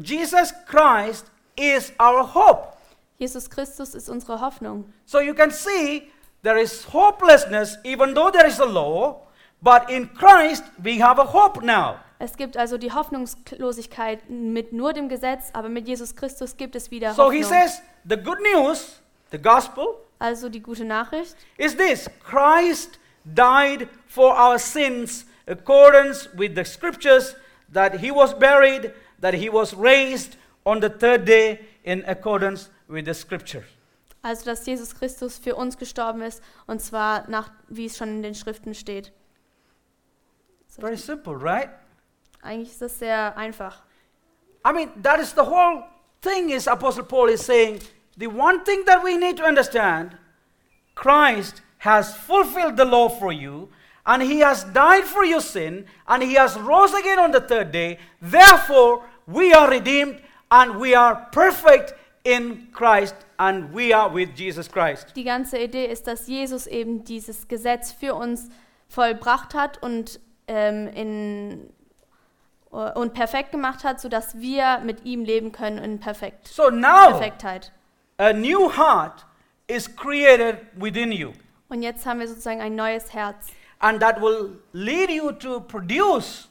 Jesus 0.02 0.52
Christ 0.66 1.26
is 1.56 1.92
our 1.98 2.22
hope. 2.24 2.76
Jesus 3.18 3.48
Christus 3.50 3.94
ist 3.94 4.08
unsere 4.08 4.40
Hoffnung. 4.40 4.84
So 5.04 5.20
you 5.20 5.34
can 5.34 5.50
see 5.50 6.10
there 6.42 6.58
is 6.60 6.84
hopelessness 6.92 7.76
even 7.84 8.14
though 8.14 8.30
there 8.30 8.46
is 8.46 8.58
a 8.60 8.64
law, 8.64 9.26
but 9.62 9.90
in 9.90 10.08
Christ 10.14 10.64
we 10.82 11.00
have 11.02 11.18
a 11.20 11.24
hope 11.32 11.62
now. 11.62 11.96
Es 12.18 12.36
gibt 12.36 12.56
also 12.56 12.76
die 12.78 12.92
Hoffnungslosigkeit 12.92 14.28
mit 14.28 14.72
nur 14.72 14.92
dem 14.92 15.08
Gesetz, 15.08 15.50
aber 15.54 15.68
mit 15.68 15.88
Jesus 15.88 16.14
Christus 16.14 16.56
gibt 16.56 16.76
es 16.76 16.90
wieder 16.90 17.14
So 17.14 17.30
he 17.30 17.42
Hoffnung. 17.42 17.60
says, 17.68 17.82
the 18.08 18.16
good 18.16 18.38
news, 18.54 19.00
the 19.30 19.38
gospel, 19.38 19.96
Also 20.18 20.48
die 20.50 20.60
gute 20.60 20.84
Nachricht 20.84 21.34
is 21.56 21.74
this 21.76 22.08
Christ 22.22 22.98
died 23.24 23.88
for 24.06 24.34
our 24.38 24.58
sins 24.58 25.24
accordance 25.46 26.28
with 26.36 26.54
the 26.54 26.64
scriptures 26.64 27.34
that 27.72 28.00
he 28.00 28.10
was 28.10 28.34
buried, 28.38 28.92
that 29.20 29.34
he 29.34 29.48
was 29.48 29.74
raised 29.74 30.36
on 30.64 30.80
the 30.80 30.88
third 30.88 31.24
day 31.24 31.60
in 31.84 32.04
accordance 32.06 32.70
with 32.88 33.06
the 33.06 33.14
scripture. 33.14 33.64
Also, 34.22 34.44
dass 34.44 34.66
Jesus 34.66 34.94
Christus 34.94 35.38
für 35.38 35.54
uns 35.54 35.78
gestorben 35.78 36.20
ist 36.22 36.42
und 36.66 36.80
zwar 36.82 37.28
nach, 37.28 37.50
wie 37.68 37.86
es 37.86 37.96
schon 37.96 38.08
in 38.08 38.22
den 38.22 38.34
Schriften 38.34 38.74
steht. 38.74 39.12
Very 40.78 40.96
simple, 40.96 41.34
right? 41.34 41.70
Eigentlich 42.42 42.70
ist 42.70 42.82
das 42.82 42.98
sehr 42.98 43.36
einfach. 43.36 43.82
I 44.66 44.72
mean, 44.72 44.90
that 45.02 45.20
is 45.20 45.32
the 45.32 45.42
whole 45.42 45.84
thing 46.20 46.50
is 46.50 46.68
Apostle 46.68 47.04
Paul 47.04 47.30
is 47.30 47.44
saying 47.44 47.80
the 48.16 48.26
one 48.26 48.62
thing 48.64 48.84
that 48.84 49.02
we 49.02 49.16
need 49.16 49.38
to 49.38 49.44
understand 49.44 50.16
Christ 50.94 51.62
has 51.78 52.14
fulfilled 52.14 52.76
the 52.76 52.84
law 52.84 53.08
for 53.08 53.32
you 53.32 53.68
and 54.06 54.22
he 54.22 54.40
has 54.40 54.64
died 54.72 55.04
for 55.04 55.24
your 55.24 55.40
sin 55.40 55.86
and 56.06 56.22
he 56.22 56.34
has 56.38 56.56
rose 56.58 56.94
again 56.94 57.18
on 57.18 57.32
the 57.32 57.40
third 57.40 57.70
day. 57.72 57.98
Therefore, 58.20 59.02
we 59.26 59.52
are 59.52 59.68
redeemed 59.70 60.20
and 60.50 60.76
we 60.80 60.94
are 60.94 61.28
perfect 61.32 61.94
in 62.24 62.68
Christ 62.72 63.14
and 63.38 63.72
we 63.72 63.92
are 63.94 64.08
with 64.12 64.30
Jesus 64.36 64.68
Christ. 64.68 65.14
Die 65.16 65.24
ganze 65.24 65.58
Idee 65.58 65.86
ist, 65.86 66.06
dass 66.06 66.26
Jesus 66.26 66.66
eben 66.66 67.04
dieses 67.04 67.48
Gesetz 67.48 67.92
für 67.92 68.14
uns 68.14 68.48
vollbracht 68.88 69.54
hat 69.54 69.82
und, 69.82 70.18
ähm, 70.48 70.88
in, 70.88 71.70
und 72.70 73.14
perfekt 73.14 73.52
gemacht 73.52 73.84
hat, 73.84 74.00
sodass 74.00 74.38
wir 74.40 74.80
mit 74.84 75.04
ihm 75.04 75.24
leben 75.24 75.52
können 75.52 75.78
in 75.78 76.00
Perfekt, 76.00 76.48
So 76.48 76.70
now 76.70 77.10
Perfektheit. 77.12 77.72
a 78.18 78.32
new 78.32 78.68
heart 78.70 79.24
is 79.68 79.88
created 79.94 80.58
within 80.76 81.12
you 81.12 81.32
Und 81.68 81.82
jetzt 81.82 82.04
haben 82.04 82.18
wir 82.20 82.26
sozusagen 82.28 82.60
ein 82.60 82.74
neues 82.74 83.12
Herz. 83.14 83.46
And 83.80 84.00
that 84.00 84.20
will 84.20 84.50
lead 84.72 85.10
you 85.10 85.32
to 85.32 85.60
produce 85.60 86.48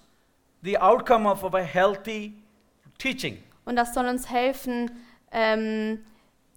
the 0.64 0.78
outcome 0.78 1.26
of 1.26 1.54
a 1.54 1.64
healthy 1.64 2.34
teaching. 2.98 3.38
Und 3.66 3.76
das 3.76 3.94
soll 3.94 4.08
uns 4.08 4.30
helfen, 4.30 4.92
ähm, 5.32 6.00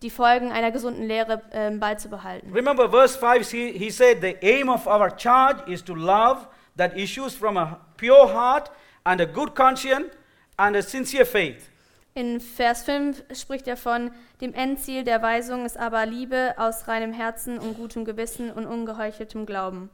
die 0.03 0.11
Folgen 0.11 0.51
einer 0.51 0.71
gesunden 0.71 1.05
Lehre 1.05 1.43
ähm, 1.53 1.79
beizubehalten. 1.79 2.53
Remember, 2.53 2.91
verse 2.91 3.17
5, 3.19 3.51
he, 3.51 3.73
he 3.73 3.91
said, 3.91 4.21
The 4.21 4.37
aim 4.43 4.69
of 4.69 4.87
our 4.87 5.11
charge 5.17 5.63
is 5.71 5.83
to 5.85 5.95
love 5.95 6.47
that 6.77 6.97
issues 6.97 7.35
from 7.35 7.57
a 7.57 7.79
pure 7.97 8.33
heart 8.33 8.71
and 9.05 9.21
a 9.21 9.27
good 9.27 9.55
conscience 9.55 10.11
and 10.57 10.75
a 10.77 10.83
sincere 10.83 11.25
faith. 11.25 11.69
In 12.15 12.41
Vers 12.41 12.83
5 12.85 13.25
spricht 13.33 13.67
er 13.67 13.77
von, 13.77 14.11
dem 14.43 14.53
Endziel 14.53 15.03
der 15.03 15.23
Weisung 15.23 15.65
ist 15.65 15.79
aber 15.79 16.05
Liebe 16.05 16.55
aus 16.59 16.87
reinem 16.87 17.13
Herzen 17.13 17.59
und 17.59 17.77
gutem 17.77 18.05
Gewissen 18.05 18.51
und 18.51 18.67
ungeheucheltem 18.67 19.47
Glauben. 19.47 19.89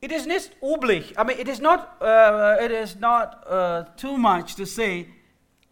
It 0.00 0.12
is 0.12 0.26
not 0.26 0.50
ublich. 0.60 1.14
I 1.16 1.24
mean, 1.24 1.38
it 1.38 1.48
is 1.48 1.60
not, 1.60 1.96
uh, 2.00 2.56
it 2.60 2.70
is 2.70 2.96
not 2.96 3.44
uh, 3.48 3.84
too 3.96 4.16
much 4.16 4.54
to 4.56 4.66
say 4.66 5.08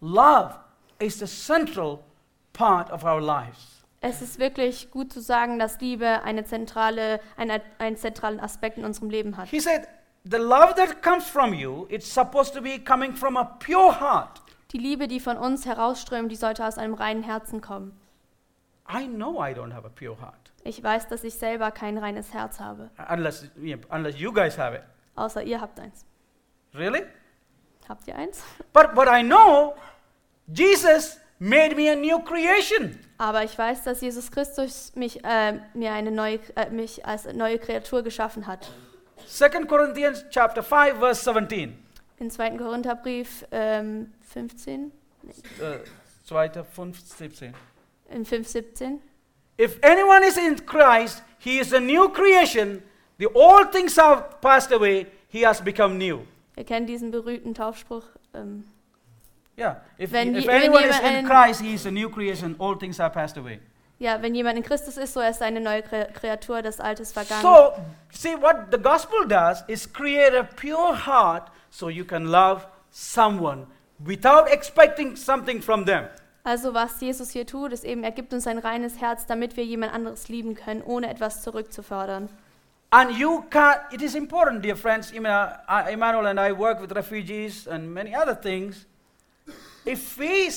love 0.01 0.57
is 0.99 1.18
the 1.18 1.27
central 1.27 2.05
part 2.53 2.91
of 2.91 3.05
our 3.05 3.20
lives. 3.20 3.83
Es 4.01 4.20
ist 4.20 4.39
wirklich 4.39 4.91
gut 4.91 5.12
zu 5.12 5.20
sagen, 5.20 5.59
dass 5.59 5.81
Liebe 5.81 6.22
eine 6.25 6.45
zentrale, 6.45 7.20
eine, 7.37 7.62
einen 7.79 7.97
zentralen 7.97 8.39
Aspekt 8.39 8.77
in 8.77 8.85
unserem 8.85 9.09
Leben 9.09 9.37
hat. 9.37 9.49
He 9.49 9.61
said, 9.61 9.89
The 10.27 10.39
love 10.39 10.75
that 10.77 11.03
comes 11.03 11.29
from 11.29 11.53
you, 11.53 11.87
it's 11.91 12.11
supposed 12.11 12.55
to 12.55 12.62
be 12.62 12.79
coming 12.79 13.14
from 13.14 13.37
a 13.37 13.45
pure 13.45 14.01
heart. 14.01 14.41
Die 14.72 14.79
Liebe, 14.79 15.07
die 15.07 15.20
von 15.20 15.37
uns 15.37 15.66
herausströmt, 15.66 16.31
die 16.33 16.37
sollte 16.37 16.66
aus 16.66 16.79
einem 16.79 16.95
reinen 16.95 17.22
Herzen 17.22 17.61
kommen. 17.61 17.99
I 18.89 19.07
know 19.07 19.39
I 19.43 19.53
don't 19.53 19.72
have 19.72 19.87
a 19.87 19.91
pure 19.91 20.16
heart, 20.20 20.43
Ich 20.64 20.82
weiß, 20.82 21.08
dass 21.08 21.22
ich 21.24 21.34
selber 21.34 21.70
kein 21.70 21.98
reines 21.98 22.32
Herz 22.32 22.58
habe, 22.58 22.90
unless, 23.10 23.46
yeah, 23.62 23.78
unless 23.90 24.18
you 24.18 24.32
guys 24.32 24.56
have 24.58 24.74
it. 24.76 24.82
außer 25.14 25.42
ihr 25.42 25.60
habt 25.60 25.78
eins. 25.78 26.04
Really? 26.74 27.02
Habt 27.88 28.08
ihr 28.08 28.16
eins? 28.16 28.42
But, 28.72 28.94
but 28.94 29.06
I 29.06 29.22
know 29.22 29.74
Jesus 30.52 31.18
made 31.38 31.74
me 31.76 31.90
a 31.90 31.94
new 31.94 32.18
creation. 32.20 32.98
Aber 33.18 33.44
ich 33.44 33.56
weiß, 33.56 33.84
dass 33.84 34.00
Jesus 34.00 34.30
Christus 34.30 34.92
mich, 34.96 35.22
äh, 35.24 35.60
mir 35.74 35.92
eine 35.92 36.10
neue, 36.10 36.40
äh, 36.56 36.70
mich 36.70 37.04
als 37.04 37.30
neue 37.32 37.58
Kreatur 37.58 38.02
geschaffen 38.02 38.46
hat. 38.46 38.70
2 39.26 39.48
Corinthians 39.66 40.24
chapter 40.30 40.62
5 40.62 40.98
verse 40.98 41.22
17. 41.32 41.78
In 42.18 42.30
2. 42.30 42.50
Korintherbrief 42.56 43.44
ähm, 43.50 44.12
15, 44.22 44.92
Uh, 45.60 45.78
2. 46.26 46.62
5, 46.64 47.00
17. 47.00 47.54
in 48.10 48.24
5,17. 48.26 48.98
If 49.57 49.78
anyone 49.82 50.24
is 50.26 50.36
in 50.36 50.64
Christ, 50.66 51.22
he 51.38 51.59
is 51.59 51.72
a 51.72 51.80
new 51.80 52.09
creation. 52.09 52.82
The 53.18 53.28
old 53.34 53.70
things 53.72 53.96
have 53.96 54.40
passed 54.40 54.72
away, 54.72 55.07
he 55.28 55.44
has 55.44 55.61
become 55.61 55.96
new. 55.98 56.26
Ihr 56.57 56.64
kennt 56.64 56.88
diesen 56.88 57.11
berühmten 57.11 57.55
Taufspruch. 57.55 58.05
Ähm, 58.34 58.64
Yeah. 59.57 59.76
If, 59.98 60.11
Wenn 60.11 60.34
if 60.34 60.48
anyone 60.48 60.84
is 60.84 60.98
in 60.98 61.26
Christ, 61.26 61.61
he 61.61 61.74
is 61.74 61.86
a 61.86 61.90
new 61.90 62.09
creation. 62.09 62.57
All 62.59 62.74
things 62.76 62.98
have 62.98 63.12
passed 63.12 63.36
away. 63.36 63.61
ja, 64.00 64.20
wenn 64.20 64.34
jemand 64.34 64.59
in 64.59 64.64
Christus 64.64 64.96
ist, 64.96 65.14
so 65.14 65.20
ist 65.20 65.40
er 65.40 65.46
eine 65.46 65.61
neue 65.61 65.82
Kre 65.82 66.09
Kreatur, 66.12 66.61
das 66.61 66.80
Alte 66.80 67.02
ist 67.02 67.12
vergangen. 67.12 67.42
So, 67.42 67.72
see 68.11 68.34
what 68.34 68.72
the 68.72 68.78
gospel 68.78 69.26
does 69.26 69.62
is 69.68 69.90
create 69.90 70.34
a 70.34 70.42
pure 70.42 70.94
heart 71.07 71.50
so 71.70 71.88
you 71.88 72.05
can 72.05 72.26
love 72.26 72.66
someone 72.90 73.66
without 74.05 74.48
expecting 74.48 75.16
something 75.16 75.62
from 75.62 75.84
them. 75.84 76.09
Also 76.47 76.74
was 76.74 77.01
Jesus 77.01 77.30
hier 77.30 77.47
tut, 77.47 77.72
ist 77.72 77.84
eben, 77.84 78.05
er 78.05 78.11
gibt 78.11 78.34
uns 78.34 78.47
ein 78.47 78.59
reines 78.59 79.01
Herz, 79.01 79.24
damit 79.24 79.57
wir 79.57 79.64
jemand 79.64 79.95
anderes 79.95 80.28
lieben 80.28 80.55
können, 80.55 80.82
ohne 80.82 81.09
etwas 81.09 81.42
zurückzufordern. 81.42 82.28
And 82.90 83.11
you 83.18 83.42
can't, 83.51 83.80
it 83.92 84.03
is 84.03 84.14
important, 84.14 84.62
dear 84.62 84.76
friends. 84.76 85.11
I- 85.12 85.90
Emmanuel 85.90 86.26
and 86.26 86.38
I 86.38 86.53
work 86.57 86.80
with 86.82 86.95
refugees 86.95 87.66
and 87.66 87.92
many 87.92 88.14
other 88.14 88.38
things. 88.38 88.86
If 89.86 90.18
we 90.18 90.49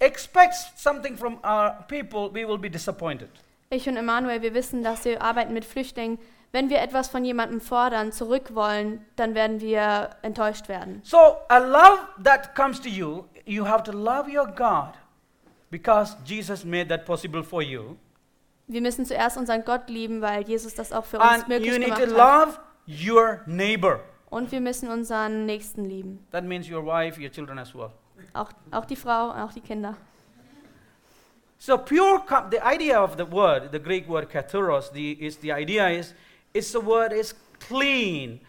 expect 0.00 0.54
something 0.76 1.16
from 1.16 1.38
our 1.44 1.84
people, 1.88 2.30
we 2.32 2.46
will 2.46 2.56
be 2.58 2.70
disappointed. 2.70 3.28
Ich 3.70 3.88
und 3.88 3.96
Emanuel, 3.96 4.40
wir 4.40 4.54
wissen, 4.54 4.84
dass 4.84 5.04
wir 5.04 5.20
arbeiten 5.20 5.52
mit 5.52 5.64
Flüchtlingen. 5.64 6.18
Wenn 6.52 6.70
wir 6.70 6.80
etwas 6.80 7.08
von 7.08 7.24
jemandem 7.24 7.60
fordern, 7.60 8.12
zurück 8.12 8.54
wollen, 8.54 9.04
dann 9.16 9.34
werden 9.34 9.60
wir 9.60 10.10
enttäuscht 10.22 10.68
werden. 10.68 11.00
So, 11.04 11.18
a 11.48 11.58
love 11.58 11.98
that 12.22 12.54
comes 12.54 12.80
to 12.80 12.88
you, 12.88 13.24
you 13.44 13.66
have 13.66 13.82
to 13.82 13.90
love 13.92 14.30
your 14.30 14.46
God 14.46 14.94
because 15.74 16.16
Jesus 16.24 16.64
made 16.64 16.88
that 16.88 17.04
possible 17.04 17.42
for 17.42 17.60
you. 17.60 17.96
Wir 18.68 18.80
müssen 18.80 19.04
zuerst 19.04 19.36
unseren 19.36 19.64
Gott 19.64 19.90
lieben, 19.90 20.20
weil 20.20 20.46
Jesus 20.48 20.72
das 20.74 20.92
auch 20.92 21.04
für 21.04 21.18
uns 21.18 21.26
And 21.26 21.48
möglich 21.48 21.72
you 21.72 21.78
need 21.78 21.94
to 21.96 22.06
gemacht 22.06 22.16
hat. 22.16 22.46
love 22.46 22.58
your 22.86 23.40
neighbor. 23.46 23.98
Und 24.30 24.52
wir 24.52 24.60
müssen 24.60 24.88
unseren 24.88 25.46
Nächsten 25.46 25.84
lieben. 25.84 26.24
That 26.30 26.44
means 26.44 26.70
your 26.70 26.84
wife, 26.86 27.20
your 27.20 27.28
children 27.30 27.58
as 27.58 27.74
well. 27.74 27.90
Auch, 28.34 28.50
auch 28.70 28.84
die 28.84 28.94
Frau, 28.94 29.32
auch 29.32 29.52
die 29.52 29.60
Kinder. 29.60 29.96
So 31.58 31.76
pure, 31.76 32.22
the 32.52 32.60
idea 32.64 33.02
of 33.02 33.16
the 33.16 33.28
word, 33.28 33.72
the 33.72 33.80
Greek 33.80 34.08
word 34.08 34.30
katharos, 34.30 34.92
the, 34.92 35.12
is 35.12 35.38
the 35.40 35.52
idea 35.52 35.88
is, 35.88 36.14
it's 36.52 36.70
the 36.70 36.84
word 36.84 37.12
is 37.12 37.34
clean, 37.58 38.40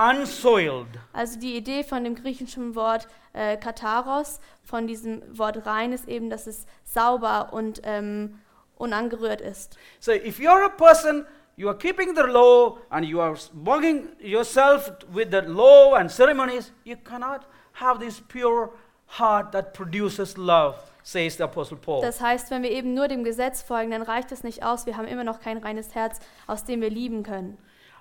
unsoiled. 0.00 0.86
Also 1.12 1.38
die 1.38 1.56
Idee 1.56 1.84
von 1.84 2.04
dem 2.04 2.14
griechischen 2.14 2.74
Wort 2.74 3.06
äh, 3.34 3.56
Kataros, 3.56 4.40
von 4.64 4.86
diesem 4.86 5.22
Wort 5.36 5.66
rein, 5.66 5.92
ist 5.92 6.08
eben, 6.08 6.30
dass 6.30 6.46
es 6.46 6.66
sauber 6.84 7.52
und 7.52 7.82
ähm, 7.84 8.38
unangerührt 8.76 9.40
ist. 9.40 9.76
So 10.00 10.12
if 10.12 10.38
you're 10.38 10.64
a 10.64 10.68
person, 10.68 11.26
you 11.56 11.68
are 11.68 11.76
keeping 11.76 12.14
the 12.14 12.22
law 12.22 12.78
and 12.88 13.04
you 13.04 13.20
are 13.20 13.36
bugging 13.52 14.08
yourself 14.18 14.90
with 15.12 15.28
the 15.30 15.42
law 15.46 15.94
and 15.94 16.10
ceremonies, 16.10 16.72
you 16.84 16.96
cannot 16.96 17.42
have 17.74 18.00
this 18.00 18.20
pure 18.20 18.70
heart 19.18 19.52
that 19.52 19.74
produces 19.74 20.36
love, 20.36 20.76
says 21.02 21.36
the 21.36 21.42
Apostle 21.42 21.76
Paul. 21.76 22.00
Das 22.00 22.20
heißt, 22.20 22.50
wenn 22.50 22.62
wir 22.62 22.70
eben 22.70 22.94
nur 22.94 23.08
dem 23.08 23.24
Gesetz 23.24 23.62
folgen, 23.62 23.90
dann 23.90 24.02
reicht 24.02 24.32
es 24.32 24.42
nicht 24.42 24.62
aus. 24.62 24.86
Wir 24.86 24.96
haben 24.96 25.06
immer 25.06 25.24
noch 25.24 25.40
kein 25.40 25.58
reines 25.58 25.94
Herz, 25.94 26.20
aus 26.46 26.64
dem 26.64 26.80
wir 26.80 26.90
lieben 26.90 27.22
können. 27.22 27.58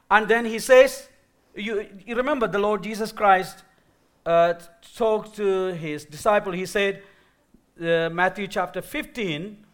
And 0.08 0.28
then 0.28 0.45
he 0.45 0.60
says, 0.60 1.10
you, 1.60 1.88
you 2.05 2.16
remember 2.16 2.47
the 2.47 2.60
Lord 2.60 2.84
Jesus 2.84 3.12
Christ 3.12 3.64
uh, 4.26 4.53
talked 4.95 5.36
to 5.36 5.74
his 5.74 6.05
disciple. 6.05 6.51
He 6.51 6.66
said, 6.66 7.03
uh, 7.82 8.10
Matthew 8.10 8.47
chapter 8.47 8.82
15, 8.82 9.66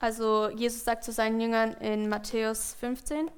Also 0.00 0.50
Jesus 0.50 0.84
sagt 0.84 1.02
zu 1.02 1.12
seinen 1.12 1.40
Jüngern 1.40 1.76
in 1.80 2.08
Matthäus 2.08 2.76
15, 2.76 3.30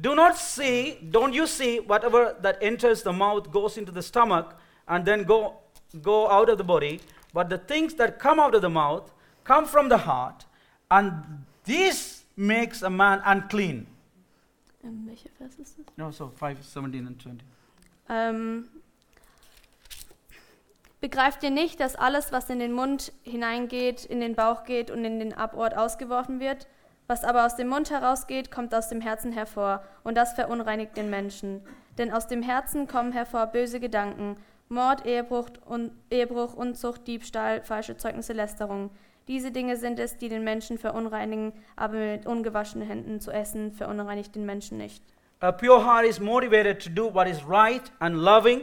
Do 0.00 0.14
not 0.14 0.38
see, 0.38 0.98
don't 1.10 1.34
you 1.34 1.46
see, 1.46 1.80
whatever 1.80 2.36
that 2.40 2.56
enters 2.62 3.02
the 3.02 3.12
mouth 3.12 3.50
goes 3.50 3.76
into 3.76 3.92
the 3.92 4.02
stomach 4.02 4.56
and 4.86 5.04
then 5.04 5.24
go, 5.24 5.58
go 6.00 6.30
out 6.30 6.48
of 6.48 6.56
the 6.56 6.64
body, 6.64 7.00
but 7.34 7.50
the 7.50 7.58
things 7.58 7.94
that 7.94 8.18
come 8.18 8.40
out 8.40 8.54
of 8.54 8.62
the 8.62 8.70
mouth 8.70 9.12
come 9.44 9.66
from 9.66 9.88
the 9.88 9.98
heart, 9.98 10.46
and 10.90 11.44
this 11.64 12.24
makes 12.36 12.82
a 12.82 12.88
man 12.90 13.20
unclean. 13.24 13.86
Ähm, 14.84 15.04
welcher 15.06 15.30
Vers 15.30 15.54
ist 15.56 15.78
das? 15.78 15.86
No, 15.96 16.10
so 16.10 16.28
5, 16.28 16.62
17 16.62 17.06
and 17.06 17.22
20. 17.22 17.46
Ähm, 18.08 18.68
begreift 21.00 21.42
ihr 21.42 21.50
nicht, 21.50 21.80
dass 21.80 21.96
alles, 21.96 22.32
was 22.32 22.48
in 22.50 22.58
den 22.58 22.72
Mund 22.72 23.12
hineingeht, 23.22 24.04
in 24.04 24.20
den 24.20 24.34
Bauch 24.34 24.64
geht 24.64 24.90
und 24.90 25.04
in 25.04 25.18
den 25.18 25.34
Abort 25.34 25.76
ausgeworfen 25.76 26.40
wird? 26.40 26.66
Was 27.06 27.24
aber 27.24 27.46
aus 27.46 27.56
dem 27.56 27.68
Mund 27.68 27.90
herausgeht, 27.90 28.50
kommt 28.50 28.74
aus 28.74 28.90
dem 28.90 29.00
Herzen 29.00 29.32
hervor, 29.32 29.82
und 30.04 30.14
das 30.14 30.34
verunreinigt 30.34 30.96
den 30.96 31.08
Menschen. 31.08 31.62
Denn 31.96 32.12
aus 32.12 32.26
dem 32.26 32.42
Herzen 32.42 32.86
kommen 32.86 33.12
hervor 33.12 33.46
böse 33.46 33.80
Gedanken, 33.80 34.36
Mord, 34.68 35.06
Ehebruch, 35.06 35.48
und, 35.64 35.92
Ehebruch 36.10 36.52
Unzucht, 36.54 37.06
Diebstahl, 37.06 37.62
falsche 37.64 37.96
Zeugnisse, 37.96 38.34
Lästerung. 38.34 38.90
Diese 39.28 39.50
Dinge 39.50 39.76
sind 39.76 39.98
es, 39.98 40.16
die 40.16 40.30
den 40.30 40.42
Menschen 40.42 40.78
verunreinigen, 40.78 41.52
aber 41.76 41.96
mit 41.96 42.26
ungewaschenen 42.26 42.88
Händen 42.88 43.20
zu 43.20 43.30
essen 43.30 43.72
verunreinigt 43.72 44.34
den 44.34 44.46
Menschen 44.46 44.78
nicht. 44.78 45.02
A 45.40 45.52
pure 45.52 45.84
heart 45.84 46.06
is 46.06 46.18
motivated 46.18 46.82
to 46.82 46.90
do 46.90 47.14
what 47.14 47.28
is 47.28 47.46
right 47.46 47.92
and 48.00 48.16
loving 48.16 48.62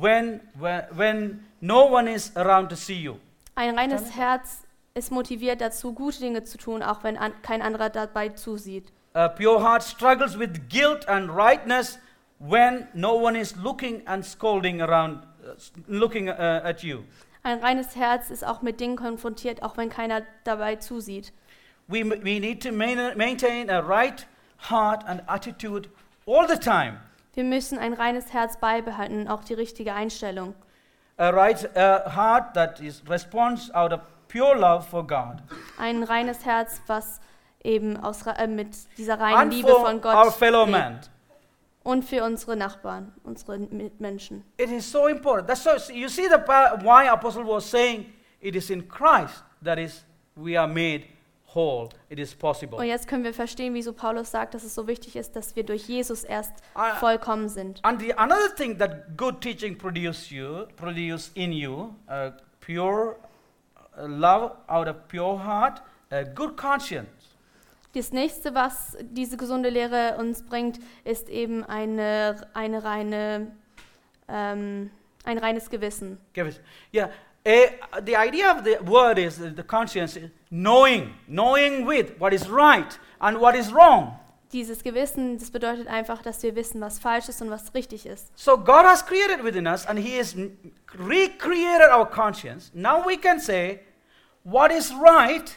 when, 0.00 0.40
when, 0.58 0.82
when 0.96 1.46
no 1.60 1.84
one 1.84 2.10
is 2.10 2.34
around 2.36 2.70
to 2.70 2.76
see 2.76 2.94
you. 2.94 3.16
Ein 3.54 3.78
reines 3.78 4.16
Herz 4.16 4.62
ist 4.94 5.12
motiviert 5.12 5.60
dazu, 5.60 5.92
gute 5.92 6.18
Dinge 6.20 6.44
zu 6.44 6.56
tun, 6.56 6.82
auch 6.82 7.04
wenn 7.04 7.18
an, 7.18 7.32
kein 7.42 7.60
anderer 7.60 7.90
dabei 7.90 8.30
zusieht. 8.30 8.90
A 9.12 9.28
pure 9.28 9.62
heart 9.62 9.82
struggles 9.82 10.38
with 10.38 10.68
guilt 10.70 11.06
and 11.08 11.30
rightness 11.30 11.98
when 12.38 12.88
no 12.94 13.14
one 13.14 13.38
is 13.38 13.54
looking 13.56 14.02
and 14.06 14.24
scolding 14.24 14.80
around, 14.80 15.24
uh, 15.44 15.54
looking 15.86 16.30
uh, 16.30 16.62
at 16.64 16.82
you. 16.82 17.04
Ein 17.42 17.58
reines 17.58 17.96
Herz 17.96 18.30
ist 18.30 18.46
auch 18.46 18.60
mit 18.62 18.80
Dingen 18.80 18.96
konfrontiert, 18.96 19.62
auch 19.62 19.76
wenn 19.76 19.88
keiner 19.88 20.22
dabei 20.44 20.76
zusieht. 20.76 21.32
We, 21.88 22.04
we 22.04 22.38
need 22.38 22.62
to 22.62 22.72
main, 22.72 23.16
maintain 23.16 23.70
a 23.70 23.80
right 23.80 24.26
heart 24.68 25.04
and 25.06 25.22
attitude 25.26 25.88
all 26.26 26.46
the 26.46 26.58
time. 26.58 27.00
Wir 27.34 27.44
müssen 27.44 27.78
ein 27.78 27.94
reines 27.94 28.32
Herz 28.32 28.58
beibehalten 28.58 29.28
auch 29.28 29.42
die 29.42 29.54
richtige 29.54 29.94
Einstellung. 29.94 30.54
A 31.16 31.30
right 31.30 31.64
uh, 31.76 32.10
heart 32.14 32.54
that 32.54 32.80
is 32.80 33.02
responds 33.08 33.70
out 33.74 33.92
of 33.92 34.00
pure 34.28 34.56
love 34.56 34.86
for 34.86 35.06
God 35.06 35.42
Ein 35.78 36.02
reines 36.02 36.44
Herz, 36.44 36.80
was 36.86 37.20
eben 37.62 37.96
aus, 37.96 38.26
äh, 38.26 38.46
mit 38.46 38.76
dieser 38.96 39.18
reinen 39.18 39.38
and 39.38 39.52
Liebe 39.52 39.74
von 39.74 40.00
Gott 40.00 40.14
our 40.14 40.32
fellow 40.32 40.64
lebt. 40.64 41.10
Und 41.82 42.04
für 42.04 42.24
unsere 42.24 42.56
Nachbarn, 42.56 43.12
unsere 43.24 43.58
Mitmenschen. 43.58 44.44
It 44.58 44.70
is 44.70 44.90
so 44.90 45.06
important. 45.06 45.48
That's 45.48 45.62
so 45.62 45.70
you 45.92 46.08
see 46.08 46.26
the 46.28 46.38
why 46.84 47.08
apostle 47.08 47.44
was 47.46 47.68
saying 47.70 48.06
it 48.40 48.54
is 48.54 48.70
in 48.70 48.86
Christ 48.88 49.42
that 49.62 49.78
is 49.78 50.04
we 50.36 50.58
are 50.58 50.68
made 50.68 51.04
whole. 51.54 51.88
It 52.08 52.18
is 52.18 52.34
possible. 52.34 52.78
Und 52.78 52.86
jetzt 52.86 53.08
können 53.08 53.24
wir 53.24 53.34
verstehen, 53.34 53.74
wieso 53.74 53.92
Paulus 53.92 54.30
sagt, 54.30 54.54
dass 54.54 54.62
es 54.62 54.74
so 54.74 54.86
wichtig 54.86 55.16
ist, 55.16 55.34
dass 55.34 55.56
wir 55.56 55.64
durch 55.64 55.88
Jesus 55.88 56.22
erst 56.24 56.52
Ah. 56.74 56.94
vollkommen 56.96 57.48
sind. 57.48 57.80
And 57.82 58.00
the 58.00 58.12
another 58.14 58.54
thing 58.54 58.78
that 58.78 59.16
good 59.16 59.40
teaching 59.40 59.76
produce 59.76 60.30
you 60.30 60.66
produce 60.76 61.30
in 61.34 61.52
you 61.52 61.94
uh, 62.08 62.30
pure 62.60 63.16
uh, 63.98 64.06
love 64.06 64.52
out 64.68 64.86
of 64.88 65.08
pure 65.08 65.38
heart, 65.44 65.82
a 66.10 66.22
good 66.22 66.56
conscience. 66.56 67.08
Das 67.94 68.12
nächste, 68.12 68.54
was 68.54 68.96
diese 69.00 69.36
gesunde 69.36 69.68
Lehre 69.68 70.16
uns 70.18 70.44
bringt, 70.44 70.78
ist 71.04 71.28
eben 71.28 71.64
eine, 71.64 72.46
eine 72.54 72.84
reine, 72.84 73.50
ähm, 74.28 74.90
ein 75.24 75.38
reines 75.38 75.70
Gewissen. 75.70 76.18
Us- 76.36 76.60
Yeah, 76.94 77.10
a, 77.44 78.00
the 78.04 78.14
idea 78.16 78.52
of 78.52 78.64
the 78.64 78.76
word 78.88 79.18
is 79.18 79.40
uh, 79.40 79.50
the 79.56 79.62
conscience 79.64 80.16
is 80.16 80.30
knowing, 80.50 81.14
knowing 81.26 81.86
with 81.86 82.12
what 82.20 82.32
is 82.32 82.48
right 82.48 82.98
and 83.18 83.40
what 83.40 83.56
is 83.56 83.72
wrong. 83.72 84.16
Dieses 84.52 84.82
Gewissen, 84.82 85.38
das 85.38 85.50
bedeutet 85.50 85.86
einfach, 85.88 86.22
dass 86.22 86.42
wir 86.42 86.54
wissen, 86.56 86.80
was 86.80 86.98
falsch 86.98 87.28
ist 87.28 87.40
und 87.42 87.50
was 87.50 87.72
richtig 87.74 88.04
ist. 88.06 88.30
So 88.38 88.56
God 88.56 88.84
has 88.84 89.04
created 89.04 89.44
within 89.44 89.66
us 89.66 89.86
and 89.86 89.98
He 89.98 90.18
has 90.18 90.36
recreated 90.98 91.90
our 91.92 92.04
conscience. 92.08 92.70
Now 92.74 93.04
we 93.04 93.16
can 93.16 93.40
say 93.40 93.80
what 94.44 94.70
is 94.72 94.92
right 94.94 95.56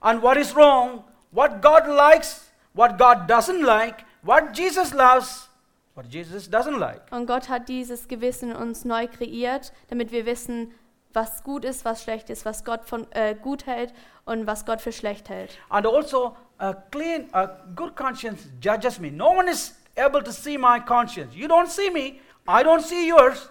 and 0.00 0.22
what 0.22 0.36
is 0.36 0.54
wrong, 0.54 1.04
what 1.30 1.60
God 1.60 1.86
likes, 1.86 2.50
what 2.74 2.98
God 2.98 3.28
doesn't 3.28 3.62
like, 3.62 4.04
what 4.22 4.52
Jesus 4.52 4.94
loves, 4.94 5.48
what 5.94 6.08
Jesus 6.08 6.48
doesn't 6.48 6.78
like. 6.78 7.10
Und 7.10 7.26
Gott 7.26 7.48
hat 7.48 7.68
dieses 7.68 8.08
Gewissen 8.08 8.50
in 8.50 8.56
uns 8.56 8.84
neu 8.84 9.06
kreiert, 9.08 9.72
damit 9.88 10.12
wir 10.12 10.26
wissen, 10.26 10.72
was 11.12 11.42
gut 11.42 11.64
ist, 11.64 11.84
was 11.84 12.02
schlecht 12.02 12.30
ist, 12.30 12.44
was 12.44 12.64
Gott 12.64 12.84
von 12.84 13.10
äh, 13.12 13.34
gut 13.34 13.66
hält 13.66 13.92
und 14.24 14.46
was 14.46 14.64
Gott 14.64 14.80
für 14.80 14.92
schlecht 14.92 15.28
hält. 15.28 15.58
And 15.70 15.86
also, 15.86 16.36
a 16.58 16.74
clean, 16.74 17.28
a 17.32 17.46
good 17.74 17.96
conscience 17.96 18.48
judges 18.60 19.00
me. 19.00 19.10
No 19.10 19.30
one 19.30 19.48
is 19.48 19.74
able 19.96 20.22
to 20.22 20.32
see 20.32 20.56
my 20.56 20.78
conscience. 20.80 21.34
You 21.34 21.48
don't 21.48 21.68
see 21.68 21.90
me, 21.90 22.20
I 22.46 22.62
don't 22.62 22.82
see 22.82 23.08
yours, 23.08 23.50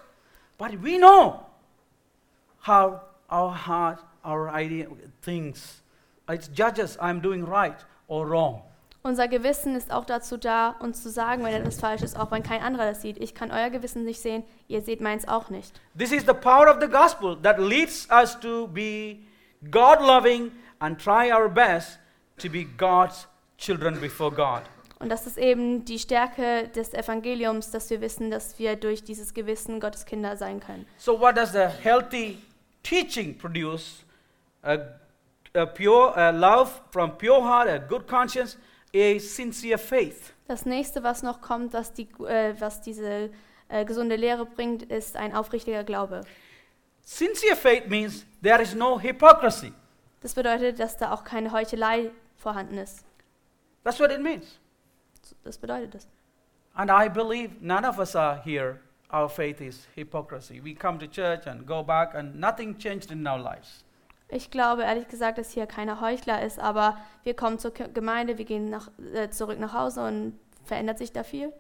but 0.58 0.72
we 0.82 0.98
know 0.98 1.46
how 2.62 3.02
our 3.30 3.54
heart, 3.54 4.00
our 4.24 4.50
idea 4.50 4.88
thinks. 5.22 5.82
It 6.30 6.50
judges 6.54 6.98
I'm 7.00 7.22
doing 7.22 7.46
right 7.46 7.86
or 8.08 8.28
wrong. 8.28 8.64
Unser 9.04 9.30
Gewissen 9.30 9.76
ist 9.76 9.92
auch 9.92 10.04
dazu 10.04 10.36
da, 10.36 10.72
uns 10.80 11.02
zu 11.02 11.10
sagen, 11.10 11.44
wenn 11.44 11.54
etwas 11.54 11.80
falsch 11.80 12.02
ist, 12.02 12.20
auch 12.20 12.30
wenn 12.32 12.44
kein 12.44 12.62
anderer 12.62 12.88
das 12.88 13.02
sieht. 13.02 13.24
Ich 13.24 13.34
kann 13.34 13.52
euer 13.52 13.70
Gewissen 13.70 14.04
nicht 14.04 14.20
sehen, 14.20 14.44
ihr 14.68 14.82
seht 14.82 15.00
meins 15.00 15.26
auch 15.28 15.50
nicht. 15.50 15.80
This 15.98 16.12
is 16.12 16.26
the 16.26 16.34
power 16.34 16.70
of 16.70 16.82
the 16.82 16.90
gospel 16.90 17.38
that 17.42 17.58
leads 17.58 18.08
us 18.12 18.38
to 18.42 18.68
be 18.68 19.20
God 19.72 20.02
loving 20.02 20.52
and 20.80 21.00
try 21.00 21.32
our 21.32 21.48
best 21.48 22.00
to 22.40 22.50
be 22.50 22.66
God's 22.66 23.28
children 23.58 24.00
before 24.02 24.30
God. 24.30 24.64
Und 25.00 25.10
das 25.10 25.28
ist 25.28 25.38
eben 25.38 25.86
die 25.86 26.00
Stärke 26.00 26.70
des 26.76 26.94
Evangeliums, 26.94 27.72
dass 27.72 27.90
wir 27.90 28.02
wissen, 28.02 28.32
dass 28.32 28.58
wir 28.58 28.76
durch 28.76 29.04
dieses 29.04 29.34
Gewissen 29.34 29.80
Gottes 29.80 30.06
Kinder 30.06 30.36
sein 30.36 30.60
können. 30.60 30.86
So, 30.98 31.20
what 31.20 31.38
does 31.38 31.52
the 31.52 31.68
healthy 31.82 32.40
teaching 32.84 33.38
produce? 33.38 34.04
A, 34.64 34.80
a 35.58 35.66
pure 35.66 36.14
a 36.16 36.32
love 36.32 36.82
from 36.91 37.18
pure 37.18 37.41
heart, 37.41 37.68
a 37.68 37.80
good 37.80 38.08
conscience, 38.08 38.58
a 38.93 39.20
sincere 39.20 39.78
faith. 39.78 40.34
Das 40.47 40.66
nächste, 40.66 41.03
was 41.03 41.24
noch 41.24 41.41
kommt, 41.41 41.74
was, 41.74 41.93
die, 41.93 42.08
äh, 42.26 42.55
was 42.60 42.82
diese 42.82 43.30
äh, 43.68 43.86
gesunde 43.86 44.16
Lehre 44.16 44.45
bringt, 44.45 44.84
ist 44.84 45.18
ein 45.18 45.36
aufrichtiger 45.36 45.84
Glaube. 45.84 46.22
Sincere 47.01 47.55
faith 47.55 47.88
means 47.88 48.26
there 48.41 48.62
is 48.62 48.74
no 48.74 48.99
hypocrisy. 48.99 49.74
Das 50.22 50.34
bedeutet, 50.34 50.80
dass 50.80 50.97
da 50.97 51.12
auch 51.14 51.24
keine 51.24 51.51
Heuchelei 51.51 52.12
vorhanden 52.36 52.78
ist. 52.78 53.05
That's 53.84 53.99
what 53.99 54.12
it 54.12 54.22
means. 54.22 54.60
Das 55.43 55.58
bedeutet 55.58 55.95
es. 55.95 56.08
And 56.74 56.91
I 56.91 57.10
believe 57.10 57.55
none 57.60 57.88
of 57.88 57.97
us 57.97 58.16
are 58.16 58.41
here. 58.43 58.80
Our 59.12 59.30
faith 59.30 59.62
is 59.62 59.88
hypocrisy. 59.95 60.62
We 60.62 60.76
come 60.76 60.99
to 60.99 61.08
church 61.08 61.47
and 61.47 61.66
go 61.66 61.82
back, 61.82 62.14
and 62.14 62.36
nothing 62.36 62.78
changed 62.78 63.12
in 63.12 63.26
our 63.26 63.39
lives. 63.39 63.86
Ich 64.30 64.52
glaube 64.52 64.84
ehrlich 64.84 65.08
gesagt, 65.08 65.38
dass 65.38 65.52
hier 65.52 65.68
keiner 65.68 66.02
Heuchler 66.02 66.44
ist, 66.44 66.60
aber 66.60 66.98
wir 67.24 67.34
kommen 67.34 67.60
zur 67.60 67.72
Gemeinde, 67.72 68.38
wir 68.38 68.46
gehen 68.46 68.70
nach, 68.70 68.90
äh, 69.14 69.30
zurück 69.30 69.58
nach 69.60 69.74
Hause 69.74 70.06
und 70.06 70.38
verändert 70.66 70.98
sich 70.98 71.14
da 71.14 71.24
viel. 71.24 71.54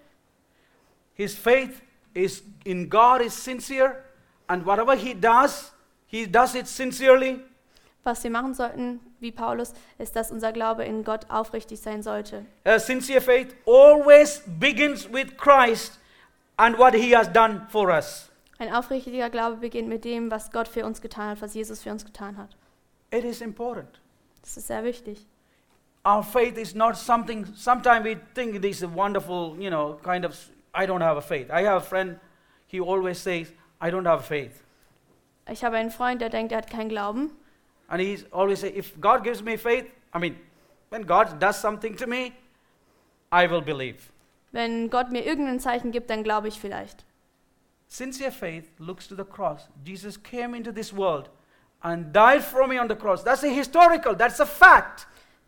His 1.13 1.33
faith 1.33 1.81
is 2.13 2.43
in 2.65 2.89
God 2.89 3.21
is 3.21 3.33
sincere, 3.43 3.95
and 4.47 4.65
whatever 4.65 4.95
he 4.95 5.13
does, 5.13 5.71
he 6.07 6.27
does 6.27 6.55
it 6.55 6.67
sincerely. 6.67 7.39
Was 8.03 8.23
wir 8.23 8.31
machen 8.31 8.53
sollten, 8.53 8.99
wie 9.19 9.31
Paulus, 9.31 9.73
ist, 9.97 10.15
dass 10.15 10.31
unser 10.31 10.51
Glaube 10.51 10.83
in 10.83 11.03
Gott 11.03 11.29
aufrichtig 11.29 11.79
sein 11.79 12.03
sollte. 12.03 12.45
A 12.65 12.79
sincere 12.79 13.21
faith 13.21 13.55
always 13.65 14.43
begins 14.59 15.11
with 15.11 15.37
Christ 15.37 15.99
and 16.57 16.77
what 16.77 16.93
he 16.93 17.15
has 17.15 17.31
done 17.31 17.65
for 17.69 17.89
us. 17.89 18.29
Ein 18.59 18.73
aufrichtiger 18.73 19.29
Glaube 19.29 19.57
beginnt 19.57 19.87
mit 19.87 20.03
dem, 20.03 20.31
was 20.31 20.51
Gott 20.51 20.67
für 20.67 20.85
uns 20.85 21.01
getan 21.01 21.29
hat, 21.29 21.41
was 21.41 21.53
Jesus 21.53 21.83
für 21.83 21.91
uns 21.91 22.03
getan 22.03 22.37
hat. 22.37 22.56
It 23.11 23.23
is 23.23 23.41
important. 23.41 23.99
Das 24.41 24.57
ist 24.57 24.67
sehr 24.67 24.83
wichtig. 24.83 25.25
Our 26.05 26.23
faith 26.23 26.57
is 26.57 26.73
not 26.73 26.95
something, 26.95 27.45
sometimes 27.55 28.05
we 28.05 28.15
think 28.33 28.55
it 28.55 28.63
is 28.63 28.81
a 28.81 28.87
wonderful, 28.87 29.57
you 29.59 29.69
know, 29.69 29.99
kind 30.03 30.25
of, 30.25 30.37
I 30.73 30.85
don't 30.85 31.01
have 31.01 31.17
a 31.17 31.21
faith. 31.21 31.49
I 31.51 31.63
have 31.63 31.77
a 31.77 31.85
friend, 31.85 32.19
he 32.67 32.79
always 32.79 33.19
says, 33.19 33.51
I 33.81 33.89
don't 33.89 34.05
have 34.05 34.25
faith. 34.25 34.63
Ich 35.49 35.63
habe 35.63 35.77
einen 35.77 35.91
Freund, 35.91 36.21
der 36.21 36.29
denkt, 36.29 36.51
er 36.51 36.59
hat 36.59 36.69
keinen 36.69 36.89
Glauben. 36.89 37.31
And 37.89 38.01
he's 38.01 38.25
always 38.31 38.61
say, 38.61 38.69
if 38.69 38.99
God 38.99 39.23
gives 39.23 39.41
me 39.41 39.57
faith, 39.57 39.85
I 40.13 40.19
mean, 40.19 40.37
when 40.89 41.05
God 41.05 41.39
does 41.39 41.59
something 41.59 41.95
to 41.97 42.07
me, 42.07 42.33
I 43.31 43.49
will 43.49 43.61
believe. 43.61 44.11
Wenn 44.51 44.89
Gott 44.89 45.11
mir 45.11 45.25
irgendein 45.25 45.59
Zeichen 45.59 45.91
gibt, 45.91 46.09
dann 46.09 46.23
glaube 46.23 46.47
ich 46.47 46.59
vielleicht. 46.59 47.05
Sincere 47.87 48.31
faith 48.31 48.69
looks 48.79 49.07
to 49.07 49.15
the 49.15 49.23
cross. 49.23 49.69
Jesus 49.85 50.21
came 50.21 50.55
into 50.55 50.71
this 50.71 50.95
world 50.95 51.29
and 51.81 52.13
died 52.15 52.41
for 52.41 52.67
me 52.67 52.79
on 52.79 52.87
the 52.89 52.95
cross. 52.95 53.23
That's 53.23 53.43
a 53.43 53.47
historical, 53.47 54.15
that's 54.15 54.39
a 54.39 54.45
fact. 54.45 55.07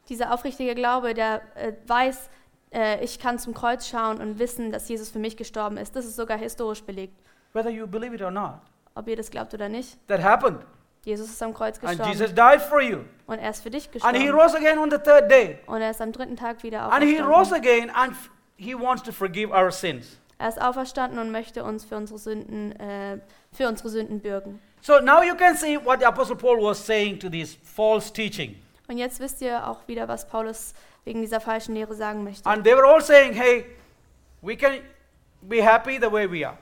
Dieser 0.09 0.33
aufrichtige 0.33 0.73
Glaube, 0.75 1.13
der 1.13 1.41
äh, 1.55 1.73
weiß, 1.85 2.29
äh, 2.73 3.03
ich 3.03 3.19
kann 3.19 3.37
zum 3.39 3.53
Kreuz 3.53 3.87
schauen 3.87 4.19
und 4.21 4.39
wissen, 4.39 4.71
dass 4.71 4.87
Jesus 4.89 5.09
für 5.09 5.19
mich 5.19 5.37
gestorben 5.37 5.77
ist. 5.77 5.95
Das 5.95 6.05
ist 6.05 6.15
sogar 6.15 6.37
historisch 6.37 6.83
belegt. 6.83 7.15
Whether 7.53 7.69
you 7.69 7.87
believe 7.87 8.13
it 8.15 8.21
or 8.21 8.31
not, 8.31 8.55
Ob 8.95 9.07
ihr 9.07 9.15
das 9.15 9.29
glaubt 9.29 9.53
oder 9.53 9.69
nicht. 9.69 9.97
that 10.07 10.21
happened. 10.23 10.59
Jesus 11.05 11.29
ist 11.29 11.41
am 11.41 11.53
Kreuz 11.53 11.77
And 11.79 11.89
gestorben. 11.89 12.11
Jesus 12.11 12.33
died 12.33 12.61
for 12.61 12.81
you. 12.81 12.99
Und 13.25 13.39
er 13.39 13.51
ist 13.51 13.63
für 13.63 13.69
dich 13.69 13.89
And 14.03 14.15
he 14.17 14.23
gestorben. 14.25 14.39
rose 14.41 14.57
again 14.57 14.77
on 14.77 14.89
the 14.91 14.97
third 14.97 15.29
day. 15.31 15.59
Und 15.65 15.81
er 15.81 15.91
ist 15.91 16.01
am 16.01 16.11
dritten 16.11 16.35
Tag 16.35 16.61
wieder 16.63 16.91
And 16.91 17.03
he 17.03 17.19
rose 17.19 17.53
auferstanden. 17.55 17.69
again 17.69 17.89
and 17.91 18.13
he 18.57 18.73
wants 18.75 19.03
to 19.03 19.11
forgive 19.11 19.51
our 19.51 19.71
sins. 19.71 20.17
Er 20.37 20.49
ist 20.49 20.61
auferstanden 20.61 21.19
und 21.19 21.31
möchte 21.31 21.63
uns 21.63 21.85
für 21.85 21.95
unsere 21.97 22.17
Sünden, 22.19 22.71
äh, 22.79 23.19
für 23.51 23.67
unsere 23.67 23.89
Sünden 23.89 24.19
bürgen. 24.21 24.61
So 24.81 24.99
now 24.99 25.21
you 25.21 25.35
can 25.35 25.55
see 25.55 25.77
what 25.77 25.99
the 25.99 26.05
Apostle 26.07 26.35
Paul 26.35 26.61
was 26.61 26.83
saying 26.83 27.19
to 27.19 27.29
this 27.29 27.55
false 27.63 28.11
teaching. 28.11 28.55
Und 28.87 28.97
jetzt 28.97 29.19
wisst 29.19 29.41
ihr 29.41 29.67
auch 29.67 29.87
wieder, 29.87 30.07
was 30.07 30.27
Paulus 30.27 30.73
wegen 31.05 31.21
dieser 31.21 31.39
falschen 31.39 31.75
Lehre 31.75 31.93
sagen 31.93 32.23
möchte. 32.23 32.47
And 32.49 32.63
they 32.63 32.75
were 32.75 32.85
all 32.85 33.01
saying, 33.01 33.33
hey, 33.33 33.65
we 34.41 34.55
can 34.55 34.79
be 35.41 35.61
happy 35.63 35.99
the 35.99 36.11
way 36.11 36.29
we 36.29 36.45
are. 36.45 36.57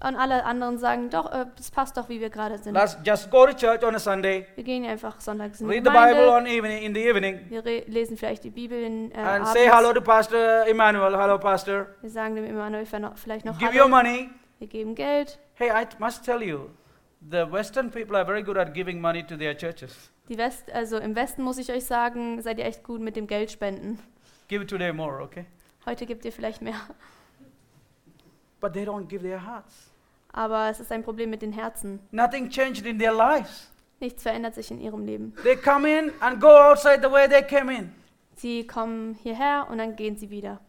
Und 0.00 0.16
alle 0.16 0.44
anderen 0.44 0.78
sagen, 0.78 1.10
doch, 1.10 1.32
äh, 1.32 1.46
das 1.56 1.70
passt 1.70 1.96
doch, 1.96 2.08
wie 2.08 2.20
wir 2.20 2.30
gerade 2.30 2.58
sind. 2.58 2.74
Let's 2.74 2.96
just 3.04 3.30
go 3.30 3.46
to 3.46 3.52
church 3.54 3.82
on 3.82 3.94
a 3.94 3.98
Sunday, 3.98 4.46
Wir 4.54 4.64
gehen 4.64 4.84
einfach 4.84 5.20
sonntags 5.20 5.60
in 5.60 5.68
die 5.68 5.74
read 5.74 5.84
the 5.84 5.90
Bible 5.90 6.28
on 6.28 6.46
evening 6.46 6.82
in 6.82 6.94
the 6.94 7.08
evening, 7.08 7.40
wir 7.48 7.62
lesen 7.62 8.16
vielleicht 8.16 8.44
die 8.44 8.50
Bibel 8.50 8.82
in, 8.82 9.10
äh, 9.12 9.16
and 9.18 9.46
say 9.48 9.64
hello 9.64 9.88
abends. 9.90 9.94
to 9.94 10.00
Pastor 10.02 10.66
Emmanuel. 10.66 11.16
Hello, 11.16 11.38
Pastor. 11.38 11.86
Wir 12.02 12.10
sagen 12.10 12.36
dem 12.36 12.44
Immanuel 12.44 12.84
vielleicht 12.86 13.44
noch 13.44 13.58
Give 13.58 13.70
your 13.70 13.84
Hallo. 13.84 13.88
money. 13.88 14.30
Wir 14.58 14.68
geben 14.68 14.94
Geld. 14.94 15.38
Hey, 15.54 15.70
I 15.70 15.86
must 15.98 16.24
tell 16.24 16.42
you, 16.42 16.68
the 17.20 17.50
Western 17.50 17.90
people 17.90 18.16
are 18.16 18.24
very 18.24 18.42
good 18.42 18.56
at 18.56 18.74
giving 18.74 19.00
money 19.00 19.22
to 19.22 19.36
their 19.36 19.54
churches. 19.54 20.10
Die 20.28 20.38
West, 20.38 20.70
also 20.72 20.98
im 20.98 21.14
Westen 21.14 21.42
muss 21.42 21.58
ich 21.58 21.70
euch 21.70 21.84
sagen, 21.84 22.40
seid 22.40 22.58
ihr 22.58 22.64
echt 22.64 22.84
gut 22.84 23.00
mit 23.00 23.16
dem 23.16 23.26
Geld 23.26 23.50
spenden. 23.50 23.98
Give 24.48 24.66
today 24.66 24.92
more, 24.92 25.22
okay? 25.22 25.46
Heute 25.86 26.06
gebt 26.06 26.24
ihr 26.24 26.32
vielleicht 26.32 26.62
mehr. 26.62 26.80
But 28.60 28.72
they 28.72 28.84
don't 28.84 29.06
give 29.06 29.22
their 29.22 29.44
hearts. 29.44 29.90
Aber 30.32 30.68
es 30.68 30.80
ist 30.80 30.92
ein 30.92 31.02
Problem 31.02 31.30
mit 31.30 31.42
den 31.42 31.52
Herzen. 31.52 32.00
Nothing 32.12 32.48
changed 32.48 32.86
in 32.86 32.98
their 32.98 33.12
lives. 33.12 33.70
Nichts 33.98 34.22
verändert 34.22 34.54
sich 34.54 34.70
in 34.70 34.80
ihrem 34.80 35.04
Leben. 35.04 35.34
They 35.42 35.56
come 35.56 35.88
in 35.88 36.12
and 36.20 36.40
go 36.40 36.48
outside 36.48 37.00
the 37.02 37.10
way 37.10 37.28
they 37.28 37.42
came 37.42 37.72
in. 37.74 37.92
Sie 38.36 38.66
kommen 38.66 39.14
hierher 39.14 39.66
und 39.70 39.78
dann 39.78 39.96
gehen 39.96 40.16
sie 40.16 40.30
wieder. 40.30 40.60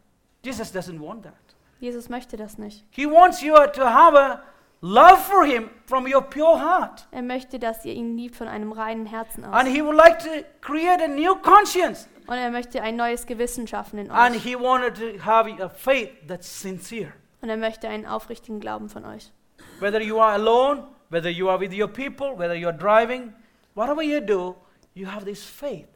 Jesus 0.44 0.74
doesn't 0.74 1.00
want 1.00 1.22
that. 1.22 1.34
Jesus 1.80 2.08
möchte 2.08 2.36
das 2.36 2.58
nicht. 2.58 2.84
He 2.90 3.06
wants 3.06 3.40
you 3.40 3.54
to 3.54 3.84
have 3.84 4.18
a 4.18 4.42
love 4.82 5.18
for 5.22 5.46
Him 5.46 5.70
from 5.86 6.06
your 6.06 6.22
pure 6.22 6.58
heart. 6.58 7.06
Er 7.10 7.22
möchte, 7.22 7.58
dass 7.58 7.84
ihr 7.84 7.94
ihn 7.94 8.16
liebt 8.16 8.36
von 8.36 8.48
einem 8.48 8.72
reinen 8.72 9.06
Herzen 9.06 9.44
aus. 9.44 9.54
And 9.54 9.68
He 9.68 9.82
would 9.82 9.96
like 9.96 10.18
to 10.18 10.44
create 10.60 11.00
a 11.00 11.08
new 11.08 11.34
conscience. 11.36 12.08
Und 12.26 12.36
er 12.36 12.50
möchte 12.50 12.82
ein 12.82 12.96
neues 12.96 13.26
Gewissen 13.26 13.66
schaffen 13.66 13.98
in 13.98 14.10
And 14.10 14.36
euch. 14.36 14.42
He 14.42 14.54
wanted 14.56 14.94
to 14.96 15.24
have 15.24 15.50
a 15.62 15.68
faith 15.68 16.10
that's 16.28 16.60
sincere. 16.60 17.12
Und 17.40 17.48
er 17.48 17.56
möchte 17.56 17.88
einen 17.88 18.06
aufrichtigen 18.06 18.60
Glauben 18.60 18.88
von 18.88 19.04
euch. 19.04 19.32
Whether 19.80 20.00
you 20.00 20.20
are 20.20 20.34
alone, 20.34 20.84
whether 21.10 21.30
you 21.30 21.48
are 21.48 21.58
with 21.58 21.72
your 21.72 21.88
people, 21.88 22.36
whether 22.36 22.54
you 22.54 22.68
are 22.68 22.76
driving, 22.76 23.32
whatever 23.74 24.02
you 24.02 24.20
do, 24.20 24.54
you 24.94 25.06
have 25.10 25.24
this 25.24 25.44
faith. 25.44 25.88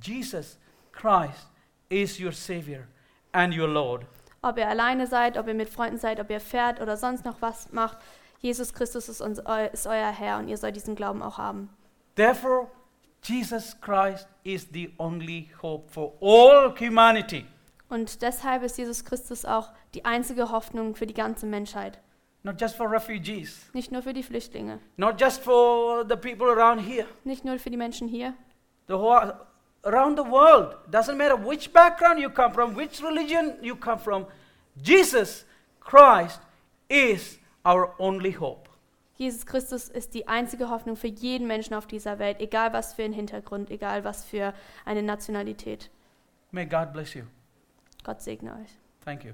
Jesus 0.00 0.58
Christ 0.92 1.48
is 1.88 2.20
your 2.20 2.32
Savior 2.32 2.88
and 3.32 3.56
your 3.56 3.68
Lord. 3.68 4.06
Ob 4.42 4.58
ihr 4.58 4.68
alleine 4.68 5.06
seid, 5.06 5.36
ob 5.36 5.48
ihr 5.48 5.54
mit 5.54 5.68
Freunden 5.68 5.98
seid, 5.98 6.20
ob 6.20 6.30
ihr 6.30 6.40
fährt 6.40 6.80
oder 6.80 6.96
sonst 6.96 7.24
noch 7.24 7.40
was 7.42 7.72
macht, 7.72 7.98
Jesus 8.38 8.72
Christus 8.72 9.08
ist, 9.08 9.20
uns, 9.20 9.40
ist 9.72 9.86
euer 9.86 10.10
Herr 10.10 10.38
und 10.38 10.48
ihr 10.48 10.56
sollt 10.56 10.76
diesen 10.76 10.94
Glauben 10.94 11.22
auch 11.22 11.38
haben. 11.38 11.70
Therefore, 12.14 12.68
Jesus 13.22 13.76
Christ 13.80 14.28
is 14.44 14.68
the 14.72 14.92
only 14.98 15.50
hope 15.60 15.90
for 15.90 16.14
all 16.20 16.74
humanity. 16.78 17.46
Und 17.88 18.22
deshalb 18.22 18.62
ist 18.62 18.78
Jesus 18.78 19.04
Christus 19.04 19.44
auch 19.44 19.72
die 19.94 20.04
einzige 20.04 20.50
Hoffnung 20.50 20.94
für 20.94 21.06
die 21.06 21.14
ganze 21.14 21.46
Menschheit. 21.46 22.00
Not 22.44 22.60
just 22.60 22.76
for 22.76 22.90
refugees, 22.90 23.68
Nicht 23.72 23.90
nur 23.90 24.02
für 24.02 24.12
die 24.12 24.22
Flüchtlinge, 24.22 24.78
not 24.96 25.20
just 25.20 25.42
for 25.42 26.04
the 26.08 26.16
people 26.16 26.46
around 26.46 26.80
here, 26.80 27.06
nicht 27.24 27.44
nur 27.44 27.58
für 27.58 27.70
die 27.70 27.76
Menschen 27.76 28.06
hier, 28.06 28.34
the 28.86 28.94
whole, 28.94 29.34
around 29.82 30.16
the 30.16 30.24
world. 30.24 30.76
Doesn't 30.90 31.16
matter 31.16 31.36
which 31.36 31.72
background 31.72 32.20
you 32.20 32.30
come 32.30 32.54
from, 32.54 32.76
which 32.76 33.02
religion 33.02 33.54
you 33.60 33.74
come 33.74 33.98
from. 33.98 34.26
Jesus 34.80 35.44
Christ 35.80 36.40
is 36.88 37.38
our 37.68 37.94
only 37.98 38.32
hope. 38.32 38.68
Jesus 39.16 39.44
Christus 39.44 39.88
ist 39.88 40.14
die 40.14 40.28
einzige 40.28 40.70
Hoffnung 40.70 40.96
für 40.96 41.08
jeden 41.08 41.46
Menschen 41.46 41.74
auf 41.74 41.86
dieser 41.86 42.18
Welt, 42.18 42.40
egal 42.40 42.72
was 42.72 42.94
für 42.94 43.02
ein 43.02 43.12
Hintergrund, 43.12 43.70
egal 43.70 44.04
was 44.04 44.24
für 44.24 44.54
eine 44.84 45.02
Nationalität. 45.02 45.90
May 46.50 46.64
God 46.64 46.92
bless 46.92 47.14
you. 47.14 47.24
Gott 48.04 48.22
segne 48.22 48.52
euch. 48.52 48.78
Thank 49.04 49.24
you. 49.24 49.32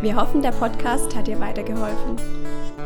Wir 0.00 0.16
hoffen, 0.16 0.40
der 0.42 0.52
Podcast 0.52 1.14
hat 1.14 1.26
dir 1.26 1.38
weitergeholfen. 1.38 2.41